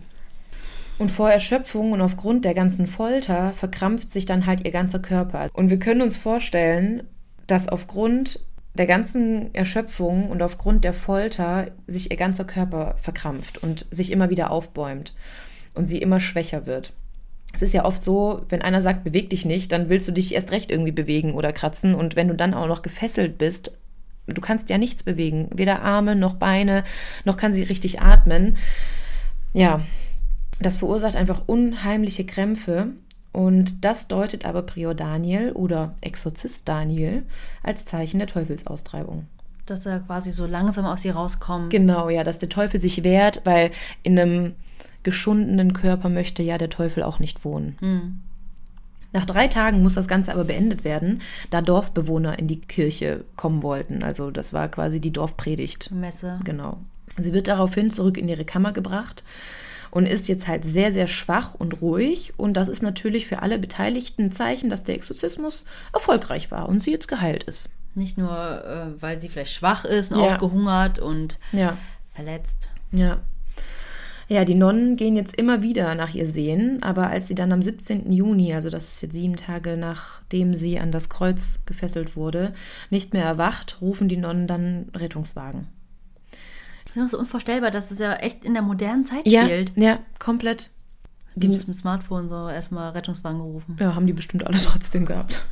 Und 0.98 1.10
vor 1.10 1.30
Erschöpfung 1.30 1.92
und 1.92 2.00
aufgrund 2.00 2.44
der 2.44 2.54
ganzen 2.54 2.86
Folter 2.86 3.52
verkrampft 3.54 4.10
sich 4.10 4.26
dann 4.26 4.46
halt 4.46 4.64
ihr 4.64 4.70
ganzer 4.70 5.00
Körper. 5.00 5.48
Und 5.52 5.70
wir 5.70 5.78
können 5.78 6.02
uns 6.02 6.16
vorstellen, 6.16 7.02
dass 7.46 7.68
aufgrund 7.68 8.40
der 8.74 8.86
ganzen 8.86 9.54
Erschöpfung 9.54 10.30
und 10.30 10.42
aufgrund 10.42 10.84
der 10.84 10.94
Folter 10.94 11.68
sich 11.86 12.10
ihr 12.10 12.16
ganzer 12.16 12.44
Körper 12.44 12.94
verkrampft 12.98 13.62
und 13.62 13.86
sich 13.90 14.10
immer 14.10 14.30
wieder 14.30 14.50
aufbäumt 14.50 15.14
und 15.74 15.88
sie 15.88 15.98
immer 15.98 16.20
schwächer 16.20 16.66
wird. 16.66 16.92
Es 17.52 17.60
ist 17.60 17.74
ja 17.74 17.84
oft 17.84 18.02
so, 18.02 18.46
wenn 18.48 18.62
einer 18.62 18.80
sagt, 18.80 19.04
beweg 19.04 19.28
dich 19.28 19.44
nicht, 19.44 19.72
dann 19.72 19.90
willst 19.90 20.08
du 20.08 20.12
dich 20.12 20.34
erst 20.34 20.52
recht 20.52 20.70
irgendwie 20.70 20.92
bewegen 20.92 21.34
oder 21.34 21.52
kratzen. 21.52 21.94
Und 21.94 22.16
wenn 22.16 22.28
du 22.28 22.34
dann 22.34 22.54
auch 22.54 22.66
noch 22.66 22.80
gefesselt 22.80 23.36
bist, 23.36 23.78
du 24.26 24.40
kannst 24.40 24.70
ja 24.70 24.78
nichts 24.78 25.02
bewegen, 25.02 25.50
weder 25.54 25.82
Arme 25.82 26.16
noch 26.16 26.34
Beine, 26.34 26.84
noch 27.24 27.36
kann 27.36 27.52
sie 27.52 27.62
richtig 27.62 28.00
atmen. 28.00 28.56
Ja, 29.52 29.82
das 30.60 30.76
verursacht 30.76 31.16
einfach 31.16 31.42
unheimliche 31.46 32.24
Krämpfe 32.24 32.88
und 33.32 33.84
das 33.84 34.08
deutet 34.08 34.44
aber 34.44 34.62
Prior 34.62 34.94
Daniel 34.94 35.52
oder 35.52 35.94
Exorzist 36.00 36.68
Daniel 36.68 37.24
als 37.62 37.84
Zeichen 37.84 38.18
der 38.18 38.28
Teufelsaustreibung. 38.28 39.26
Dass 39.66 39.86
er 39.86 40.00
quasi 40.00 40.32
so 40.32 40.46
langsam 40.46 40.84
aus 40.84 41.04
ihr 41.04 41.14
rauskommt. 41.14 41.70
Genau, 41.70 42.10
ja, 42.10 42.24
dass 42.24 42.38
der 42.38 42.48
Teufel 42.48 42.78
sich 42.78 43.04
wehrt, 43.04 43.42
weil 43.44 43.70
in 44.02 44.18
einem 44.18 44.54
geschundenen 45.02 45.72
Körper 45.72 46.08
möchte 46.08 46.42
ja 46.42 46.58
der 46.58 46.70
Teufel 46.70 47.02
auch 47.02 47.18
nicht 47.18 47.44
wohnen. 47.44 47.76
Mhm. 47.80 48.20
Nach 49.14 49.26
drei 49.26 49.46
Tagen 49.46 49.82
muss 49.82 49.94
das 49.94 50.08
Ganze 50.08 50.32
aber 50.32 50.44
beendet 50.44 50.84
werden, 50.84 51.20
da 51.50 51.60
Dorfbewohner 51.60 52.38
in 52.38 52.48
die 52.48 52.60
Kirche 52.60 53.24
kommen 53.36 53.62
wollten. 53.62 54.02
Also 54.02 54.30
das 54.30 54.52
war 54.52 54.68
quasi 54.68 55.00
die 55.00 55.12
Dorfpredigt. 55.12 55.90
Messe. 55.92 56.40
Genau. 56.44 56.78
Sie 57.18 57.34
wird 57.34 57.48
daraufhin 57.48 57.90
zurück 57.90 58.16
in 58.16 58.28
ihre 58.28 58.46
Kammer 58.46 58.72
gebracht 58.72 59.22
und 59.92 60.06
ist 60.06 60.26
jetzt 60.26 60.48
halt 60.48 60.64
sehr, 60.64 60.90
sehr 60.90 61.06
schwach 61.06 61.54
und 61.54 61.82
ruhig. 61.82 62.32
Und 62.38 62.54
das 62.54 62.68
ist 62.68 62.82
natürlich 62.82 63.26
für 63.26 63.42
alle 63.42 63.58
Beteiligten 63.58 64.24
ein 64.24 64.32
Zeichen, 64.32 64.70
dass 64.70 64.84
der 64.84 64.94
Exorzismus 64.94 65.64
erfolgreich 65.92 66.50
war 66.50 66.68
und 66.68 66.82
sie 66.82 66.90
jetzt 66.90 67.08
geheilt 67.08 67.44
ist. 67.44 67.68
Nicht 67.94 68.16
nur, 68.16 68.30
äh, 68.30 69.02
weil 69.02 69.20
sie 69.20 69.28
vielleicht 69.28 69.52
schwach 69.52 69.84
ist 69.84 70.10
und 70.10 70.18
ja. 70.18 70.26
ausgehungert 70.26 70.98
und 70.98 71.38
ja. 71.52 71.76
verletzt. 72.14 72.70
Ja. 72.90 73.18
Ja, 74.28 74.46
die 74.46 74.54
Nonnen 74.54 74.96
gehen 74.96 75.14
jetzt 75.14 75.36
immer 75.36 75.62
wieder 75.62 75.94
nach 75.94 76.14
ihr 76.14 76.24
sehen, 76.24 76.82
aber 76.82 77.08
als 77.08 77.28
sie 77.28 77.34
dann 77.34 77.52
am 77.52 77.60
17. 77.60 78.10
Juni, 78.10 78.54
also 78.54 78.70
das 78.70 78.88
ist 78.88 79.02
jetzt 79.02 79.12
sieben 79.12 79.36
Tage 79.36 79.76
nachdem 79.76 80.56
sie 80.56 80.80
an 80.80 80.90
das 80.90 81.10
Kreuz 81.10 81.64
gefesselt 81.66 82.16
wurde, 82.16 82.54
nicht 82.88 83.12
mehr 83.12 83.24
erwacht, 83.24 83.82
rufen 83.82 84.08
die 84.08 84.16
Nonnen 84.16 84.46
dann 84.46 84.88
Rettungswagen. 84.94 85.68
Das 86.94 87.04
ist 87.04 87.10
so 87.12 87.18
unvorstellbar, 87.18 87.70
dass 87.70 87.90
es 87.90 87.98
ja 87.98 88.14
echt 88.14 88.44
in 88.44 88.54
der 88.54 88.62
modernen 88.62 89.06
Zeit 89.06 89.26
ja, 89.26 89.44
spielt. 89.44 89.72
Ja, 89.76 89.98
komplett. 90.18 90.70
Die 91.34 91.48
mit 91.48 91.66
dem 91.66 91.72
Smartphone 91.72 92.28
so 92.28 92.48
erstmal 92.48 92.90
Rettungswagen 92.90 93.38
gerufen. 93.38 93.76
Ja, 93.80 93.94
haben 93.94 94.06
die 94.06 94.12
bestimmt 94.12 94.46
alle 94.46 94.58
trotzdem 94.62 95.06
gehabt. 95.06 95.42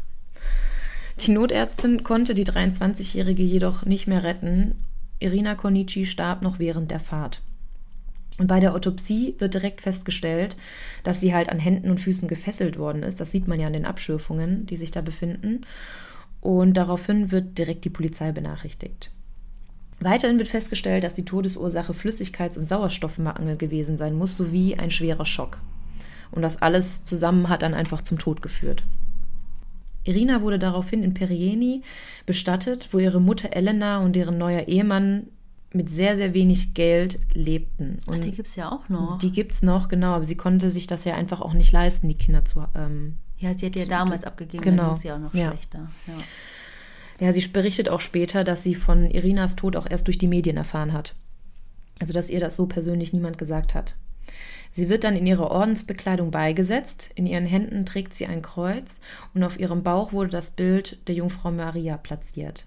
Die 1.20 1.32
Notärztin 1.32 2.02
konnte 2.04 2.34
die 2.34 2.46
23-Jährige 2.46 3.42
jedoch 3.42 3.84
nicht 3.84 4.06
mehr 4.06 4.22
retten. 4.22 4.84
Irina 5.18 5.54
Konici 5.54 6.06
starb 6.06 6.42
noch 6.42 6.58
während 6.58 6.90
der 6.90 7.00
Fahrt. 7.00 7.42
Und 8.38 8.46
bei 8.46 8.58
der 8.58 8.74
Autopsie 8.74 9.34
wird 9.38 9.52
direkt 9.52 9.82
festgestellt, 9.82 10.56
dass 11.04 11.20
sie 11.20 11.34
halt 11.34 11.50
an 11.50 11.58
Händen 11.58 11.90
und 11.90 12.00
Füßen 12.00 12.26
gefesselt 12.26 12.78
worden 12.78 13.02
ist. 13.02 13.20
Das 13.20 13.30
sieht 13.30 13.48
man 13.48 13.60
ja 13.60 13.66
an 13.66 13.74
den 13.74 13.84
Abschürfungen, 13.84 14.64
die 14.64 14.78
sich 14.78 14.90
da 14.90 15.02
befinden. 15.02 15.66
Und 16.40 16.74
daraufhin 16.74 17.30
wird 17.30 17.58
direkt 17.58 17.84
die 17.84 17.90
Polizei 17.90 18.32
benachrichtigt. 18.32 19.10
Weiterhin 20.00 20.38
wird 20.38 20.48
festgestellt, 20.48 21.04
dass 21.04 21.14
die 21.14 21.26
Todesursache 21.26 21.92
Flüssigkeits- 21.92 22.58
und 22.58 22.66
Sauerstoffmangel 22.66 23.56
gewesen 23.56 23.98
sein 23.98 24.14
muss, 24.14 24.36
sowie 24.36 24.76
ein 24.76 24.90
schwerer 24.90 25.26
Schock. 25.26 25.60
Und 26.30 26.42
das 26.42 26.62
alles 26.62 27.04
zusammen 27.04 27.48
hat 27.48 27.62
dann 27.62 27.74
einfach 27.74 28.00
zum 28.00 28.18
Tod 28.18 28.40
geführt. 28.40 28.82
Irina 30.04 30.40
wurde 30.40 30.58
daraufhin 30.58 31.02
in 31.02 31.12
Perieni 31.12 31.82
bestattet, 32.24 32.88
wo 32.92 32.98
ihre 32.98 33.20
Mutter 33.20 33.52
Elena 33.52 33.98
und 33.98 34.16
deren 34.16 34.38
neuer 34.38 34.68
Ehemann 34.68 35.26
mit 35.72 35.88
sehr, 35.90 36.16
sehr 36.16 36.34
wenig 36.34 36.74
Geld 36.74 37.20
lebten. 37.34 37.98
Und 38.06 38.16
Ach, 38.16 38.20
die 38.20 38.32
gibt 38.32 38.48
es 38.48 38.56
ja 38.56 38.72
auch 38.72 38.88
noch. 38.88 39.18
Die 39.18 39.30
gibt 39.30 39.52
es 39.52 39.62
noch, 39.62 39.88
genau, 39.88 40.14
aber 40.14 40.24
sie 40.24 40.36
konnte 40.36 40.70
sich 40.70 40.86
das 40.86 41.04
ja 41.04 41.14
einfach 41.14 41.40
auch 41.40 41.52
nicht 41.52 41.70
leisten, 41.72 42.08
die 42.08 42.16
Kinder 42.16 42.44
zu. 42.44 42.64
Ähm, 42.74 43.16
ja, 43.38 43.56
sie 43.56 43.66
hat 43.66 43.76
ja 43.76 43.84
damals 43.84 44.24
abgegeben, 44.24 44.62
genau. 44.62 44.82
dann 44.82 44.92
ging 44.94 45.02
sie 45.02 45.12
auch 45.12 45.18
noch 45.18 45.34
ja. 45.34 45.50
schlechter. 45.50 45.90
Ja. 46.06 46.14
Ja, 47.20 47.32
sie 47.32 47.46
berichtet 47.48 47.90
auch 47.90 48.00
später, 48.00 48.44
dass 48.44 48.62
sie 48.62 48.74
von 48.74 49.10
Irinas 49.10 49.54
Tod 49.54 49.76
auch 49.76 49.86
erst 49.88 50.06
durch 50.06 50.18
die 50.18 50.26
Medien 50.26 50.56
erfahren 50.56 50.94
hat. 50.94 51.14
Also, 52.00 52.14
dass 52.14 52.30
ihr 52.30 52.40
das 52.40 52.56
so 52.56 52.66
persönlich 52.66 53.12
niemand 53.12 53.36
gesagt 53.36 53.74
hat. 53.74 53.94
Sie 54.70 54.88
wird 54.88 55.04
dann 55.04 55.16
in 55.16 55.26
ihrer 55.26 55.50
Ordensbekleidung 55.50 56.30
beigesetzt, 56.30 57.10
in 57.14 57.26
ihren 57.26 57.44
Händen 57.44 57.84
trägt 57.84 58.14
sie 58.14 58.26
ein 58.26 58.40
Kreuz 58.40 59.02
und 59.34 59.42
auf 59.42 59.58
ihrem 59.58 59.82
Bauch 59.82 60.12
wurde 60.12 60.30
das 60.30 60.50
Bild 60.50 61.06
der 61.08 61.16
Jungfrau 61.16 61.50
Maria 61.50 61.96
platziert. 61.96 62.66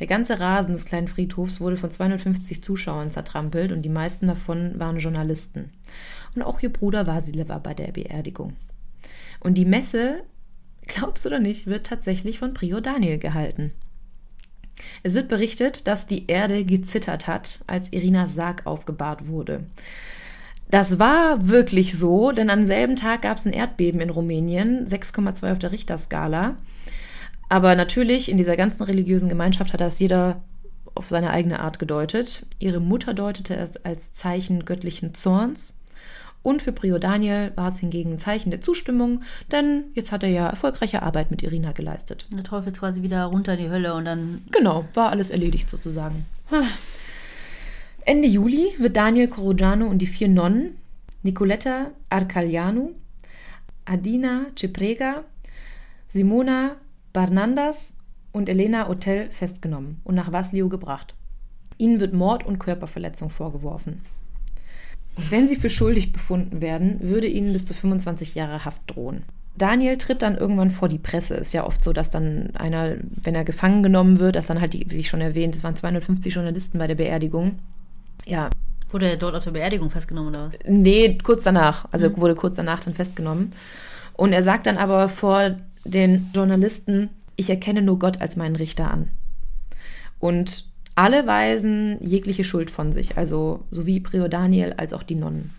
Der 0.00 0.08
ganze 0.08 0.40
Rasen 0.40 0.72
des 0.72 0.86
kleinen 0.86 1.08
Friedhofs 1.08 1.60
wurde 1.60 1.76
von 1.76 1.90
250 1.90 2.64
Zuschauern 2.64 3.10
zertrampelt 3.12 3.70
und 3.70 3.82
die 3.82 3.90
meisten 3.90 4.26
davon 4.26 4.78
waren 4.78 4.98
Journalisten. 4.98 5.70
Und 6.34 6.42
auch 6.42 6.60
ihr 6.62 6.72
Bruder 6.72 7.06
Vasile 7.06 7.48
war 7.48 7.60
bei 7.60 7.74
der 7.74 7.92
Beerdigung. 7.92 8.56
Und 9.40 9.54
die 9.54 9.64
Messe 9.64 10.22
glaubst 10.86 11.26
oder 11.26 11.38
nicht, 11.38 11.66
wird 11.66 11.86
tatsächlich 11.86 12.38
von 12.38 12.54
Prior 12.54 12.80
Daniel 12.80 13.18
gehalten. 13.18 13.72
Es 15.02 15.14
wird 15.14 15.28
berichtet, 15.28 15.86
dass 15.86 16.06
die 16.06 16.26
Erde 16.26 16.64
gezittert 16.64 17.26
hat, 17.26 17.60
als 17.66 17.92
Irinas 17.92 18.34
Sarg 18.34 18.66
aufgebahrt 18.66 19.28
wurde. 19.28 19.64
Das 20.70 20.98
war 20.98 21.48
wirklich 21.48 21.98
so, 21.98 22.30
denn 22.30 22.48
am 22.48 22.64
selben 22.64 22.96
Tag 22.96 23.22
gab 23.22 23.36
es 23.36 23.46
ein 23.46 23.52
Erdbeben 23.52 24.00
in 24.00 24.10
Rumänien, 24.10 24.86
6,2 24.86 25.52
auf 25.52 25.58
der 25.58 25.72
Richterskala. 25.72 26.56
Aber 27.48 27.74
natürlich, 27.74 28.30
in 28.30 28.36
dieser 28.36 28.56
ganzen 28.56 28.84
religiösen 28.84 29.28
Gemeinschaft 29.28 29.72
hat 29.72 29.80
das 29.80 29.98
jeder 29.98 30.42
auf 30.94 31.08
seine 31.08 31.30
eigene 31.30 31.60
Art 31.60 31.78
gedeutet. 31.80 32.46
Ihre 32.60 32.80
Mutter 32.80 33.14
deutete 33.14 33.56
es 33.56 33.84
als 33.84 34.12
Zeichen 34.12 34.64
göttlichen 34.64 35.14
Zorns 35.14 35.74
und 36.42 36.62
für 36.62 36.72
Prio 36.72 36.98
Daniel 36.98 37.52
war 37.54 37.68
es 37.68 37.78
hingegen 37.78 38.12
ein 38.14 38.18
Zeichen 38.18 38.50
der 38.50 38.62
Zustimmung, 38.62 39.22
denn 39.52 39.84
jetzt 39.94 40.10
hat 40.10 40.22
er 40.22 40.30
ja 40.30 40.48
erfolgreiche 40.48 41.02
Arbeit 41.02 41.30
mit 41.30 41.42
Irina 41.42 41.72
geleistet. 41.72 42.26
Der 42.32 42.44
Teufel 42.44 42.72
ist 42.72 42.78
quasi 42.78 43.02
wieder 43.02 43.24
runter 43.24 43.54
in 43.54 43.58
die 43.58 43.70
Hölle 43.70 43.94
und 43.94 44.06
dann. 44.06 44.42
Genau, 44.50 44.86
war 44.94 45.10
alles 45.10 45.30
erledigt 45.30 45.68
sozusagen. 45.68 46.24
Ende 48.06 48.28
Juli 48.28 48.68
wird 48.78 48.96
Daniel 48.96 49.28
Coroggiano 49.28 49.86
und 49.86 49.98
die 49.98 50.06
vier 50.06 50.28
Nonnen, 50.28 50.76
Nicoletta 51.22 51.90
Arcalianu, 52.08 52.92
Adina 53.84 54.46
Ciprega, 54.56 55.24
Simona 56.08 56.76
Barnandas 57.12 57.92
und 58.32 58.48
Elena 58.48 58.88
Hotel 58.88 59.30
festgenommen 59.30 60.00
und 60.04 60.14
nach 60.14 60.32
Vaslio 60.32 60.68
gebracht. 60.68 61.14
Ihnen 61.76 62.00
wird 62.00 62.14
Mord 62.14 62.46
und 62.46 62.58
Körperverletzung 62.58 63.30
vorgeworfen. 63.30 64.02
Wenn 65.28 65.48
sie 65.48 65.56
für 65.56 65.70
schuldig 65.70 66.12
befunden 66.12 66.60
werden, 66.60 66.98
würde 67.00 67.26
ihnen 67.26 67.52
bis 67.52 67.66
zu 67.66 67.74
25 67.74 68.34
Jahre 68.34 68.64
Haft 68.64 68.82
drohen. 68.86 69.24
Daniel 69.56 69.98
tritt 69.98 70.22
dann 70.22 70.38
irgendwann 70.38 70.70
vor 70.70 70.88
die 70.88 70.98
Presse. 70.98 71.34
Ist 71.34 71.52
ja 71.52 71.66
oft 71.66 71.84
so, 71.84 71.92
dass 71.92 72.10
dann 72.10 72.54
einer, 72.56 72.96
wenn 73.22 73.34
er 73.34 73.44
gefangen 73.44 73.82
genommen 73.82 74.18
wird, 74.18 74.36
dass 74.36 74.46
dann 74.46 74.60
halt, 74.60 74.72
die, 74.72 74.90
wie 74.90 74.98
ich 74.98 75.08
schon 75.08 75.20
erwähnt, 75.20 75.54
es 75.54 75.64
waren 75.64 75.76
250 75.76 76.34
Journalisten 76.34 76.78
bei 76.78 76.86
der 76.86 76.94
Beerdigung. 76.94 77.58
Ja. 78.26 78.48
Wurde 78.88 79.10
er 79.10 79.16
dort 79.16 79.34
auf 79.34 79.44
der 79.44 79.50
Beerdigung 79.50 79.90
festgenommen 79.90 80.30
oder 80.30 80.48
was? 80.48 80.58
Nee, 80.66 81.18
kurz 81.22 81.42
danach. 81.42 81.86
Also 81.92 82.08
mhm. 82.08 82.16
wurde 82.18 82.34
kurz 82.34 82.56
danach 82.56 82.80
dann 82.80 82.94
festgenommen. 82.94 83.52
Und 84.14 84.32
er 84.32 84.42
sagt 84.42 84.66
dann 84.66 84.78
aber 84.78 85.08
vor 85.08 85.56
den 85.84 86.30
Journalisten, 86.34 87.10
ich 87.36 87.50
erkenne 87.50 87.82
nur 87.82 87.98
Gott 87.98 88.20
als 88.20 88.36
meinen 88.36 88.56
Richter 88.56 88.90
an. 88.90 89.08
Und 90.18 90.69
alle 90.94 91.26
weisen 91.26 91.98
jegliche 92.00 92.44
Schuld 92.44 92.70
von 92.70 92.92
sich, 92.92 93.16
also 93.16 93.64
sowie 93.70 94.00
Prior 94.00 94.28
Daniel 94.28 94.74
als 94.76 94.92
auch 94.92 95.02
die 95.02 95.14
Nonnen. 95.14 95.50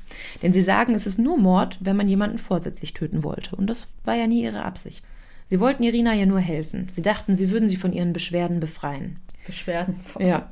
Denn 0.42 0.54
sie 0.54 0.62
sagen, 0.62 0.94
es 0.94 1.06
ist 1.06 1.18
nur 1.18 1.38
Mord, 1.38 1.78
wenn 1.80 1.96
man 1.96 2.10
jemanden 2.10 2.38
vorsätzlich 2.38 2.94
töten 2.94 3.24
wollte. 3.24 3.56
Und 3.56 3.68
das 3.68 3.88
war 4.04 4.16
ja 4.16 4.28
nie 4.28 4.44
ihre 4.44 4.64
Absicht. 4.64 5.04
Sie 5.50 5.60
wollten 5.60 5.84
Irina 5.84 6.14
ja 6.14 6.26
nur 6.26 6.40
helfen. 6.40 6.88
Sie 6.90 7.02
dachten, 7.02 7.36
sie 7.36 7.52
würden 7.52 7.68
sie 7.68 7.76
von 7.76 7.92
ihren 7.92 8.14
Beschwerden 8.14 8.60
befreien. 8.60 9.18
Beschwerden? 9.46 9.96
Ja. 10.20 10.50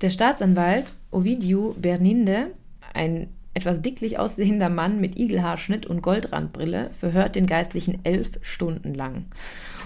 Der 0.00 0.10
Staatsanwalt 0.10 0.94
Ovidiu 1.10 1.74
Berninde, 1.78 2.50
ein 2.92 3.28
etwas 3.54 3.82
dicklich 3.82 4.18
aussehender 4.18 4.68
Mann 4.68 5.00
mit 5.00 5.16
Igelhaarschnitt 5.16 5.86
und 5.86 6.02
Goldrandbrille, 6.02 6.90
verhört 6.92 7.36
den 7.36 7.46
Geistlichen 7.46 8.00
elf 8.04 8.30
Stunden 8.42 8.94
lang. 8.94 9.26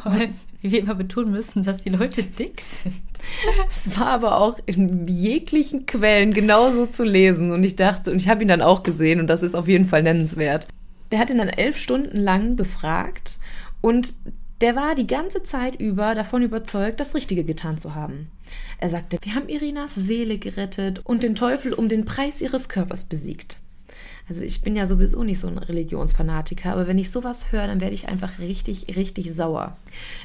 Voll 0.02 0.28
wie 0.66 0.72
wir 0.72 0.80
immer 0.80 0.94
betonen 0.94 1.30
müssen, 1.30 1.62
dass 1.62 1.78
die 1.78 1.90
Leute 1.90 2.22
dick 2.22 2.60
sind. 2.60 2.94
Es 3.68 3.98
war 3.98 4.08
aber 4.08 4.38
auch 4.38 4.58
in 4.66 5.06
jeglichen 5.06 5.86
Quellen 5.86 6.32
genauso 6.32 6.86
zu 6.86 7.04
lesen. 7.04 7.52
Und 7.52 7.64
ich 7.64 7.76
dachte, 7.76 8.10
und 8.10 8.18
ich 8.18 8.28
habe 8.28 8.42
ihn 8.42 8.48
dann 8.48 8.62
auch 8.62 8.82
gesehen 8.82 9.20
und 9.20 9.28
das 9.28 9.42
ist 9.42 9.54
auf 9.54 9.68
jeden 9.68 9.86
Fall 9.86 10.02
nennenswert. 10.02 10.68
Der 11.10 11.18
hat 11.18 11.30
ihn 11.30 11.38
dann 11.38 11.48
elf 11.48 11.78
Stunden 11.78 12.18
lang 12.18 12.56
befragt 12.56 13.38
und 13.80 14.14
Der 14.62 14.74
war 14.74 14.94
die 14.94 15.06
ganze 15.06 15.42
Zeit 15.42 15.78
über 15.78 16.14
davon 16.14 16.42
überzeugt, 16.42 16.98
das 16.98 17.14
Richtige 17.14 17.44
getan 17.44 17.76
zu 17.76 17.94
haben. 17.94 18.28
Er 18.78 18.88
sagte, 18.88 19.18
wir 19.20 19.34
haben 19.34 19.50
Irinas 19.50 19.94
Seele 19.94 20.38
gerettet 20.38 21.02
und 21.04 21.22
den 21.22 21.34
Teufel 21.34 21.74
um 21.74 21.90
den 21.90 22.06
Preis 22.06 22.40
ihres 22.40 22.70
Körpers 22.70 23.04
besiegt. 23.04 23.58
Also 24.28 24.42
ich 24.42 24.62
bin 24.62 24.74
ja 24.74 24.86
sowieso 24.86 25.22
nicht 25.22 25.38
so 25.40 25.46
ein 25.46 25.58
Religionsfanatiker, 25.58 26.72
aber 26.72 26.86
wenn 26.86 26.98
ich 26.98 27.10
sowas 27.10 27.52
höre, 27.52 27.66
dann 27.66 27.82
werde 27.82 27.94
ich 27.94 28.08
einfach 28.08 28.38
richtig, 28.38 28.96
richtig 28.96 29.34
sauer. 29.34 29.76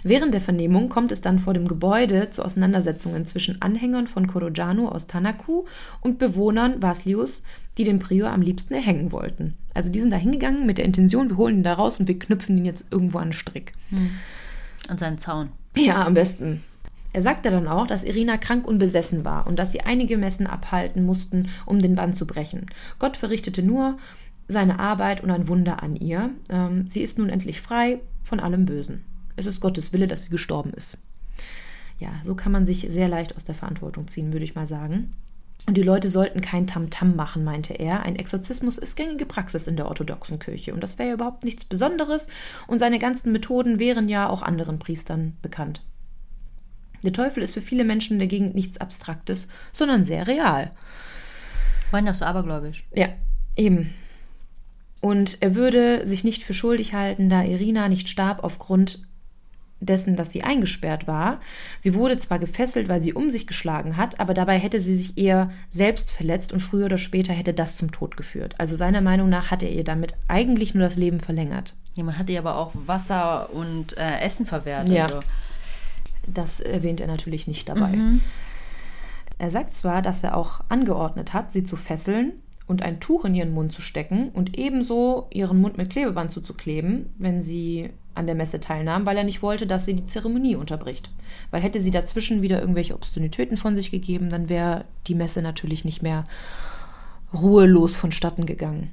Während 0.01 0.33
der 0.33 0.41
Vernehmung 0.41 0.87
kommt 0.87 1.11
es 1.11 1.21
dann 1.21 1.37
vor 1.37 1.53
dem 1.53 1.67
Gebäude 1.67 2.29
zu 2.29 2.43
Auseinandersetzungen 2.43 3.25
zwischen 3.25 3.61
Anhängern 3.61 4.07
von 4.07 4.27
Korojanu 4.27 4.87
aus 4.87 5.07
Tanaku 5.07 5.65
und 5.99 6.19
Bewohnern 6.19 6.81
Vaslius, 6.81 7.43
die 7.77 7.83
den 7.83 7.99
Prior 7.99 8.31
am 8.31 8.41
liebsten 8.41 8.73
erhängen 8.73 9.11
wollten. 9.11 9.55
Also 9.73 9.89
die 9.89 9.99
sind 9.99 10.11
da 10.11 10.17
hingegangen 10.17 10.65
mit 10.65 10.77
der 10.77 10.85
Intention, 10.85 11.29
wir 11.29 11.37
holen 11.37 11.57
ihn 11.57 11.63
da 11.63 11.73
raus 11.73 11.99
und 11.99 12.07
wir 12.07 12.19
knüpfen 12.19 12.57
ihn 12.57 12.65
jetzt 12.65 12.87
irgendwo 12.91 13.19
an 13.19 13.27
den 13.29 13.33
Strick. 13.33 13.73
Hm. 13.89 14.11
An 14.87 14.97
seinen 14.97 15.17
Zaun. 15.17 15.49
Ja, 15.75 16.05
am 16.05 16.13
besten. 16.13 16.63
Er 17.13 17.21
sagte 17.21 17.51
dann 17.51 17.67
auch, 17.67 17.87
dass 17.87 18.03
Irina 18.03 18.37
krank 18.37 18.65
und 18.65 18.77
besessen 18.77 19.25
war 19.25 19.47
und 19.47 19.59
dass 19.59 19.71
sie 19.71 19.81
einige 19.81 20.17
Messen 20.17 20.47
abhalten 20.47 21.05
mussten, 21.05 21.49
um 21.65 21.81
den 21.81 21.95
Bann 21.95 22.13
zu 22.13 22.25
brechen. 22.25 22.67
Gott 22.99 23.17
verrichtete 23.17 23.63
nur 23.63 23.97
seine 24.47 24.79
Arbeit 24.79 25.21
und 25.21 25.31
ein 25.31 25.47
Wunder 25.47 25.83
an 25.83 25.95
ihr. 25.95 26.31
Ähm, 26.49 26.87
sie 26.87 27.01
ist 27.01 27.17
nun 27.17 27.29
endlich 27.29 27.61
frei 27.61 27.99
von 28.23 28.39
allem 28.39 28.65
Bösen. 28.65 29.03
Es 29.35 29.45
ist 29.45 29.61
Gottes 29.61 29.93
Wille, 29.93 30.07
dass 30.07 30.23
sie 30.23 30.29
gestorben 30.29 30.73
ist. 30.73 30.99
Ja, 31.99 32.09
so 32.23 32.35
kann 32.35 32.51
man 32.51 32.65
sich 32.65 32.87
sehr 32.89 33.07
leicht 33.07 33.35
aus 33.35 33.45
der 33.45 33.55
Verantwortung 33.55 34.07
ziehen, 34.07 34.33
würde 34.33 34.45
ich 34.45 34.55
mal 34.55 34.67
sagen. 34.67 35.13
Und 35.67 35.75
die 35.75 35.83
Leute 35.83 36.09
sollten 36.09 36.41
kein 36.41 36.65
Tamtam 36.65 37.11
-Tam 37.11 37.15
machen, 37.15 37.43
meinte 37.43 37.73
er. 37.73 38.03
Ein 38.03 38.15
Exorzismus 38.15 38.77
ist 38.77 38.95
gängige 38.95 39.25
Praxis 39.25 39.67
in 39.67 39.75
der 39.75 39.87
orthodoxen 39.87 40.39
Kirche 40.39 40.73
und 40.73 40.81
das 40.81 40.97
wäre 40.97 41.09
ja 41.09 41.15
überhaupt 41.15 41.43
nichts 41.43 41.63
Besonderes 41.63 42.27
und 42.67 42.79
seine 42.79 42.99
ganzen 42.99 43.31
Methoden 43.31 43.79
wären 43.79 44.09
ja 44.09 44.27
auch 44.27 44.41
anderen 44.41 44.79
Priestern 44.79 45.37
bekannt. 45.41 45.83
Der 47.03 47.13
Teufel 47.13 47.43
ist 47.43 47.53
für 47.53 47.61
viele 47.61 47.83
Menschen 47.83 48.13
in 48.13 48.19
der 48.19 48.27
Gegend 48.27 48.55
nichts 48.55 48.79
Abstraktes, 48.79 49.47
sondern 49.71 50.03
sehr 50.03 50.27
real. 50.27 50.71
Waren 51.91 52.05
das 52.05 52.19
so 52.19 52.25
abergläubisch? 52.25 52.85
Ja, 52.93 53.09
eben. 53.55 53.93
Und 55.01 55.41
er 55.41 55.55
würde 55.55 56.05
sich 56.05 56.23
nicht 56.23 56.43
für 56.43 56.53
schuldig 56.53 56.93
halten, 56.93 57.29
da 57.29 57.43
Irina 57.43 57.89
nicht 57.89 58.07
starb 58.07 58.43
aufgrund 58.43 59.07
dessen, 59.81 60.15
dass 60.15 60.31
sie 60.31 60.43
eingesperrt 60.43 61.07
war. 61.07 61.41
Sie 61.79 61.93
wurde 61.93 62.17
zwar 62.17 62.39
gefesselt, 62.39 62.87
weil 62.87 63.01
sie 63.01 63.13
um 63.13 63.29
sich 63.29 63.47
geschlagen 63.47 63.97
hat, 63.97 64.19
aber 64.19 64.33
dabei 64.33 64.57
hätte 64.57 64.79
sie 64.79 64.95
sich 64.95 65.17
eher 65.17 65.51
selbst 65.69 66.11
verletzt 66.11 66.53
und 66.53 66.61
früher 66.61 66.85
oder 66.85 66.97
später 66.97 67.33
hätte 67.33 67.53
das 67.53 67.75
zum 67.75 67.91
Tod 67.91 68.15
geführt. 68.15 68.55
Also 68.59 68.75
seiner 68.75 69.01
Meinung 69.01 69.29
nach 69.29 69.51
hat 69.51 69.63
er 69.63 69.71
ihr 69.71 69.83
damit 69.83 70.15
eigentlich 70.27 70.73
nur 70.73 70.83
das 70.83 70.95
Leben 70.95 71.19
verlängert. 71.19 71.73
Ja, 71.95 72.03
man 72.03 72.17
hat 72.17 72.29
ihr 72.29 72.39
aber 72.39 72.55
auch 72.55 72.71
Wasser 72.73 73.49
und 73.51 73.97
äh, 73.97 74.19
Essen 74.19 74.45
verwehrt. 74.45 74.87
Ja. 74.87 75.03
Also. 75.03 75.19
Das 76.27 76.59
erwähnt 76.59 77.01
er 77.01 77.07
natürlich 77.07 77.47
nicht 77.47 77.67
dabei. 77.67 77.89
Mhm. 77.89 78.21
Er 79.39 79.49
sagt 79.49 79.73
zwar, 79.73 80.03
dass 80.03 80.23
er 80.23 80.37
auch 80.37 80.61
angeordnet 80.69 81.33
hat, 81.33 81.51
sie 81.51 81.63
zu 81.63 81.75
fesseln 81.75 82.33
und 82.67 82.83
ein 82.83 82.99
Tuch 82.99 83.25
in 83.25 83.33
ihren 83.33 83.53
Mund 83.53 83.73
zu 83.73 83.81
stecken 83.81 84.29
und 84.29 84.57
ebenso 84.57 85.27
ihren 85.31 85.59
Mund 85.59 85.77
mit 85.77 85.89
Klebeband 85.89 86.31
zuzukleben, 86.31 87.13
wenn 87.17 87.41
sie 87.41 87.89
an 88.15 88.25
der 88.25 88.35
Messe 88.35 88.59
teilnahm, 88.59 89.05
weil 89.05 89.17
er 89.17 89.23
nicht 89.23 89.41
wollte, 89.41 89.67
dass 89.67 89.85
sie 89.85 89.95
die 89.95 90.07
Zeremonie 90.07 90.55
unterbricht. 90.55 91.09
Weil 91.49 91.61
hätte 91.61 91.81
sie 91.81 91.91
dazwischen 91.91 92.41
wieder 92.41 92.59
irgendwelche 92.59 92.95
Obszönitäten 92.95 93.57
von 93.57 93.75
sich 93.75 93.91
gegeben, 93.91 94.29
dann 94.29 94.49
wäre 94.49 94.85
die 95.07 95.15
Messe 95.15 95.41
natürlich 95.41 95.85
nicht 95.85 96.01
mehr 96.01 96.25
ruhelos 97.33 97.95
vonstatten 97.95 98.45
gegangen. 98.45 98.91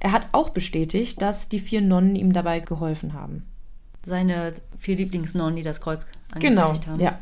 Er 0.00 0.12
hat 0.12 0.26
auch 0.32 0.50
bestätigt, 0.50 1.20
dass 1.22 1.48
die 1.48 1.60
vier 1.60 1.80
Nonnen 1.80 2.16
ihm 2.16 2.32
dabei 2.32 2.60
geholfen 2.60 3.12
haben 3.12 3.44
seine 4.04 4.54
vier 4.78 4.96
Lieblingsnonnen, 4.96 5.56
die 5.56 5.62
das 5.62 5.80
Kreuz 5.80 6.06
angefertigt 6.32 6.84
genau, 6.84 6.92
haben. 6.92 7.00
Ja. 7.00 7.18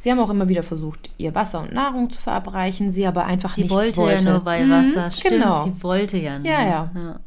Sie 0.00 0.10
haben 0.10 0.18
auch 0.18 0.30
immer 0.30 0.48
wieder 0.48 0.62
versucht, 0.62 1.10
ihr 1.16 1.34
Wasser 1.34 1.62
und 1.62 1.72
Nahrung 1.72 2.10
zu 2.10 2.20
verabreichen, 2.20 2.90
sie 2.90 3.06
aber 3.06 3.24
einfach 3.24 3.54
sie 3.54 3.62
nichts 3.62 3.74
wollte. 3.74 3.94
Sie 3.94 4.00
wollte 4.00 4.24
ja 4.24 4.30
nur 4.32 4.40
bei 4.40 4.68
Wasser, 4.68 5.06
mhm, 5.06 5.10
stimmt, 5.10 5.34
genau. 5.34 5.64
sie 5.64 5.82
wollte 5.82 6.18
ja 6.18 6.38
nur. 6.38 6.46
Ja, 6.46 6.62
ja, 6.62 6.90
ja. 6.94 7.20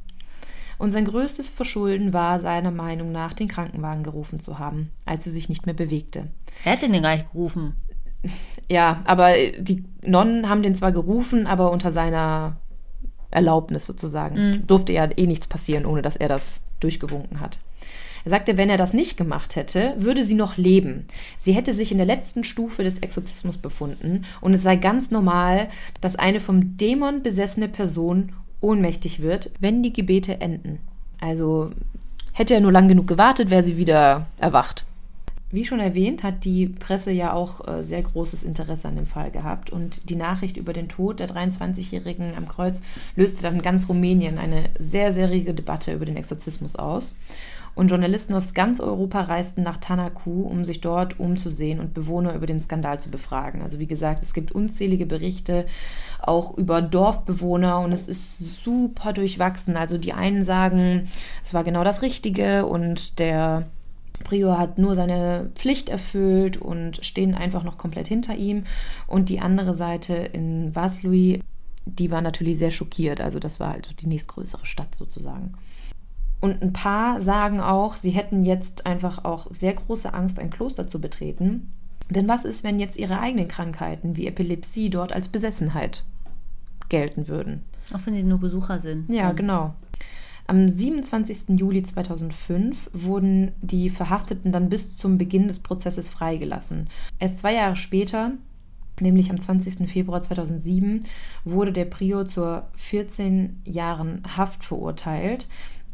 Und 0.78 0.92
sein 0.92 1.06
größtes 1.06 1.48
Verschulden 1.48 2.14
war 2.14 2.40
seiner 2.40 2.72
Meinung 2.72 3.12
nach, 3.12 3.34
den 3.34 3.48
Krankenwagen 3.48 4.04
gerufen 4.04 4.40
zu 4.40 4.60
haben, 4.60 4.92
als 5.06 5.26
er 5.26 5.32
sich 5.32 5.50
nicht 5.50 5.66
mehr 5.66 5.76
bewegte. 5.76 6.28
Wer 6.64 6.74
hat 6.74 6.82
den 6.82 6.94
denn 6.94 7.04
gar 7.04 7.16
nicht 7.16 7.32
gerufen? 7.32 7.74
Ja, 8.70 9.02
aber 9.06 9.34
die 9.60 9.86
Nonnen 10.04 10.50
haben 10.50 10.64
den 10.64 10.76
zwar 10.76 10.92
gerufen, 10.92 11.48
aber 11.48 11.72
unter 11.72 11.92
seiner 11.92 12.58
Erlaubnis 13.32 13.86
sozusagen. 13.86 14.36
Mhm. 14.36 14.42
Es 14.42 14.68
durfte 14.68 14.94
ja 14.94 15.10
eh 15.16 15.28
nichts 15.28 15.48
passieren, 15.48 15.86
ohne 15.86 16.02
dass 16.02 16.16
er 16.16 16.30
das 16.30 16.66
durchgewunken 16.80 17.40
hat. 17.40 17.60
Er 18.26 18.32
sagte, 18.32 18.58
wenn 18.58 18.70
er 18.70 18.78
das 18.78 18.94
nicht 18.94 19.16
gemacht 19.16 19.56
hätte, 19.56 19.96
würde 20.00 20.26
sie 20.26 20.34
noch 20.34 20.58
leben. 20.58 21.06
Sie 21.38 21.54
hätte 21.54 21.72
sich 21.72 21.94
in 21.94 21.98
der 21.98 22.08
letzten 22.08 22.44
Stufe 22.44 22.84
des 22.84 23.00
Exorzismus 23.00 23.58
befunden 23.58 24.26
und 24.42 24.54
es 24.54 24.64
sei 24.64 24.76
ganz 24.76 25.12
normal, 25.12 25.70
dass 26.02 26.18
eine 26.18 26.42
vom 26.42 26.76
Dämon 26.76 27.24
besessene 27.24 27.70
Person 27.70 28.34
ohnmächtig 28.62 29.22
wird, 29.22 29.52
wenn 29.60 29.84
die 29.84 29.94
Gebete 29.94 30.42
enden. 30.42 30.80
Also 31.20 31.72
hätte 32.34 32.54
er 32.54 32.62
nur 32.62 32.72
lang 32.72 32.88
genug 32.88 33.08
gewartet, 33.08 33.50
wäre 33.50 33.64
sie 33.64 33.78
wieder 33.78 34.28
erwacht. 34.38 34.86
Wie 35.50 35.64
schon 35.64 35.80
erwähnt, 35.80 36.24
hat 36.24 36.44
die 36.44 36.68
Presse 36.68 37.12
ja 37.12 37.32
auch 37.32 37.66
äh, 37.66 37.82
sehr 37.82 38.02
großes 38.02 38.44
Interesse 38.44 38.90
an 38.90 38.98
dem 38.98 39.06
Fall 39.06 39.32
gehabt 39.32 39.70
und 39.70 40.10
die 40.10 40.18
Nachricht 40.18 40.58
über 40.58 40.74
den 40.74 40.90
Tod 40.90 41.22
der 41.22 41.30
23-Jährigen 41.30 42.36
am 42.36 42.50
Kreuz 42.50 42.82
löste 43.16 43.44
dann 43.44 43.62
ganz 43.62 43.88
Rumänien 43.88 44.40
eine 44.40 44.66
sehr, 44.78 45.14
sehr 45.14 45.30
rege 45.30 45.54
Debatte 45.54 45.94
über 45.94 46.06
den 46.06 46.18
Exorzismus 46.18 46.76
aus. 46.76 47.16
Und 47.78 47.90
Journalisten 47.90 48.34
aus 48.34 48.56
ganz 48.56 48.80
Europa 48.80 49.22
reisten 49.22 49.62
nach 49.62 49.78
Tanaku, 49.78 50.48
um 50.48 50.66
sich 50.66 50.82
dort 50.82 51.20
umzusehen 51.20 51.80
und 51.80 51.94
Bewohner 51.94 52.34
über 52.34 52.48
den 52.48 52.60
Skandal 52.60 53.00
zu 53.00 53.12
befragen. 53.12 53.62
Also 53.62 53.78
wie 53.78 53.86
gesagt, 53.86 54.24
es 54.24 54.34
gibt 54.34 54.52
unzählige 54.52 55.06
Berichte 55.06 55.68
auch 56.20 56.58
über 56.58 56.82
Dorfbewohner 56.82 57.82
und 57.82 57.92
es 57.92 58.08
ist 58.08 58.64
super 58.64 59.14
durchwachsen. 59.14 59.78
Also 59.78 60.00
die 60.00 60.14
einen 60.14 60.44
sagen, 60.44 61.08
es 61.44 61.54
war 61.54 61.64
genau 61.64 61.84
das 61.84 62.02
Richtige 62.02 62.66
und 62.66 63.20
der 63.20 63.68
Prior 64.24 64.58
hat 64.58 64.80
nur 64.80 64.96
seine 64.96 65.52
Pflicht 65.54 65.90
erfüllt 65.90 66.58
und 66.58 67.06
stehen 67.06 67.36
einfach 67.36 67.62
noch 67.64 67.78
komplett 67.78 68.08
hinter 68.08 68.36
ihm. 68.36 68.64
Und 69.06 69.30
die 69.30 69.40
andere 69.40 69.76
Seite 69.76 70.16
in 70.16 70.76
Vaslui, 70.76 71.44
die 71.86 72.10
war 72.10 72.24
natürlich 72.24 72.58
sehr 72.58 72.72
schockiert. 72.72 73.22
Also 73.22 73.38
das 73.38 73.60
war 73.60 73.70
halt 73.70 74.02
die 74.02 74.08
nächstgrößere 74.08 74.66
Stadt 74.66 74.96
sozusagen. 74.96 75.54
Und 76.40 76.62
ein 76.62 76.74
paar 76.74 77.20
sagen 77.20 77.60
auch, 77.60 77.96
sie 77.96 78.12
hätten 78.12 78.44
jetzt 78.44 78.86
einfach 78.86 79.26
auch 79.26 79.48
sehr 79.52 79.74
große 79.74 80.14
Angst, 80.14 80.40
ein 80.40 80.52
Kloster 80.52 80.88
zu 80.88 81.02
betreten. 81.02 81.74
Denn 82.10 82.28
was 82.28 82.46
ist, 82.46 82.64
wenn 82.64 82.80
jetzt 82.80 82.98
ihre 82.98 83.20
eigenen 83.20 83.48
Krankheiten 83.48 84.16
wie 84.16 84.28
Epilepsie 84.28 84.90
dort 84.90 85.12
als 85.12 85.28
Besessenheit 85.28 86.04
gelten 86.90 87.28
würden? 87.28 87.64
Auch 87.94 88.06
wenn 88.06 88.14
sie 88.14 88.24
nur 88.24 88.40
Besucher 88.40 88.80
sind. 88.80 89.10
Ja, 89.10 89.32
genau. 89.32 89.74
Am 90.46 90.70
27. 90.70 91.60
Juli 91.60 91.84
2005 91.84 92.90
wurden 92.94 93.52
die 93.62 93.90
Verhafteten 93.90 94.54
dann 94.54 94.70
bis 94.70 94.98
zum 94.98 95.18
Beginn 95.18 95.50
des 95.50 95.60
Prozesses 95.60 96.08
freigelassen. 96.08 96.88
Erst 97.20 97.40
zwei 97.40 97.56
Jahre 97.56 97.76
später, 97.76 98.32
nämlich 99.02 99.30
am 99.30 99.40
20. 99.40 99.90
Februar 99.90 100.22
2007, 100.22 101.04
wurde 101.44 101.74
der 101.74 101.84
Prior 101.84 102.26
zur 102.26 102.70
14 102.78 103.62
Jahren 103.66 104.22
Haft 104.38 104.64
verurteilt 104.64 105.48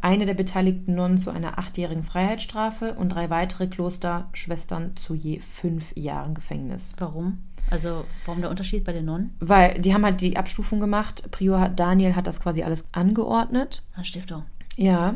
eine 0.03 0.25
der 0.25 0.33
beteiligten 0.33 0.95
Nonnen 0.95 1.17
zu 1.17 1.31
einer 1.31 1.57
achtjährigen 1.57 2.03
Freiheitsstrafe 2.03 2.93
und 2.93 3.09
drei 3.09 3.29
weitere 3.29 3.67
Klosterschwestern 3.67 4.97
zu 4.97 5.15
je 5.15 5.39
fünf 5.39 5.95
Jahren 5.95 6.33
Gefängnis. 6.33 6.93
Warum? 6.97 7.39
Also 7.69 8.03
warum 8.25 8.41
der 8.41 8.49
Unterschied 8.49 8.83
bei 8.83 8.91
den 8.91 9.05
Nonnen? 9.05 9.33
Weil 9.39 9.79
die 9.81 9.93
haben 9.93 10.03
halt 10.03 10.19
die 10.19 10.35
Abstufung 10.35 10.81
gemacht. 10.81 11.31
Prior 11.31 11.69
Daniel 11.69 12.15
hat 12.15 12.27
das 12.27 12.41
quasi 12.41 12.63
alles 12.63 12.89
angeordnet. 12.91 13.83
Eine 13.95 14.03
Stiftung. 14.03 14.43
Ja. 14.75 15.15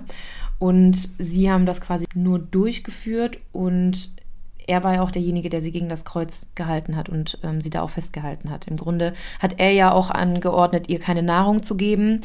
Und 0.57 1.09
sie 1.19 1.51
haben 1.51 1.65
das 1.65 1.81
quasi 1.81 2.05
nur 2.15 2.39
durchgeführt 2.39 3.39
und 3.51 4.15
er 4.67 4.83
war 4.83 4.95
ja 4.95 5.01
auch 5.01 5.11
derjenige, 5.11 5.49
der 5.49 5.61
sie 5.61 5.71
gegen 5.71 5.89
das 5.89 6.05
Kreuz 6.05 6.51
gehalten 6.55 6.95
hat 6.95 7.09
und 7.09 7.39
ähm, 7.43 7.59
sie 7.61 7.69
da 7.69 7.81
auch 7.81 7.89
festgehalten 7.89 8.49
hat. 8.49 8.67
Im 8.67 8.77
Grunde 8.77 9.13
hat 9.39 9.59
er 9.59 9.71
ja 9.71 9.91
auch 9.91 10.11
angeordnet, 10.11 10.89
ihr 10.89 10.99
keine 10.99 11.23
Nahrung 11.23 11.63
zu 11.63 11.75
geben. 11.75 12.21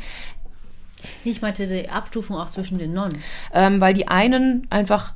Ich 1.24 1.42
meinte 1.42 1.66
die 1.66 1.88
Abstufung 1.88 2.36
auch 2.36 2.50
zwischen 2.50 2.78
den 2.78 2.92
Nonnen. 2.92 3.18
Ähm, 3.52 3.80
weil 3.80 3.94
die 3.94 4.08
einen 4.08 4.66
einfach 4.70 5.14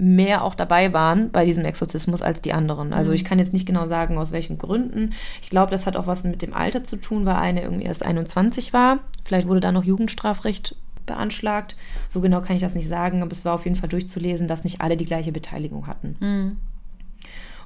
mehr 0.00 0.42
auch 0.44 0.54
dabei 0.54 0.92
waren 0.92 1.30
bei 1.30 1.44
diesem 1.44 1.64
Exorzismus 1.64 2.22
als 2.22 2.40
die 2.40 2.52
anderen. 2.52 2.92
Also 2.92 3.10
mhm. 3.10 3.16
ich 3.16 3.24
kann 3.24 3.38
jetzt 3.38 3.52
nicht 3.52 3.66
genau 3.66 3.86
sagen, 3.86 4.16
aus 4.16 4.32
welchen 4.32 4.56
Gründen. 4.56 5.12
Ich 5.42 5.50
glaube, 5.50 5.70
das 5.70 5.86
hat 5.86 5.96
auch 5.96 6.06
was 6.06 6.24
mit 6.24 6.42
dem 6.42 6.54
Alter 6.54 6.84
zu 6.84 6.96
tun, 6.96 7.26
weil 7.26 7.36
eine 7.36 7.62
irgendwie 7.62 7.84
erst 7.84 8.04
21 8.04 8.72
war. 8.72 9.00
Vielleicht 9.24 9.46
wurde 9.46 9.60
da 9.60 9.72
noch 9.72 9.84
Jugendstrafrecht 9.84 10.74
beanschlagt. 11.04 11.76
So 12.12 12.20
genau 12.20 12.40
kann 12.40 12.56
ich 12.56 12.62
das 12.62 12.74
nicht 12.74 12.88
sagen, 12.88 13.22
aber 13.22 13.32
es 13.32 13.44
war 13.44 13.54
auf 13.54 13.64
jeden 13.64 13.76
Fall 13.76 13.88
durchzulesen, 13.88 14.48
dass 14.48 14.64
nicht 14.64 14.80
alle 14.80 14.96
die 14.96 15.04
gleiche 15.04 15.32
Beteiligung 15.32 15.86
hatten. 15.86 16.16
Mhm. 16.20 16.56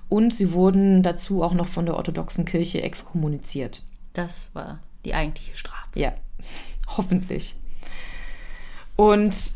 Und 0.08 0.34
sie 0.34 0.52
wurden 0.52 1.02
dazu 1.02 1.42
auch 1.42 1.54
noch 1.54 1.68
von 1.68 1.86
der 1.86 1.96
orthodoxen 1.96 2.44
Kirche 2.44 2.82
exkommuniziert. 2.82 3.82
Das 4.12 4.48
war 4.52 4.80
die 5.04 5.14
eigentliche 5.14 5.56
Strafe. 5.56 5.98
Ja. 5.98 6.12
Hoffentlich. 6.86 7.56
Und 8.96 9.52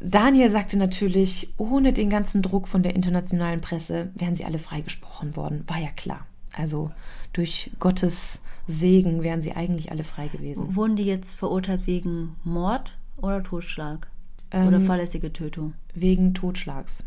Daniel 0.00 0.50
sagte 0.50 0.76
natürlich, 0.76 1.52
ohne 1.56 1.92
den 1.92 2.10
ganzen 2.10 2.42
Druck 2.42 2.68
von 2.68 2.82
der 2.82 2.94
internationalen 2.94 3.60
Presse 3.60 4.10
wären 4.14 4.34
sie 4.36 4.44
alle 4.44 4.58
freigesprochen 4.58 5.36
worden. 5.36 5.64
War 5.66 5.78
ja 5.78 5.90
klar. 5.90 6.26
Also 6.52 6.90
durch 7.32 7.70
Gottes 7.78 8.42
Segen 8.66 9.22
wären 9.22 9.42
sie 9.42 9.52
eigentlich 9.52 9.90
alle 9.90 10.04
frei 10.04 10.28
gewesen. 10.28 10.76
Wurden 10.76 10.96
die 10.96 11.04
jetzt 11.04 11.34
verurteilt 11.34 11.86
wegen 11.86 12.36
Mord 12.44 12.96
oder 13.16 13.42
Totschlag? 13.42 14.08
Ähm, 14.50 14.68
oder 14.68 14.80
fahrlässige 14.80 15.32
Tötung? 15.32 15.74
Wegen 15.94 16.34
Totschlags. 16.34 17.04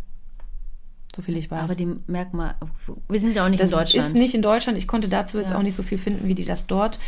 So 1.16 1.22
viel 1.22 1.38
ich 1.38 1.52
weiß. 1.52 1.62
Aber 1.62 1.76
die 1.76 1.88
Merkmal, 2.08 2.56
wir 3.10 3.20
sind 3.20 3.36
ja 3.36 3.46
auch 3.46 3.50
nicht 3.50 3.62
das 3.62 3.72
in 3.72 3.78
Deutschland. 3.78 3.98
Das 3.98 4.08
ist 4.08 4.18
nicht 4.18 4.34
in 4.34 4.42
Deutschland. 4.42 4.78
Ich 4.78 4.88
konnte 4.88 5.10
dazu 5.10 5.38
jetzt 5.39 5.52
ja. 5.52 5.58
auch 5.58 5.64
nicht 5.64 5.76
so 5.76 5.84
viel 5.84 5.98
finden, 5.98 6.28
wie 6.28 6.36
die 6.36 6.46
das 6.46 6.68
dort 6.68 7.00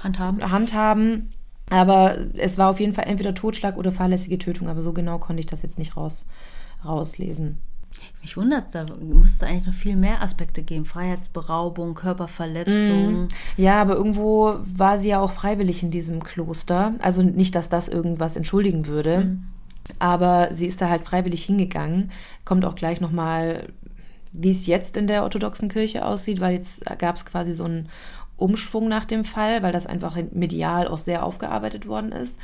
handhaben. 0.00 0.50
handhaben. 0.50 1.32
Aber 1.70 2.16
es 2.36 2.58
war 2.58 2.70
auf 2.70 2.80
jeden 2.80 2.94
Fall 2.94 3.06
entweder 3.06 3.34
Totschlag 3.34 3.76
oder 3.76 3.92
fahrlässige 3.92 4.38
Tötung. 4.38 4.68
Aber 4.68 4.82
so 4.82 4.92
genau 4.92 5.18
konnte 5.18 5.40
ich 5.40 5.46
das 5.46 5.62
jetzt 5.62 5.78
nicht 5.78 5.96
raus, 5.96 6.26
rauslesen. 6.84 7.58
Mich 8.22 8.36
wundert 8.36 8.66
es, 8.66 8.72
da 8.72 8.86
müsste 9.00 9.46
eigentlich 9.46 9.66
noch 9.66 9.74
viel 9.74 9.96
mehr 9.96 10.22
Aspekte 10.22 10.62
geben. 10.62 10.84
Freiheitsberaubung, 10.84 11.94
Körperverletzung. 11.94 13.24
Mm, 13.24 13.28
ja, 13.56 13.80
aber 13.80 13.96
irgendwo 13.96 14.56
war 14.64 14.98
sie 14.98 15.10
ja 15.10 15.20
auch 15.20 15.32
freiwillig 15.32 15.82
in 15.82 15.90
diesem 15.90 16.22
Kloster. 16.22 16.94
Also 17.00 17.22
nicht, 17.22 17.54
dass 17.54 17.68
das 17.68 17.88
irgendwas 17.88 18.36
entschuldigen 18.36 18.86
würde. 18.86 19.24
Mm. 19.24 19.44
Aber 19.98 20.48
sie 20.52 20.66
ist 20.66 20.80
da 20.80 20.88
halt 20.88 21.04
freiwillig 21.04 21.44
hingegangen. 21.44 22.10
Kommt 22.44 22.64
auch 22.64 22.74
gleich 22.74 23.00
nochmal, 23.00 23.68
wie 24.32 24.50
es 24.50 24.66
jetzt 24.66 24.96
in 24.96 25.06
der 25.06 25.22
orthodoxen 25.22 25.68
Kirche 25.68 26.04
aussieht, 26.04 26.40
weil 26.40 26.54
jetzt 26.54 26.84
gab 26.98 27.16
es 27.16 27.24
quasi 27.24 27.52
so 27.52 27.64
einen 27.64 27.88
Umschwung 28.38 28.88
nach 28.88 29.04
dem 29.04 29.24
Fall, 29.24 29.62
weil 29.62 29.72
das 29.72 29.86
einfach 29.86 30.16
medial 30.32 30.88
auch 30.88 30.98
sehr 30.98 31.24
aufgearbeitet 31.24 31.86
worden 31.86 32.12
ist. 32.12 32.38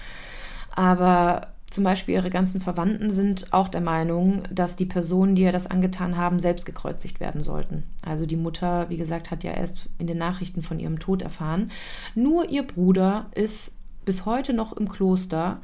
Aber 0.74 1.48
zum 1.70 1.82
Beispiel 1.82 2.14
ihre 2.14 2.30
ganzen 2.30 2.60
Verwandten 2.60 3.10
sind 3.10 3.52
auch 3.52 3.68
der 3.68 3.80
Meinung, 3.80 4.42
dass 4.48 4.76
die 4.76 4.86
Personen, 4.86 5.34
die 5.34 5.42
ihr 5.42 5.50
das 5.50 5.66
angetan 5.66 6.16
haben, 6.16 6.38
selbst 6.38 6.66
gekreuzigt 6.66 7.18
werden 7.18 7.42
sollten. 7.42 7.82
Also 8.04 8.26
die 8.26 8.36
Mutter, 8.36 8.88
wie 8.90 8.96
gesagt, 8.96 9.30
hat 9.30 9.42
ja 9.42 9.52
erst 9.52 9.88
in 9.98 10.06
den 10.06 10.18
Nachrichten 10.18 10.62
von 10.62 10.78
ihrem 10.78 11.00
Tod 11.00 11.22
erfahren. 11.22 11.72
Nur 12.14 12.48
ihr 12.48 12.64
Bruder 12.64 13.26
ist 13.34 13.76
bis 14.04 14.24
heute 14.24 14.52
noch 14.52 14.72
im 14.72 14.88
Kloster 14.88 15.58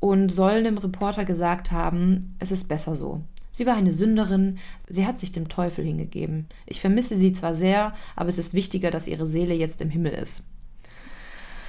und 0.00 0.30
soll 0.30 0.62
dem 0.62 0.78
Reporter 0.78 1.24
gesagt 1.24 1.72
haben, 1.72 2.36
es 2.38 2.52
ist 2.52 2.68
besser 2.68 2.94
so. 2.94 3.22
Sie 3.58 3.66
war 3.66 3.74
eine 3.74 3.92
Sünderin, 3.92 4.58
sie 4.88 5.04
hat 5.04 5.18
sich 5.18 5.32
dem 5.32 5.48
Teufel 5.48 5.84
hingegeben. 5.84 6.46
Ich 6.64 6.80
vermisse 6.80 7.16
sie 7.16 7.32
zwar 7.32 7.56
sehr, 7.56 7.92
aber 8.14 8.28
es 8.28 8.38
ist 8.38 8.54
wichtiger, 8.54 8.92
dass 8.92 9.08
ihre 9.08 9.26
Seele 9.26 9.52
jetzt 9.52 9.80
im 9.80 9.90
Himmel 9.90 10.12
ist. 10.12 10.46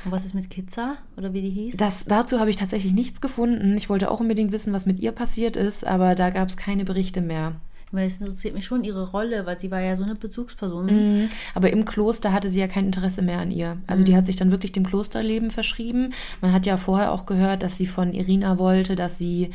Und 0.05 0.11
was 0.11 0.23
ist 0.23 0.35
mit 0.35 0.51
Kitza 0.51 0.97
oder 1.17 1.33
wie 1.33 1.41
die 1.41 1.49
hieß? 1.49 1.77
Das, 1.77 2.05
dazu 2.05 2.39
habe 2.39 2.51
ich 2.51 2.57
tatsächlich 2.57 2.93
nichts 2.93 3.21
gefunden. 3.21 3.75
Ich 3.75 3.89
wollte 3.89 4.11
auch 4.11 4.19
unbedingt 4.19 4.51
wissen, 4.51 4.71
was 4.71 4.85
mit 4.85 4.99
ihr 4.99 5.11
passiert 5.11 5.57
ist, 5.57 5.83
aber 5.83 6.13
da 6.13 6.29
gab 6.29 6.49
es 6.49 6.57
keine 6.57 6.85
Berichte 6.85 7.21
mehr. 7.21 7.55
Weil 7.91 8.05
es 8.05 8.19
interessiert 8.19 8.53
mich 8.53 8.67
schon 8.67 8.83
ihre 8.83 9.09
Rolle, 9.09 9.47
weil 9.47 9.57
sie 9.57 9.71
war 9.71 9.81
ja 9.81 9.95
so 9.95 10.03
eine 10.03 10.13
Bezugsperson. 10.13 10.85
Mhm. 10.85 11.29
Aber 11.55 11.71
im 11.71 11.85
Kloster 11.85 12.31
hatte 12.31 12.51
sie 12.51 12.59
ja 12.59 12.67
kein 12.67 12.85
Interesse 12.85 13.23
mehr 13.23 13.39
an 13.39 13.49
ihr. 13.49 13.77
Also 13.87 14.01
mhm. 14.01 14.05
die 14.05 14.15
hat 14.15 14.27
sich 14.27 14.35
dann 14.35 14.51
wirklich 14.51 14.73
dem 14.73 14.85
Klosterleben 14.85 15.49
verschrieben. 15.49 16.13
Man 16.39 16.53
hat 16.53 16.67
ja 16.67 16.77
vorher 16.77 17.11
auch 17.11 17.25
gehört, 17.25 17.63
dass 17.63 17.77
sie 17.77 17.87
von 17.87 18.13
Irina 18.13 18.59
wollte, 18.59 18.95
dass 18.95 19.17
sie 19.17 19.49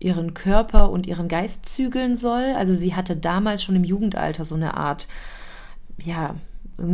ihren 0.00 0.34
Körper 0.34 0.90
und 0.90 1.06
ihren 1.06 1.28
Geist 1.28 1.66
zügeln 1.66 2.16
soll. 2.16 2.54
Also 2.56 2.74
sie 2.74 2.94
hatte 2.94 3.16
damals 3.16 3.62
schon 3.62 3.76
im 3.76 3.84
Jugendalter 3.84 4.44
so 4.44 4.54
eine 4.54 4.76
Art, 4.76 5.06
ja, 6.02 6.34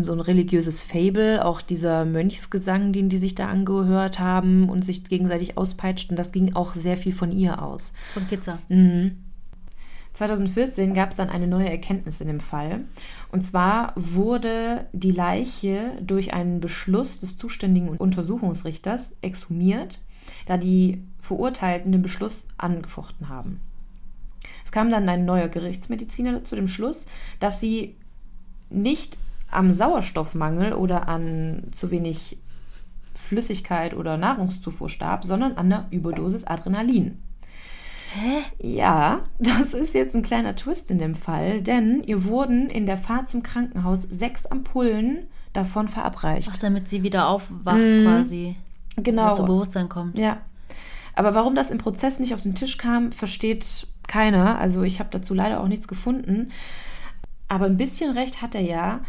so 0.02 0.12
ein 0.12 0.20
religiöses 0.20 0.82
Fable, 0.82 1.44
auch 1.44 1.60
dieser 1.60 2.04
Mönchsgesang, 2.04 2.92
den 2.92 3.08
die 3.08 3.18
sich 3.18 3.36
da 3.36 3.46
angehört 3.46 4.18
haben 4.18 4.68
und 4.68 4.84
sich 4.84 5.04
gegenseitig 5.04 5.56
auspeitschten, 5.56 6.16
das 6.16 6.32
ging 6.32 6.54
auch 6.54 6.74
sehr 6.74 6.96
viel 6.96 7.12
von 7.12 7.30
ihr 7.30 7.62
aus. 7.62 7.92
Von 8.12 8.26
Kitzer. 8.26 8.58
Mhm. 8.68 9.18
2014 10.12 10.94
gab 10.94 11.10
es 11.10 11.16
dann 11.16 11.28
eine 11.28 11.46
neue 11.46 11.68
Erkenntnis 11.68 12.20
in 12.20 12.26
dem 12.26 12.40
Fall. 12.40 12.86
Und 13.30 13.42
zwar 13.42 13.92
wurde 13.96 14.86
die 14.92 15.12
Leiche 15.12 15.92
durch 16.00 16.32
einen 16.32 16.60
Beschluss 16.60 17.20
des 17.20 17.36
zuständigen 17.36 17.90
Untersuchungsrichters 17.90 19.18
exhumiert, 19.20 20.00
da 20.46 20.56
die 20.56 21.04
Verurteilten 21.26 21.92
den 21.92 22.02
Beschluss 22.02 22.48
angefochten 22.58 23.28
haben. 23.28 23.60
Es 24.64 24.72
kam 24.72 24.90
dann 24.90 25.08
ein 25.08 25.24
neuer 25.24 25.48
Gerichtsmediziner 25.48 26.44
zu 26.44 26.56
dem 26.56 26.68
Schluss, 26.68 27.06
dass 27.40 27.60
sie 27.60 27.96
nicht 28.70 29.18
am 29.50 29.72
Sauerstoffmangel 29.72 30.72
oder 30.72 31.08
an 31.08 31.64
zu 31.72 31.90
wenig 31.90 32.38
Flüssigkeit 33.14 33.94
oder 33.94 34.16
Nahrungszufuhr 34.16 34.88
starb, 34.88 35.24
sondern 35.24 35.56
an 35.56 35.70
der 35.70 35.86
Überdosis 35.90 36.44
Adrenalin. 36.44 37.22
Hä? 38.12 38.42
Ja, 38.58 39.20
das 39.38 39.74
ist 39.74 39.94
jetzt 39.94 40.14
ein 40.14 40.22
kleiner 40.22 40.56
Twist 40.56 40.90
in 40.90 40.98
dem 40.98 41.14
Fall, 41.14 41.60
denn 41.62 42.02
ihr 42.04 42.24
wurden 42.24 42.70
in 42.70 42.86
der 42.86 42.98
Fahrt 42.98 43.28
zum 43.28 43.42
Krankenhaus 43.42 44.02
sechs 44.02 44.46
Ampullen 44.46 45.26
davon 45.52 45.88
verabreicht. 45.88 46.50
Ach, 46.52 46.58
damit 46.58 46.88
sie 46.88 47.02
wieder 47.02 47.28
aufwacht 47.28 47.78
mm, 47.78 48.02
quasi. 48.04 48.56
Genau. 48.96 49.34
Zu 49.34 49.44
Bewusstsein 49.44 49.88
kommt. 49.88 50.18
Ja. 50.18 50.38
Aber 51.16 51.34
warum 51.34 51.54
das 51.54 51.70
im 51.70 51.78
Prozess 51.78 52.20
nicht 52.20 52.34
auf 52.34 52.42
den 52.42 52.54
Tisch 52.54 52.78
kam, 52.78 53.10
versteht 53.10 53.88
keiner. 54.06 54.58
Also 54.58 54.82
ich 54.82 55.00
habe 55.00 55.08
dazu 55.10 55.34
leider 55.34 55.60
auch 55.60 55.66
nichts 55.66 55.88
gefunden. 55.88 56.52
Aber 57.48 57.64
ein 57.64 57.78
bisschen 57.78 58.16
recht 58.16 58.42
hat 58.42 58.54
er 58.54 58.60
ja, 58.60 59.00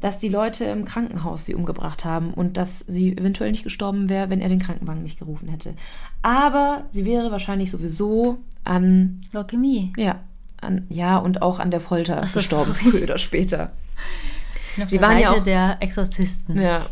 dass 0.00 0.18
die 0.18 0.28
Leute 0.28 0.64
im 0.64 0.84
Krankenhaus 0.84 1.44
sie 1.44 1.54
umgebracht 1.54 2.04
haben 2.04 2.32
und 2.34 2.56
dass 2.56 2.78
sie 2.80 3.16
eventuell 3.16 3.50
nicht 3.50 3.64
gestorben 3.64 4.08
wäre, 4.08 4.30
wenn 4.30 4.40
er 4.40 4.48
den 4.48 4.60
Krankenwagen 4.60 5.02
nicht 5.02 5.18
gerufen 5.18 5.48
hätte. 5.48 5.74
Aber 6.22 6.84
sie 6.90 7.04
wäre 7.04 7.30
wahrscheinlich 7.30 7.70
sowieso 7.70 8.38
an 8.62 9.22
Leukämie. 9.32 9.92
Ja, 9.96 10.20
an, 10.60 10.86
ja 10.88 11.16
und 11.16 11.42
auch 11.42 11.58
an 11.58 11.70
der 11.70 11.80
Folter 11.80 12.22
Ach, 12.22 12.32
gestorben, 12.32 12.74
früher 12.74 13.02
oder 13.02 13.18
später. 13.18 13.72
Sie 14.86 15.00
waren 15.00 15.18
ja 15.18 15.30
auch 15.32 15.42
der 15.42 15.76
Exorzisten. 15.80 16.56
Ja. 16.56 16.82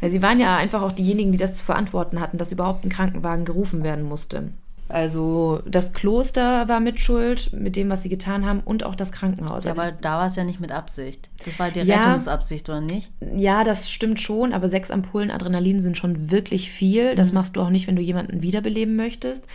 ja. 0.00 0.08
Sie 0.08 0.22
waren 0.22 0.40
ja 0.40 0.56
einfach 0.56 0.82
auch 0.82 0.92
diejenigen, 0.92 1.32
die 1.32 1.38
das 1.38 1.56
zu 1.56 1.64
verantworten 1.64 2.20
hatten, 2.20 2.38
dass 2.38 2.52
überhaupt 2.52 2.84
ein 2.84 2.90
Krankenwagen 2.90 3.44
gerufen 3.44 3.82
werden 3.82 4.04
musste. 4.04 4.50
Also 4.88 5.60
das 5.66 5.92
Kloster 5.92 6.68
war 6.68 6.80
mit 6.80 7.00
Schuld 7.00 7.52
mit 7.52 7.74
dem, 7.74 7.90
was 7.90 8.02
sie 8.02 8.08
getan 8.08 8.46
haben 8.46 8.60
und 8.60 8.84
auch 8.84 8.94
das 8.94 9.10
Krankenhaus. 9.10 9.64
Ja, 9.64 9.70
also 9.70 9.82
aber 9.82 9.92
da 9.92 10.18
war 10.18 10.26
es 10.26 10.36
ja 10.36 10.44
nicht 10.44 10.60
mit 10.60 10.70
Absicht. 10.70 11.28
Das 11.44 11.58
war 11.58 11.70
die 11.70 11.80
ja, 11.80 12.04
Rettungsabsicht, 12.04 12.68
oder 12.68 12.80
nicht? 12.80 13.10
Ja, 13.34 13.64
das 13.64 13.90
stimmt 13.90 14.20
schon, 14.20 14.52
aber 14.52 14.68
sechs 14.68 14.90
Ampullen 14.90 15.30
Adrenalin 15.30 15.80
sind 15.80 15.96
schon 15.96 16.30
wirklich 16.30 16.70
viel. 16.70 17.14
Das 17.14 17.30
mhm. 17.32 17.38
machst 17.38 17.56
du 17.56 17.60
auch 17.60 17.70
nicht, 17.70 17.86
wenn 17.86 17.96
du 17.96 18.02
jemanden 18.02 18.42
wiederbeleben 18.42 18.96
möchtest. 18.96 19.46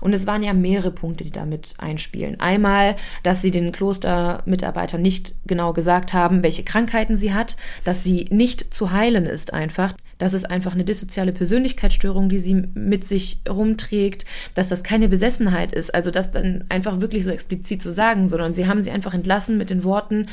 Und 0.00 0.12
es 0.12 0.26
waren 0.26 0.42
ja 0.42 0.52
mehrere 0.52 0.90
Punkte, 0.90 1.24
die 1.24 1.30
damit 1.30 1.74
einspielen. 1.78 2.40
Einmal, 2.40 2.96
dass 3.22 3.42
sie 3.42 3.50
den 3.50 3.70
Klostermitarbeitern 3.72 5.02
nicht 5.02 5.34
genau 5.46 5.72
gesagt 5.72 6.14
haben, 6.14 6.42
welche 6.42 6.64
Krankheiten 6.64 7.16
sie 7.16 7.32
hat, 7.32 7.56
dass 7.84 8.02
sie 8.02 8.26
nicht 8.30 8.74
zu 8.74 8.90
heilen 8.90 9.26
ist 9.26 9.52
einfach. 9.52 9.92
Das 10.20 10.34
ist 10.34 10.44
einfach 10.44 10.74
eine 10.74 10.84
dissoziale 10.84 11.32
Persönlichkeitsstörung, 11.32 12.28
die 12.28 12.38
sie 12.38 12.54
mit 12.74 13.04
sich 13.04 13.40
rumträgt, 13.48 14.26
dass 14.54 14.68
das 14.68 14.84
keine 14.84 15.08
Besessenheit 15.08 15.72
ist. 15.72 15.94
Also 15.94 16.10
das 16.10 16.30
dann 16.30 16.66
einfach 16.68 17.00
wirklich 17.00 17.24
so 17.24 17.30
explizit 17.30 17.82
zu 17.82 17.90
sagen, 17.90 18.26
sondern 18.26 18.52
sie 18.52 18.66
haben 18.66 18.82
sie 18.82 18.90
einfach 18.90 19.14
entlassen 19.14 19.56
mit 19.56 19.70
den 19.70 19.82
Worten, 19.82 20.26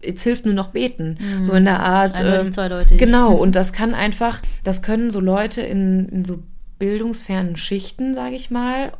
jetzt 0.00 0.22
hilft 0.22 0.44
nur 0.44 0.54
noch 0.54 0.68
beten. 0.68 1.18
Mhm. 1.18 1.42
So 1.42 1.52
in 1.54 1.64
der 1.64 1.80
Art. 1.80 2.16
Eindeutig, 2.16 2.48
äh, 2.48 2.50
zweideutig. 2.52 2.98
Genau, 2.98 3.32
und 3.42 3.56
das 3.56 3.72
kann 3.72 3.94
einfach, 3.94 4.40
das 4.62 4.80
können 4.80 5.10
so 5.10 5.18
Leute 5.18 5.60
in, 5.60 6.08
in 6.08 6.24
so 6.24 6.38
bildungsfernen 6.78 7.56
Schichten, 7.56 8.14
sage 8.14 8.36
ich 8.36 8.50
mal, 8.50 8.92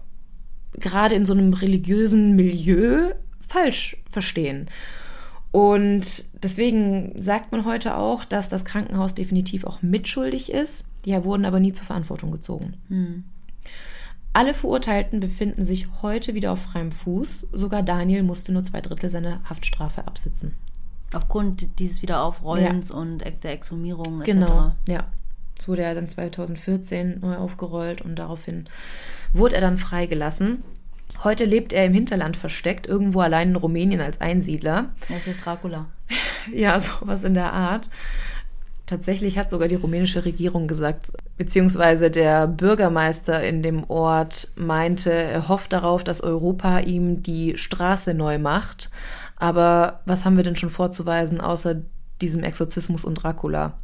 gerade 0.72 1.14
in 1.14 1.24
so 1.24 1.34
einem 1.34 1.53
religiösen 1.53 2.34
Milieu 2.34 3.12
falsch 3.47 3.97
verstehen. 4.11 4.68
Und 5.53 6.24
deswegen 6.42 7.12
sagt 7.22 7.53
man 7.53 7.66
heute 7.66 7.96
auch, 7.96 8.24
dass 8.24 8.48
das 8.48 8.64
Krankenhaus 8.64 9.14
definitiv 9.14 9.64
auch 9.64 9.82
mitschuldig 9.82 10.50
ist. 10.50 10.86
Die 11.05 11.12
wurden 11.24 11.44
aber 11.44 11.61
nie 11.61 11.72
zur 11.72 11.86
Verantwortung 11.86 12.32
gezogen. 12.32 12.74
Hm. 12.88 13.24
Alle 14.32 14.55
Verurteilten 14.55 15.20
befinden 15.20 15.64
sich 15.64 15.88
heute 16.00 16.34
wieder 16.34 16.53
auf 16.53 16.62
freiem 16.62 16.90
Fuß. 16.90 17.48
Sogar 17.53 17.82
Daniel 17.82 18.22
musste 18.22 18.50
nur 18.50 18.62
zwei 18.62 18.80
Drittel 18.80 19.11
seiner 19.11 19.44
Haftstrafe 19.44 20.07
absitzen. 20.07 20.55
Aufgrund 21.12 21.78
dieses 21.78 22.00
Wiederaufrollens 22.00 22.88
ja. 22.88 22.94
und 22.94 23.18
der 23.18 23.53
Exhumierung 23.53 24.22
etc. 24.22 24.26
Genau, 24.26 24.72
ja. 24.88 25.05
Das 25.57 25.68
wurde 25.68 25.82
ja 25.82 25.92
dann 25.92 26.09
2014 26.09 27.20
neu 27.20 27.36
aufgerollt 27.36 28.00
und 28.00 28.16
daraufhin 28.16 28.64
wurde 29.34 29.57
er 29.57 29.61
dann 29.61 29.76
freigelassen. 29.76 30.64
Heute 31.24 31.44
lebt 31.44 31.72
er 31.72 31.86
im 31.86 31.94
Hinterland 31.94 32.36
versteckt, 32.36 32.86
irgendwo 32.86 33.20
allein 33.20 33.50
in 33.50 33.56
Rumänien 33.56 34.00
als 34.00 34.20
Einsiedler. 34.20 34.90
Er 35.08 35.16
ist 35.18 35.44
Dracula. 35.44 35.86
Ja, 36.52 36.80
sowas 36.80 37.22
in 37.22 37.34
der 37.34 37.52
Art. 37.52 37.88
Tatsächlich 38.86 39.38
hat 39.38 39.48
sogar 39.48 39.68
die 39.68 39.76
rumänische 39.76 40.24
Regierung 40.24 40.66
gesagt, 40.66 41.12
beziehungsweise 41.38 42.10
der 42.10 42.48
Bürgermeister 42.48 43.42
in 43.42 43.62
dem 43.62 43.88
Ort 43.88 44.48
meinte, 44.56 45.12
er 45.12 45.48
hofft 45.48 45.72
darauf, 45.72 46.02
dass 46.02 46.20
Europa 46.20 46.80
ihm 46.80 47.22
die 47.22 47.56
Straße 47.56 48.12
neu 48.12 48.38
macht. 48.38 48.90
Aber 49.36 50.00
was 50.04 50.24
haben 50.24 50.36
wir 50.36 50.44
denn 50.44 50.56
schon 50.56 50.70
vorzuweisen, 50.70 51.40
außer 51.40 51.76
diesem 52.20 52.42
Exorzismus 52.42 53.04
und 53.04 53.14
Dracula? 53.14 53.78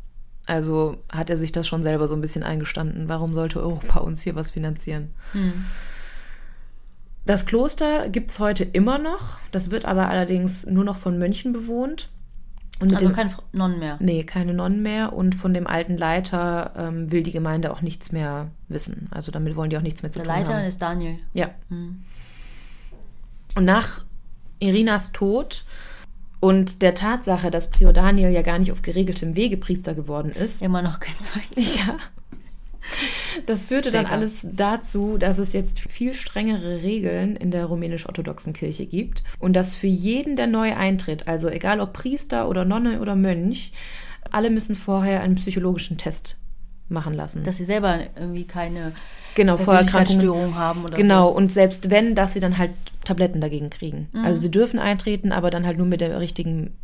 Also 0.46 0.96
hat 1.10 1.30
er 1.30 1.36
sich 1.36 1.52
das 1.52 1.68
schon 1.68 1.82
selber 1.82 2.08
so 2.08 2.14
ein 2.14 2.20
bisschen 2.20 2.42
eingestanden. 2.42 3.08
Warum 3.08 3.34
sollte 3.34 3.60
Europa 3.60 4.00
uns 4.00 4.22
hier 4.22 4.34
was 4.34 4.50
finanzieren? 4.50 5.14
Hm. 5.32 5.64
Das 7.28 7.44
Kloster 7.44 8.08
gibt 8.08 8.30
es 8.30 8.38
heute 8.38 8.64
immer 8.64 8.96
noch. 8.96 9.36
Das 9.52 9.70
wird 9.70 9.84
aber 9.84 10.08
allerdings 10.08 10.64
nur 10.64 10.82
noch 10.82 10.96
von 10.96 11.18
Mönchen 11.18 11.52
bewohnt. 11.52 12.08
also 12.80 12.96
dem, 12.96 13.12
keine 13.12 13.30
Nonnen 13.52 13.78
mehr? 13.78 13.98
Nee, 14.00 14.24
keine 14.24 14.54
Nonnen 14.54 14.82
mehr. 14.82 15.12
Und 15.12 15.34
von 15.34 15.52
dem 15.52 15.66
alten 15.66 15.98
Leiter 15.98 16.72
ähm, 16.74 17.12
will 17.12 17.22
die 17.22 17.30
Gemeinde 17.32 17.70
auch 17.70 17.82
nichts 17.82 18.12
mehr 18.12 18.50
wissen. 18.68 19.08
Also 19.10 19.30
damit 19.30 19.56
wollen 19.56 19.68
die 19.68 19.76
auch 19.76 19.82
nichts 19.82 20.00
mehr 20.02 20.10
zu 20.10 20.20
Der 20.20 20.24
tun 20.26 20.34
Leiter 20.36 20.54
haben. 20.56 20.64
ist 20.64 20.80
Daniel. 20.80 21.18
Ja. 21.34 21.50
Hm. 21.68 22.02
Und 23.56 23.64
nach 23.66 24.06
Irinas 24.58 25.12
Tod 25.12 25.66
und 26.40 26.80
der 26.80 26.94
Tatsache, 26.94 27.50
dass 27.50 27.68
Prior 27.68 27.92
Daniel 27.92 28.30
ja 28.30 28.40
gar 28.40 28.58
nicht 28.58 28.72
auf 28.72 28.80
geregeltem 28.80 29.36
Wege 29.36 29.58
Priester 29.58 29.92
geworden 29.92 30.32
ist. 30.32 30.62
Immer 30.62 30.80
noch 30.80 30.98
kein 30.98 31.16
Zeugnis. 31.20 31.76
Ja. 31.86 31.98
Das 33.46 33.66
führte 33.66 33.90
dann 33.90 34.06
alles 34.06 34.46
dazu, 34.52 35.16
dass 35.18 35.38
es 35.38 35.52
jetzt 35.52 35.80
viel 35.80 36.14
strengere 36.14 36.82
Regeln 36.82 37.36
in 37.36 37.50
der 37.50 37.66
rumänisch-orthodoxen 37.66 38.52
Kirche 38.52 38.86
gibt 38.86 39.22
und 39.38 39.54
dass 39.54 39.74
für 39.74 39.86
jeden, 39.86 40.36
der 40.36 40.46
neu 40.46 40.74
eintritt, 40.74 41.28
also 41.28 41.48
egal 41.48 41.80
ob 41.80 41.92
Priester 41.92 42.48
oder 42.48 42.64
Nonne 42.64 43.00
oder 43.00 43.16
Mönch, 43.16 43.72
alle 44.30 44.50
müssen 44.50 44.76
vorher 44.76 45.20
einen 45.20 45.36
psychologischen 45.36 45.96
Test 45.96 46.40
machen 46.88 47.14
lassen. 47.14 47.44
Dass 47.44 47.58
sie 47.58 47.64
selber 47.64 48.00
irgendwie 48.16 48.46
keine 48.46 48.92
genau, 49.34 49.56
Vorerkrankungen 49.56 50.54
haben 50.56 50.84
oder 50.84 50.96
Genau, 50.96 51.28
so. 51.28 51.36
und 51.36 51.52
selbst 51.52 51.90
wenn, 51.90 52.14
dass 52.14 52.34
sie 52.34 52.40
dann 52.40 52.58
halt 52.58 52.72
Tabletten 53.04 53.40
dagegen 53.40 53.70
kriegen. 53.70 54.08
Mhm. 54.12 54.24
Also 54.24 54.40
sie 54.40 54.50
dürfen 54.50 54.78
eintreten, 54.78 55.32
aber 55.32 55.50
dann 55.50 55.66
halt 55.66 55.78
nur 55.78 55.86
mit 55.86 56.00
der 56.00 56.18
richtigen 56.20 56.76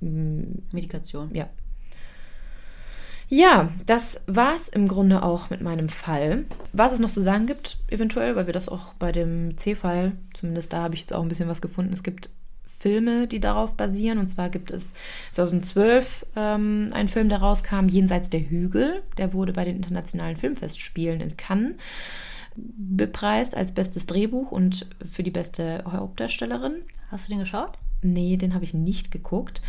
Medikation. 0.00 1.34
Ja. 1.34 1.48
Ja, 3.32 3.68
das 3.86 4.24
war 4.26 4.56
es 4.56 4.68
im 4.68 4.88
Grunde 4.88 5.22
auch 5.22 5.50
mit 5.50 5.60
meinem 5.60 5.88
Fall. 5.88 6.46
Was 6.72 6.92
es 6.92 6.98
noch 6.98 7.12
zu 7.12 7.20
sagen 7.20 7.46
gibt, 7.46 7.78
eventuell, 7.88 8.34
weil 8.34 8.46
wir 8.46 8.52
das 8.52 8.68
auch 8.68 8.92
bei 8.94 9.12
dem 9.12 9.56
C-Fall, 9.56 10.12
zumindest 10.34 10.72
da 10.72 10.82
habe 10.82 10.94
ich 10.94 11.02
jetzt 11.02 11.14
auch 11.14 11.22
ein 11.22 11.28
bisschen 11.28 11.48
was 11.48 11.62
gefunden, 11.62 11.92
es 11.92 12.02
gibt 12.02 12.30
Filme, 12.80 13.28
die 13.28 13.38
darauf 13.38 13.74
basieren. 13.74 14.18
Und 14.18 14.26
zwar 14.26 14.48
gibt 14.48 14.72
es 14.72 14.94
2012 15.30 16.26
ähm, 16.34 16.88
einen 16.92 17.08
Film, 17.08 17.28
der 17.28 17.38
rauskam, 17.38 17.86
Jenseits 17.88 18.30
der 18.30 18.40
Hügel. 18.40 19.02
Der 19.16 19.32
wurde 19.32 19.52
bei 19.52 19.64
den 19.64 19.76
internationalen 19.76 20.36
Filmfestspielen 20.36 21.20
in 21.20 21.36
Cannes 21.36 21.76
bepreist 22.56 23.56
als 23.56 23.72
bestes 23.72 24.06
Drehbuch 24.06 24.50
und 24.50 24.88
für 25.04 25.22
die 25.22 25.30
beste 25.30 25.84
Hauptdarstellerin. 25.86 26.82
Hast 27.10 27.28
du 27.28 27.32
den 27.32 27.38
geschaut? 27.38 27.78
Nee, 28.02 28.36
den 28.36 28.54
habe 28.54 28.64
ich 28.64 28.74
nicht 28.74 29.12
geguckt. 29.12 29.62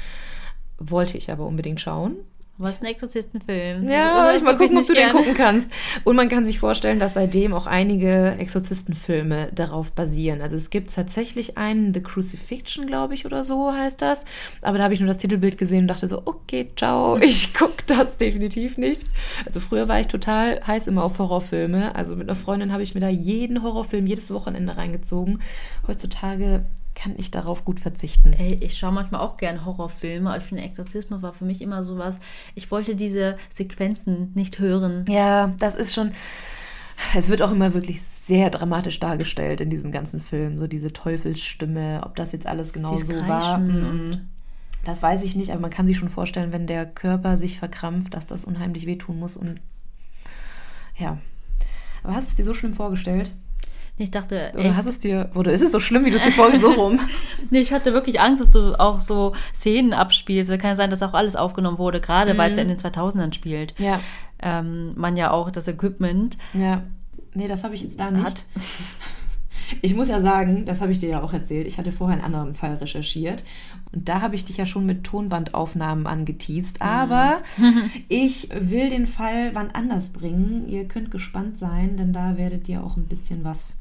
Wollte 0.80 1.18
ich 1.18 1.32
aber 1.32 1.45
unbedingt 1.45 1.80
schauen. 1.80 2.16
Was 2.58 2.82
ein 2.82 2.86
Exorzistenfilm. 2.86 3.89
Ja, 3.89 4.18
also, 4.18 4.38
ich 4.38 4.43
mal 4.43 4.56
gucken, 4.56 4.78
ob 4.78 4.86
du 4.86 4.93
gerne. 4.93 5.12
den 5.12 5.18
gucken 5.18 5.34
kannst. 5.34 5.70
Und 6.04 6.16
man 6.16 6.30
kann 6.30 6.45
sich 6.45 6.60
vorstellen, 6.60 6.99
dass 6.99 7.16
seitdem 7.16 7.54
auch 7.54 7.66
einige 7.66 8.36
Exorzistenfilme 8.38 9.52
darauf 9.52 9.93
basieren. 9.93 10.41
Also 10.41 10.58
es 10.58 10.70
gibt 10.70 10.93
tatsächlich 10.93 11.58
einen, 11.58 11.91
The 11.93 12.04
Crucifixion, 12.04 12.86
glaube 12.86 13.16
ich, 13.16 13.26
oder 13.26 13.43
so 13.43 13.74
heißt 13.74 14.02
das. 14.02 14.26
Aber 14.62 14.78
da 14.78 14.84
habe 14.84 14.93
ich 14.93 14.99
nur 14.99 15.08
das 15.08 15.18
Titelbild 15.18 15.58
gesehen 15.58 15.86
und 15.86 15.88
dachte 15.88 16.08
so, 16.08 16.22
okay, 16.26 16.70
ciao, 16.76 17.18
ich 17.22 17.54
gucke 17.56 17.84
das 17.88 18.18
definitiv 18.18 18.78
nicht. 18.78 19.04
Also 19.45 19.60
früher 19.60 19.88
war 19.88 19.99
ich 19.99 20.08
total 20.08 20.62
heiß 20.66 20.86
immer 20.86 21.04
auf 21.04 21.18
Horrorfilme. 21.18 21.95
Also 21.95 22.16
mit 22.16 22.30
einer 22.30 22.36
Freundin 22.36 22.74
habe 22.74 22.84
ich 22.84 22.93
mir 22.93 23.02
da 23.02 23.10
jeden 23.10 23.64
Horrorfilm 23.64 24.06
jedes 24.06 24.32
Wochenende 24.32 24.78
reingezogen. 24.78 25.41
Heutzutage 25.88 26.66
kann 26.96 27.14
ich 27.18 27.32
darauf 27.32 27.66
gut 27.66 27.80
verzichten. 27.80 28.34
Ey, 28.34 28.60
ich 28.62 28.78
schaue 28.78 28.92
manchmal 28.92 29.22
auch 29.22 29.38
gerne 29.38 29.66
Horrorfilme, 29.66 30.30
aber 30.30 30.38
ich 30.38 30.44
finde, 30.44 30.64
Exorzismus 30.64 31.22
war 31.22 31.34
für 31.34 31.46
mich 31.46 31.62
immer 31.62 31.84
sowas. 31.84 32.20
Ich 32.56 32.70
wollte 32.72 32.96
diese 32.96 33.38
Sequenzen 33.54 34.32
nicht 34.36 34.60
hören. 34.60 35.06
Ja, 35.08 35.54
das 35.60 35.76
ist 35.76 35.94
schon. 35.94 36.12
Es 37.16 37.30
wird 37.30 37.42
auch 37.42 37.52
immer 37.52 37.74
wirklich 37.74 38.02
sehr 38.02 38.50
dramatisch 38.50 39.00
dargestellt 39.00 39.62
in 39.62 39.70
diesen 39.70 39.92
ganzen 39.92 40.20
Filmen. 40.20 40.60
So 40.60 40.68
diese 40.68 40.94
Teufelsstimme, 40.94 42.02
ob 42.06 42.16
das 42.16 42.32
jetzt 42.32 42.46
alles 42.46 42.74
genau 42.74 42.96
Dies 42.96 43.08
so 43.08 43.28
war. 43.28 43.58
Mhm. 43.58 44.30
Das 44.84 45.02
weiß 45.02 45.24
ich 45.24 45.36
nicht, 45.36 45.52
aber 45.52 45.62
man 45.62 45.72
kann 45.72 45.88
sich 45.88 45.98
schon 45.98 46.10
vorstellen, 46.10 46.52
wenn 46.52 46.68
der 46.68 46.86
Körper 46.86 47.38
sich 47.38 47.60
verkrampft, 47.60 48.14
dass 48.14 48.28
das 48.28 48.46
unheimlich 48.46 48.86
wehtun 48.86 49.20
muss. 49.20 49.38
Und 49.38 49.60
ja. 50.98 51.18
Aber 52.04 52.16
hast 52.16 52.28
du 52.28 52.32
es 52.32 52.36
dir 52.36 52.46
so 52.46 52.54
schlimm 52.54 52.74
vorgestellt? 52.74 53.34
Ich 54.02 54.12
dachte. 54.12 54.52
Oder 54.56 54.76
hast 54.76 54.86
du 54.86 54.89
es 54.89 54.99
dir, 54.99 55.30
oder 55.36 55.52
ist 55.52 55.62
es 55.62 55.72
so 55.72 55.80
schlimm, 55.80 56.06
wie 56.06 56.10
du 56.10 56.16
es 56.16 56.24
dir 56.24 56.32
vorgestellt 56.32 56.76
so 56.76 56.82
rum? 56.82 56.99
nee, 57.52 57.60
ich 57.60 57.72
hatte 57.72 57.93
wirklich 57.93 58.20
Angst, 58.20 58.41
dass 58.41 58.49
du 58.49 58.80
auch 58.80 58.99
so 58.99 59.34
Szenen 59.54 59.93
abspielst. 59.93 60.49
Weil 60.49 60.58
kann 60.58 60.72
ja 60.72 60.76
sein, 60.76 60.89
dass 60.89 61.04
auch 61.04 61.14
alles 61.14 61.36
aufgenommen 61.36 61.78
wurde, 61.78 62.02
gerade 62.02 62.34
mhm. 62.34 62.38
weil 62.39 62.52
es 62.52 62.58
ja 62.58 62.64
in 62.64 62.70
den 62.70 62.78
2000ern 62.78 63.34
spielt. 63.34 63.76
Ja. 63.80 63.99
Ähm, 64.41 64.93
man 64.95 65.18
ja 65.18 65.32
auch 65.32 65.52
das 65.52 65.68
Equipment. 65.68 66.38
Ja. 66.54 66.82
Nee, 67.34 67.47
das 67.47 67.64
habe 67.64 67.76
ich 67.76 67.84
jetzt 67.84 67.99
da 67.99 68.10
nicht. 68.10 68.26
Hat. 68.26 68.45
Ich 69.82 69.95
muss 69.95 70.10
ja 70.10 70.20
sagen, 70.20 70.66
das 70.66 70.82
habe 70.82 70.91
ich 70.91 70.99
dir 70.99 71.08
ja 71.08 71.22
auch 71.22 71.32
erzählt. 71.32 71.66
Ich 71.66 71.78
hatte 71.78 71.93
vorher 71.93 72.18
einen 72.18 72.26
anderen 72.26 72.56
Fall 72.56 72.76
recherchiert 72.76 73.45
und 73.93 74.10
da 74.10 74.22
habe 74.22 74.36
ich 74.36 74.43
dich 74.43 74.58
ja 74.58 74.66
schon 74.66 74.86
mit 74.86 75.04
Tonbandaufnahmen 75.04 76.08
angeteased. 76.08 76.82
Mhm. 76.82 76.86
Aber 76.86 77.41
ich 78.10 78.49
will 78.54 78.89
den 78.89 79.08
Fall 79.08 79.52
wann 79.54 79.72
anders 79.72 80.10
bringen. 80.10 80.68
Ihr 80.68 80.88
könnt 80.88 81.12
gespannt 81.12 81.58
sein, 81.58 81.95
denn 81.95 82.12
da 82.12 82.38
werdet 82.38 82.68
ihr 82.68 82.84
auch 82.84 82.97
ein 82.97 83.08
bisschen 83.08 83.43
was 83.43 83.78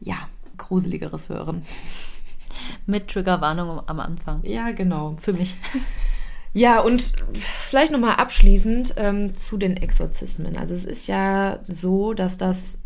ja, 0.00 0.28
Gruseligeres 0.56 1.28
hören. 1.28 1.62
Mit 2.86 3.08
Triggerwarnung 3.08 3.80
am 3.86 4.00
Anfang. 4.00 4.40
Ja, 4.44 4.70
genau. 4.70 5.16
Für 5.20 5.32
mich. 5.32 5.56
Ja, 6.52 6.80
und 6.80 7.12
vielleicht 7.42 7.92
nochmal 7.92 8.14
abschließend 8.14 8.94
ähm, 8.96 9.36
zu 9.36 9.58
den 9.58 9.76
Exorzismen. 9.76 10.56
Also 10.56 10.72
es 10.72 10.86
ist 10.86 11.06
ja 11.06 11.58
so, 11.68 12.14
dass 12.14 12.38
das 12.38 12.80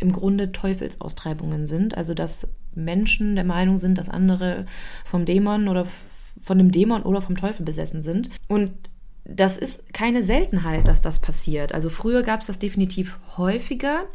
im 0.00 0.10
Grunde 0.10 0.52
Teufelsaustreibungen 0.52 1.66
sind. 1.66 1.98
Also 1.98 2.14
dass 2.14 2.48
Menschen 2.74 3.34
der 3.34 3.44
Meinung 3.44 3.76
sind, 3.76 3.98
dass 3.98 4.08
andere 4.08 4.64
vom 5.04 5.26
Dämon 5.26 5.68
oder 5.68 5.86
von 6.40 6.56
dem 6.56 6.70
Dämon 6.70 7.02
oder 7.02 7.20
vom 7.20 7.36
Teufel 7.36 7.66
besessen 7.66 8.02
sind. 8.02 8.30
Und 8.48 8.72
das 9.24 9.58
ist 9.58 9.92
keine 9.92 10.22
Seltenheit, 10.22 10.88
dass 10.88 11.00
das 11.00 11.20
passiert. 11.20 11.72
Also 11.72 11.90
früher 11.90 12.22
gab 12.22 12.40
es 12.40 12.46
das 12.46 12.58
definitiv 12.58 13.18
häufiger. 13.36 14.06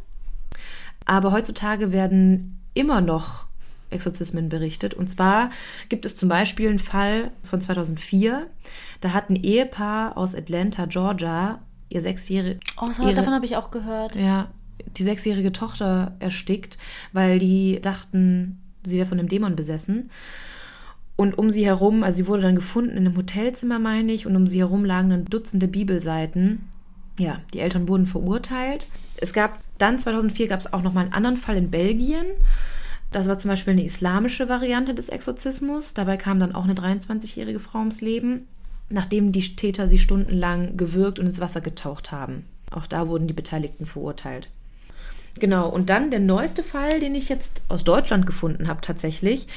Aber 1.10 1.32
heutzutage 1.32 1.91
werden 1.91 2.60
immer 2.76 3.01
noch 3.01 3.47
Exorzismen 3.89 4.47
berichtet. 4.47 4.93
Und 4.93 5.10
zwar 5.10 5.49
gibt 5.89 6.05
es 6.05 6.16
zum 6.16 6.30
Beispiel 6.30 6.70
einen 6.70 6.78
Fall 6.78 7.32
von 7.43 7.60
2004. 7.60 8.45
Da 9.01 9.12
hat 9.12 9.32
ein 9.32 9.36
Ehepaar 9.36 10.16
aus 10.18 10.36
Atlanta, 10.36 10.86
Georgia, 10.86 11.64
ihr 11.89 12.03
sechsjährige. 12.03 12.60
Oh, 12.80 12.91
so, 12.91 13.12
davon 13.12 13.34
habe 13.34 13.47
ich 13.47 13.55
auch 13.55 13.72
gehört. 13.72 14.18
Ja, 14.18 14.49
die 14.97 15.01
sechsjährige 15.01 15.51
Tochter 15.51 16.16
erstickt, 16.20 16.78
weil 17.12 17.39
die 17.39 17.80
dachten, 17.82 18.62
sie 18.86 18.97
wäre 18.97 19.07
von 19.07 19.18
einem 19.18 19.30
Dämon 19.30 19.55
besessen. 19.55 20.12
Und 21.16 21.39
um 21.39 21.49
sie 21.49 21.66
herum, 21.66 22.03
also 22.03 22.18
sie 22.18 22.28
wurde 22.28 22.43
dann 22.43 22.55
gefunden 22.55 22.91
in 22.91 23.07
einem 23.07 23.18
Hotelzimmer, 23.18 23.80
meine 23.80 24.12
ich, 24.12 24.28
und 24.28 24.36
um 24.36 24.45
sie 24.45 24.60
herum 24.60 24.86
lagen 24.86 25.10
dann 25.10 25.26
Dutzende 25.26 25.68
Bibelseiten. 25.68 26.70
Ja, 27.18 27.41
die 27.55 27.62
Eltern 27.62 27.89
wurden 27.89 28.05
verurteilt. 28.05 28.86
Es 29.18 29.34
gab 29.34 29.57
dann 29.80 29.97
2004 29.97 30.47
gab 30.47 30.59
es 30.59 30.71
auch 30.71 30.84
noch 30.84 30.93
mal 30.93 31.01
einen 31.01 31.13
anderen 31.13 31.38
Fall 31.38 31.57
in 31.57 31.71
Belgien. 31.71 32.25
Das 33.11 33.27
war 33.27 33.39
zum 33.39 33.49
Beispiel 33.49 33.73
eine 33.73 33.86
islamische 33.86 34.49
Variante 34.49 34.93
des 34.93 35.09
Exorzismus. 35.09 35.93
Dabei 35.95 36.17
kam 36.17 36.39
dann 36.39 36.53
auch 36.53 36.65
eine 36.65 36.75
23-jährige 36.75 37.59
Frau 37.59 37.80
ums 37.80 38.01
Leben, 38.01 38.47
nachdem 38.89 39.32
die 39.32 39.55
Täter 39.55 39.88
sie 39.88 39.97
stundenlang 39.97 40.77
gewürgt 40.77 41.17
und 41.17 41.25
ins 41.25 41.41
Wasser 41.41 41.61
getaucht 41.61 42.11
haben. 42.11 42.45
Auch 42.71 42.86
da 42.86 43.07
wurden 43.07 43.27
die 43.27 43.34
Beteiligten 43.34 43.88
verurteilt. 43.88 44.49
Genau, 45.39 45.69
und 45.69 45.89
dann 45.89 46.11
der 46.11 46.19
neueste 46.19 46.63
Fall, 46.63 46.99
den 46.99 47.15
ich 47.15 47.30
jetzt 47.30 47.63
aus 47.69 47.84
Deutschland 47.84 48.25
gefunden 48.25 48.67
habe 48.67 48.82
tatsächlich 48.82 49.47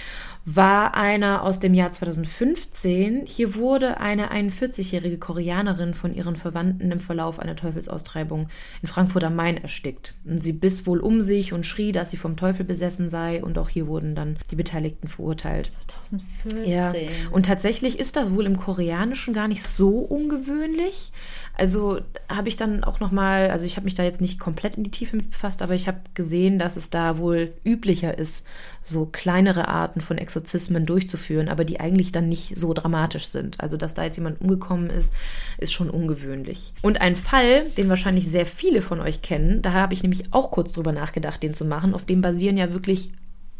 war 0.44 0.94
einer 0.94 1.44
aus 1.44 1.60
dem 1.60 1.72
Jahr 1.72 1.92
2015. 1.92 3.26
Hier 3.26 3.54
wurde 3.54 3.98
eine 3.98 4.32
41-jährige 4.32 5.18
Koreanerin 5.18 5.94
von 5.94 6.14
ihren 6.14 6.34
Verwandten 6.34 6.90
im 6.90 6.98
Verlauf 6.98 7.38
einer 7.38 7.54
Teufelsaustreibung 7.54 8.48
in 8.82 8.88
Frankfurt 8.88 9.22
am 9.24 9.36
Main 9.36 9.56
erstickt. 9.56 10.14
Und 10.24 10.42
sie 10.42 10.52
biss 10.52 10.86
wohl 10.86 10.98
um 10.98 11.20
sich 11.20 11.52
und 11.52 11.64
schrie, 11.64 11.92
dass 11.92 12.10
sie 12.10 12.16
vom 12.16 12.36
Teufel 12.36 12.64
besessen 12.64 13.08
sei. 13.08 13.42
Und 13.42 13.56
auch 13.56 13.68
hier 13.68 13.86
wurden 13.86 14.14
dann 14.14 14.36
die 14.50 14.56
Beteiligten 14.56 15.06
verurteilt. 15.06 15.70
2014. 16.10 16.64
Ja. 16.64 16.92
Und 17.30 17.46
tatsächlich 17.46 18.00
ist 18.00 18.16
das 18.16 18.32
wohl 18.32 18.46
im 18.46 18.56
Koreanischen 18.56 19.34
gar 19.34 19.46
nicht 19.46 19.62
so 19.62 19.98
ungewöhnlich. 19.98 21.12
Also 21.54 22.00
habe 22.28 22.48
ich 22.48 22.56
dann 22.56 22.82
auch 22.82 23.00
noch 23.00 23.10
mal, 23.10 23.50
also 23.50 23.64
ich 23.64 23.76
habe 23.76 23.84
mich 23.84 23.94
da 23.94 24.02
jetzt 24.02 24.20
nicht 24.20 24.40
komplett 24.40 24.76
in 24.76 24.84
die 24.84 24.90
Tiefe 24.90 25.16
mit 25.16 25.30
befasst, 25.30 25.60
aber 25.60 25.74
ich 25.74 25.86
habe 25.86 26.00
gesehen, 26.14 26.58
dass 26.58 26.76
es 26.76 26.88
da 26.90 27.18
wohl 27.18 27.52
üblicher 27.64 28.16
ist, 28.16 28.46
so 28.82 29.06
kleinere 29.06 29.68
Arten 29.68 30.00
von 30.00 30.16
Exorzismen 30.18 30.86
durchzuführen, 30.86 31.48
aber 31.48 31.64
die 31.64 31.78
eigentlich 31.78 32.10
dann 32.10 32.28
nicht 32.28 32.56
so 32.56 32.72
dramatisch 32.72 33.26
sind. 33.26 33.60
Also 33.60 33.76
dass 33.76 33.94
da 33.94 34.04
jetzt 34.04 34.16
jemand 34.16 34.40
umgekommen 34.40 34.88
ist, 34.88 35.14
ist 35.58 35.72
schon 35.72 35.90
ungewöhnlich. 35.90 36.72
Und 36.80 37.00
ein 37.00 37.16
Fall, 37.16 37.64
den 37.76 37.88
wahrscheinlich 37.88 38.28
sehr 38.28 38.46
viele 38.46 38.80
von 38.80 39.00
euch 39.00 39.20
kennen, 39.20 39.60
da 39.60 39.72
habe 39.72 39.94
ich 39.94 40.02
nämlich 40.02 40.32
auch 40.32 40.50
kurz 40.50 40.72
drüber 40.72 40.92
nachgedacht, 40.92 41.42
den 41.42 41.54
zu 41.54 41.64
machen. 41.66 41.94
Auf 41.94 42.06
dem 42.06 42.22
basieren 42.22 42.56
ja 42.56 42.72
wirklich 42.72 43.12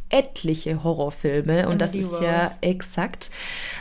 etliche 0.08 0.84
Horrorfilme 0.84 1.68
und 1.68 1.72
Emily 1.72 1.78
das 1.78 1.94
ist 1.94 2.12
Rose. 2.12 2.24
ja 2.24 2.52
exakt. 2.60 3.30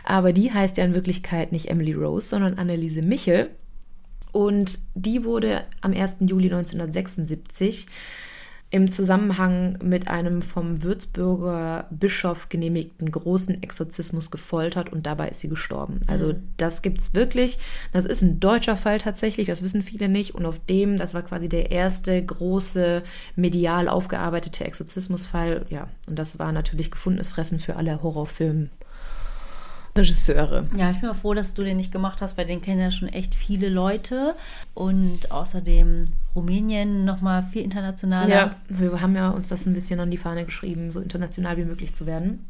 Aber 0.03 0.33
die 0.33 0.51
heißt 0.51 0.77
ja 0.77 0.85
in 0.85 0.95
Wirklichkeit 0.95 1.51
nicht 1.51 1.69
Emily 1.69 1.93
Rose, 1.93 2.27
sondern 2.27 2.57
Anneliese 2.57 3.01
Michel. 3.01 3.49
Und 4.31 4.79
die 4.95 5.23
wurde 5.23 5.63
am 5.81 5.93
1. 5.93 6.17
Juli 6.21 6.45
1976 6.45 7.87
im 8.73 8.89
Zusammenhang 8.89 9.77
mit 9.83 10.07
einem 10.07 10.41
vom 10.41 10.81
Würzburger 10.81 11.87
Bischof 11.91 12.47
genehmigten 12.47 13.11
großen 13.11 13.61
Exorzismus 13.61 14.31
gefoltert 14.31 14.93
und 14.93 15.05
dabei 15.05 15.27
ist 15.27 15.41
sie 15.41 15.49
gestorben. 15.49 15.99
Also 16.07 16.27
mhm. 16.27 16.43
das 16.55 16.81
gibt 16.81 17.01
es 17.01 17.13
wirklich. 17.13 17.59
Das 17.91 18.05
ist 18.05 18.21
ein 18.21 18.39
deutscher 18.39 18.77
Fall 18.77 18.97
tatsächlich, 18.97 19.47
das 19.47 19.61
wissen 19.61 19.83
viele 19.83 20.07
nicht. 20.07 20.35
Und 20.35 20.45
auf 20.45 20.57
dem, 20.65 20.95
das 20.95 21.13
war 21.13 21.21
quasi 21.21 21.49
der 21.49 21.69
erste 21.69 22.25
große 22.25 23.03
medial 23.35 23.89
aufgearbeitete 23.89 24.63
Exorzismusfall. 24.63 25.65
Ja, 25.69 25.89
und 26.07 26.17
das 26.17 26.39
war 26.39 26.53
natürlich 26.53 26.91
gefundenes 26.91 27.27
Fressen 27.27 27.59
für 27.59 27.75
alle 27.75 28.01
Horrorfilme. 28.01 28.69
Regisseure. 29.95 30.67
Ja, 30.77 30.91
ich 30.91 31.01
bin 31.01 31.09
auch 31.09 31.15
froh, 31.15 31.33
dass 31.33 31.53
du 31.53 31.63
den 31.63 31.77
nicht 31.77 31.91
gemacht 31.91 32.21
hast, 32.21 32.37
weil 32.37 32.45
den 32.45 32.61
kennen 32.61 32.79
ja 32.79 32.91
schon 32.91 33.09
echt 33.09 33.35
viele 33.35 33.69
Leute. 33.69 34.35
Und 34.73 35.31
außerdem 35.31 36.05
Rumänien 36.35 37.03
nochmal 37.03 37.43
viel 37.43 37.63
internationaler. 37.63 38.29
Ja, 38.29 38.55
wir 38.69 39.01
haben 39.01 39.15
ja 39.15 39.29
uns 39.29 39.47
das 39.47 39.65
ein 39.65 39.73
bisschen 39.73 39.99
an 39.99 40.11
die 40.11 40.17
Fahne 40.17 40.45
geschrieben, 40.45 40.91
so 40.91 41.01
international 41.01 41.57
wie 41.57 41.65
möglich 41.65 41.93
zu 41.93 42.05
werden. 42.05 42.45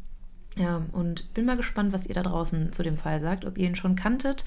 Ja, 0.56 0.82
und 0.92 1.32
bin 1.34 1.46
mal 1.46 1.56
gespannt, 1.56 1.92
was 1.92 2.06
ihr 2.06 2.14
da 2.14 2.22
draußen 2.22 2.72
zu 2.72 2.82
dem 2.82 2.96
Fall 2.96 3.20
sagt, 3.20 3.44
ob 3.44 3.58
ihr 3.58 3.66
ihn 3.66 3.76
schon 3.76 3.96
kanntet. 3.96 4.44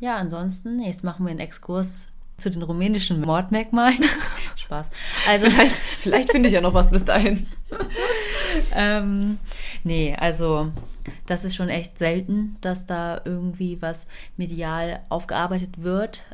Ja, 0.00 0.16
ansonsten, 0.16 0.80
jetzt 0.80 1.04
machen 1.04 1.26
wir 1.26 1.30
einen 1.30 1.40
Exkurs 1.40 2.08
zu 2.38 2.50
den 2.50 2.62
rumänischen 2.62 3.20
Mordmerkmalen. 3.22 4.04
Spaß. 4.56 4.90
Also 5.28 5.50
vielleicht, 5.50 5.76
vielleicht 5.76 6.30
finde 6.30 6.48
ich 6.48 6.54
ja 6.54 6.60
noch 6.60 6.74
was 6.74 6.90
bis 6.90 7.04
dahin. 7.04 7.46
ähm, 8.74 9.38
nee, 9.84 10.14
also 10.18 10.70
das 11.26 11.44
ist 11.44 11.54
schon 11.54 11.68
echt 11.68 11.98
selten, 11.98 12.56
dass 12.60 12.86
da 12.86 13.20
irgendwie 13.24 13.80
was 13.80 14.06
medial 14.36 15.00
aufgearbeitet 15.08 15.82
wird. 15.82 16.24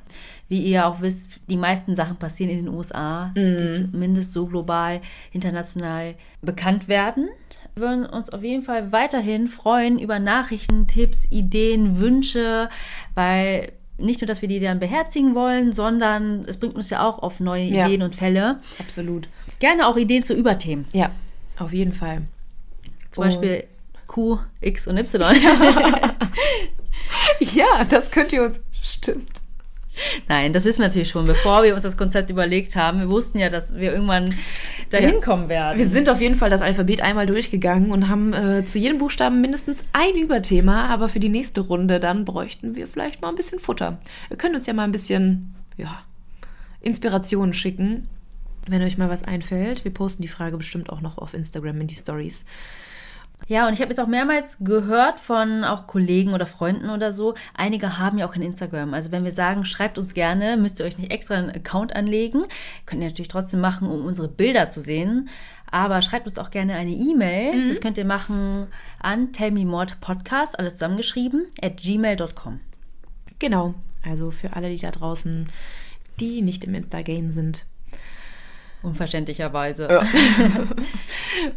Wie 0.48 0.60
ihr 0.60 0.86
auch 0.86 1.00
wisst, 1.00 1.40
die 1.48 1.56
meisten 1.56 1.94
Sachen 1.94 2.16
passieren 2.16 2.50
in 2.50 2.64
den 2.64 2.74
USA, 2.74 3.32
mhm. 3.34 3.58
die 3.58 3.72
zumindest 3.72 4.32
so 4.32 4.46
global, 4.46 5.00
international 5.30 6.14
bekannt 6.42 6.88
werden. 6.88 7.28
Wir 7.74 7.84
würden 7.84 8.06
uns 8.06 8.28
auf 8.30 8.42
jeden 8.42 8.62
Fall 8.62 8.92
weiterhin 8.92 9.48
freuen 9.48 9.98
über 9.98 10.18
Nachrichten, 10.18 10.88
Tipps, 10.88 11.26
Ideen, 11.30 11.98
Wünsche, 11.98 12.68
weil 13.14 13.72
nicht 14.02 14.20
nur, 14.20 14.26
dass 14.26 14.42
wir 14.42 14.48
die 14.48 14.60
dann 14.60 14.80
beherzigen 14.80 15.34
wollen, 15.34 15.72
sondern 15.72 16.44
es 16.46 16.58
bringt 16.58 16.74
uns 16.74 16.90
ja 16.90 17.06
auch 17.06 17.20
auf 17.20 17.40
neue 17.40 17.64
ja. 17.64 17.86
Ideen 17.86 18.02
und 18.02 18.14
Fälle. 18.14 18.60
Absolut. 18.78 19.28
Gerne 19.58 19.86
auch 19.86 19.96
Ideen 19.96 20.22
zu 20.22 20.34
Überthemen. 20.34 20.86
Ja, 20.92 21.10
auf 21.58 21.72
jeden 21.72 21.92
Fall. 21.92 22.22
Zum 23.12 23.22
oh. 23.22 23.26
Beispiel 23.26 23.64
Q, 24.06 24.38
X 24.60 24.86
und 24.86 24.98
Y. 24.98 25.20
ja, 27.40 27.84
das 27.88 28.10
könnt 28.10 28.32
ihr 28.32 28.42
uns. 28.44 28.60
Stimmt. 28.80 29.41
Nein, 30.28 30.52
das 30.52 30.64
wissen 30.64 30.80
wir 30.80 30.88
natürlich 30.88 31.10
schon, 31.10 31.26
bevor 31.26 31.62
wir 31.62 31.74
uns 31.74 31.82
das 31.82 31.96
Konzept 31.96 32.30
überlegt 32.30 32.76
haben. 32.76 33.00
Wir 33.00 33.08
wussten 33.08 33.38
ja, 33.38 33.50
dass 33.50 33.76
wir 33.76 33.92
irgendwann 33.92 34.34
dahin 34.90 35.14
ja. 35.14 35.20
kommen 35.20 35.48
werden. 35.48 35.78
Wir 35.78 35.86
sind 35.86 36.08
auf 36.08 36.20
jeden 36.20 36.36
Fall 36.36 36.50
das 36.50 36.62
Alphabet 36.62 37.02
einmal 37.02 37.26
durchgegangen 37.26 37.90
und 37.90 38.08
haben 38.08 38.32
äh, 38.32 38.64
zu 38.64 38.78
jedem 38.78 38.98
Buchstaben 38.98 39.40
mindestens 39.40 39.84
ein 39.92 40.16
Überthema, 40.16 40.86
aber 40.86 41.08
für 41.08 41.20
die 41.20 41.28
nächste 41.28 41.60
Runde 41.60 42.00
dann 42.00 42.24
bräuchten 42.24 42.74
wir 42.74 42.88
vielleicht 42.88 43.20
mal 43.20 43.28
ein 43.28 43.34
bisschen 43.34 43.58
Futter. 43.58 43.98
Ihr 44.30 44.36
könnt 44.36 44.54
uns 44.54 44.66
ja 44.66 44.72
mal 44.72 44.84
ein 44.84 44.92
bisschen 44.92 45.54
ja, 45.76 46.02
Inspirationen 46.80 47.54
schicken, 47.54 48.08
wenn 48.66 48.82
euch 48.82 48.96
mal 48.96 49.10
was 49.10 49.24
einfällt. 49.24 49.84
Wir 49.84 49.92
posten 49.92 50.22
die 50.22 50.28
Frage 50.28 50.56
bestimmt 50.56 50.90
auch 50.90 51.00
noch 51.00 51.18
auf 51.18 51.34
Instagram 51.34 51.80
in 51.80 51.86
die 51.86 51.94
Stories. 51.94 52.44
Ja, 53.48 53.66
und 53.66 53.72
ich 53.72 53.80
habe 53.80 53.90
jetzt 53.90 54.00
auch 54.00 54.06
mehrmals 54.06 54.58
gehört 54.60 55.20
von 55.20 55.64
auch 55.64 55.86
Kollegen 55.86 56.32
oder 56.32 56.46
Freunden 56.46 56.90
oder 56.90 57.12
so, 57.12 57.34
einige 57.54 57.98
haben 57.98 58.18
ja 58.18 58.26
auch 58.26 58.32
kein 58.32 58.42
Instagram. 58.42 58.94
Also 58.94 59.12
wenn 59.12 59.24
wir 59.24 59.32
sagen, 59.32 59.64
schreibt 59.64 59.98
uns 59.98 60.14
gerne, 60.14 60.56
müsst 60.56 60.80
ihr 60.80 60.86
euch 60.86 60.98
nicht 60.98 61.10
extra 61.10 61.34
einen 61.34 61.50
Account 61.50 61.94
anlegen. 61.94 62.44
Könnt 62.86 63.02
ihr 63.02 63.08
natürlich 63.08 63.28
trotzdem 63.28 63.60
machen, 63.60 63.88
um 63.88 64.04
unsere 64.04 64.28
Bilder 64.28 64.70
zu 64.70 64.80
sehen. 64.80 65.28
Aber 65.70 66.02
schreibt 66.02 66.26
uns 66.26 66.38
auch 66.38 66.50
gerne 66.50 66.74
eine 66.74 66.92
E-Mail. 66.92 67.54
Mhm. 67.64 67.68
Das 67.68 67.80
könnt 67.80 67.98
ihr 67.98 68.04
machen 68.04 68.66
an 69.00 69.32
tellmemordpodcast, 69.32 70.58
alles 70.58 70.74
zusammengeschrieben, 70.74 71.46
at 71.62 71.78
gmail.com. 71.78 72.60
Genau. 73.38 73.74
Also 74.04 74.30
für 74.30 74.54
alle, 74.54 74.68
die 74.68 74.78
da 74.78 74.90
draußen, 74.90 75.48
die 76.20 76.42
nicht 76.42 76.64
im 76.64 76.74
Insta-Game 76.74 77.30
sind, 77.30 77.66
Unverständlicherweise. 78.82 79.88
Ja. 79.90 80.02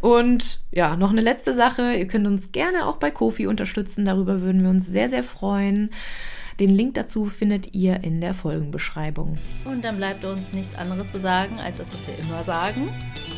Und 0.00 0.60
ja, 0.70 0.96
noch 0.96 1.10
eine 1.10 1.20
letzte 1.20 1.52
Sache. 1.52 1.94
Ihr 1.94 2.06
könnt 2.06 2.26
uns 2.26 2.52
gerne 2.52 2.86
auch 2.86 2.96
bei 2.96 3.10
Kofi 3.10 3.46
unterstützen. 3.46 4.04
Darüber 4.04 4.40
würden 4.42 4.62
wir 4.62 4.70
uns 4.70 4.86
sehr, 4.86 5.08
sehr 5.08 5.24
freuen. 5.24 5.90
Den 6.60 6.70
Link 6.70 6.94
dazu 6.94 7.26
findet 7.26 7.74
ihr 7.74 8.02
in 8.02 8.20
der 8.20 8.32
Folgenbeschreibung. 8.32 9.36
Und 9.64 9.84
dann 9.84 9.98
bleibt 9.98 10.24
uns 10.24 10.52
nichts 10.54 10.74
anderes 10.76 11.08
zu 11.08 11.20
sagen, 11.20 11.58
als 11.58 11.76
das, 11.76 11.92
was 11.92 12.06
wir 12.06 12.18
immer 12.24 12.42
sagen. 12.44 12.88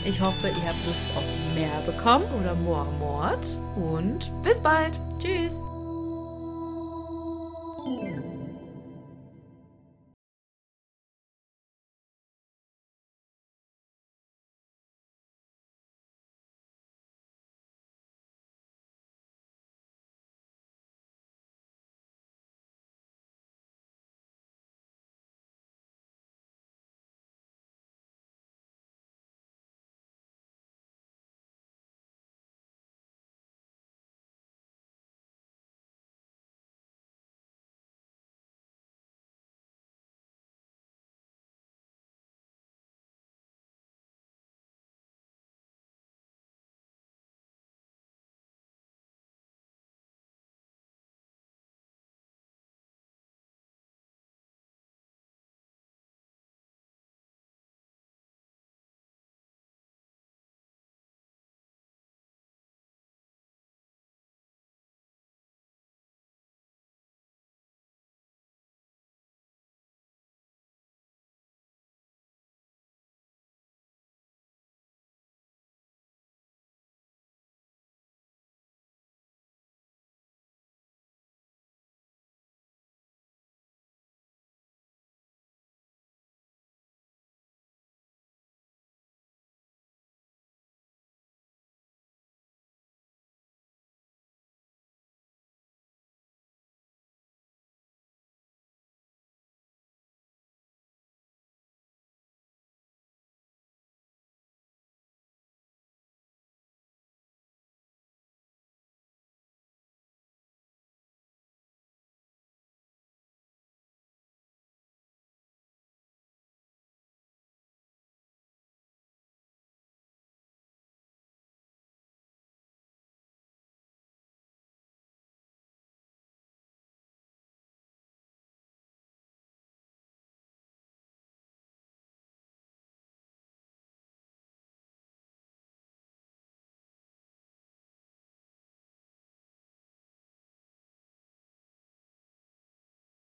Ich 0.05 0.21
hoffe, 0.21 0.49
ihr 0.49 0.69
habt 0.69 0.87
Lust 0.87 1.07
auf 1.17 1.25
mehr 1.55 1.81
bekommen. 1.85 2.27
Oder 2.41 2.55
more 2.55 2.87
Mord. 2.99 3.59
Und 3.75 4.31
bis 4.45 4.61
bald. 4.61 5.01
Tschüss. 5.21 5.68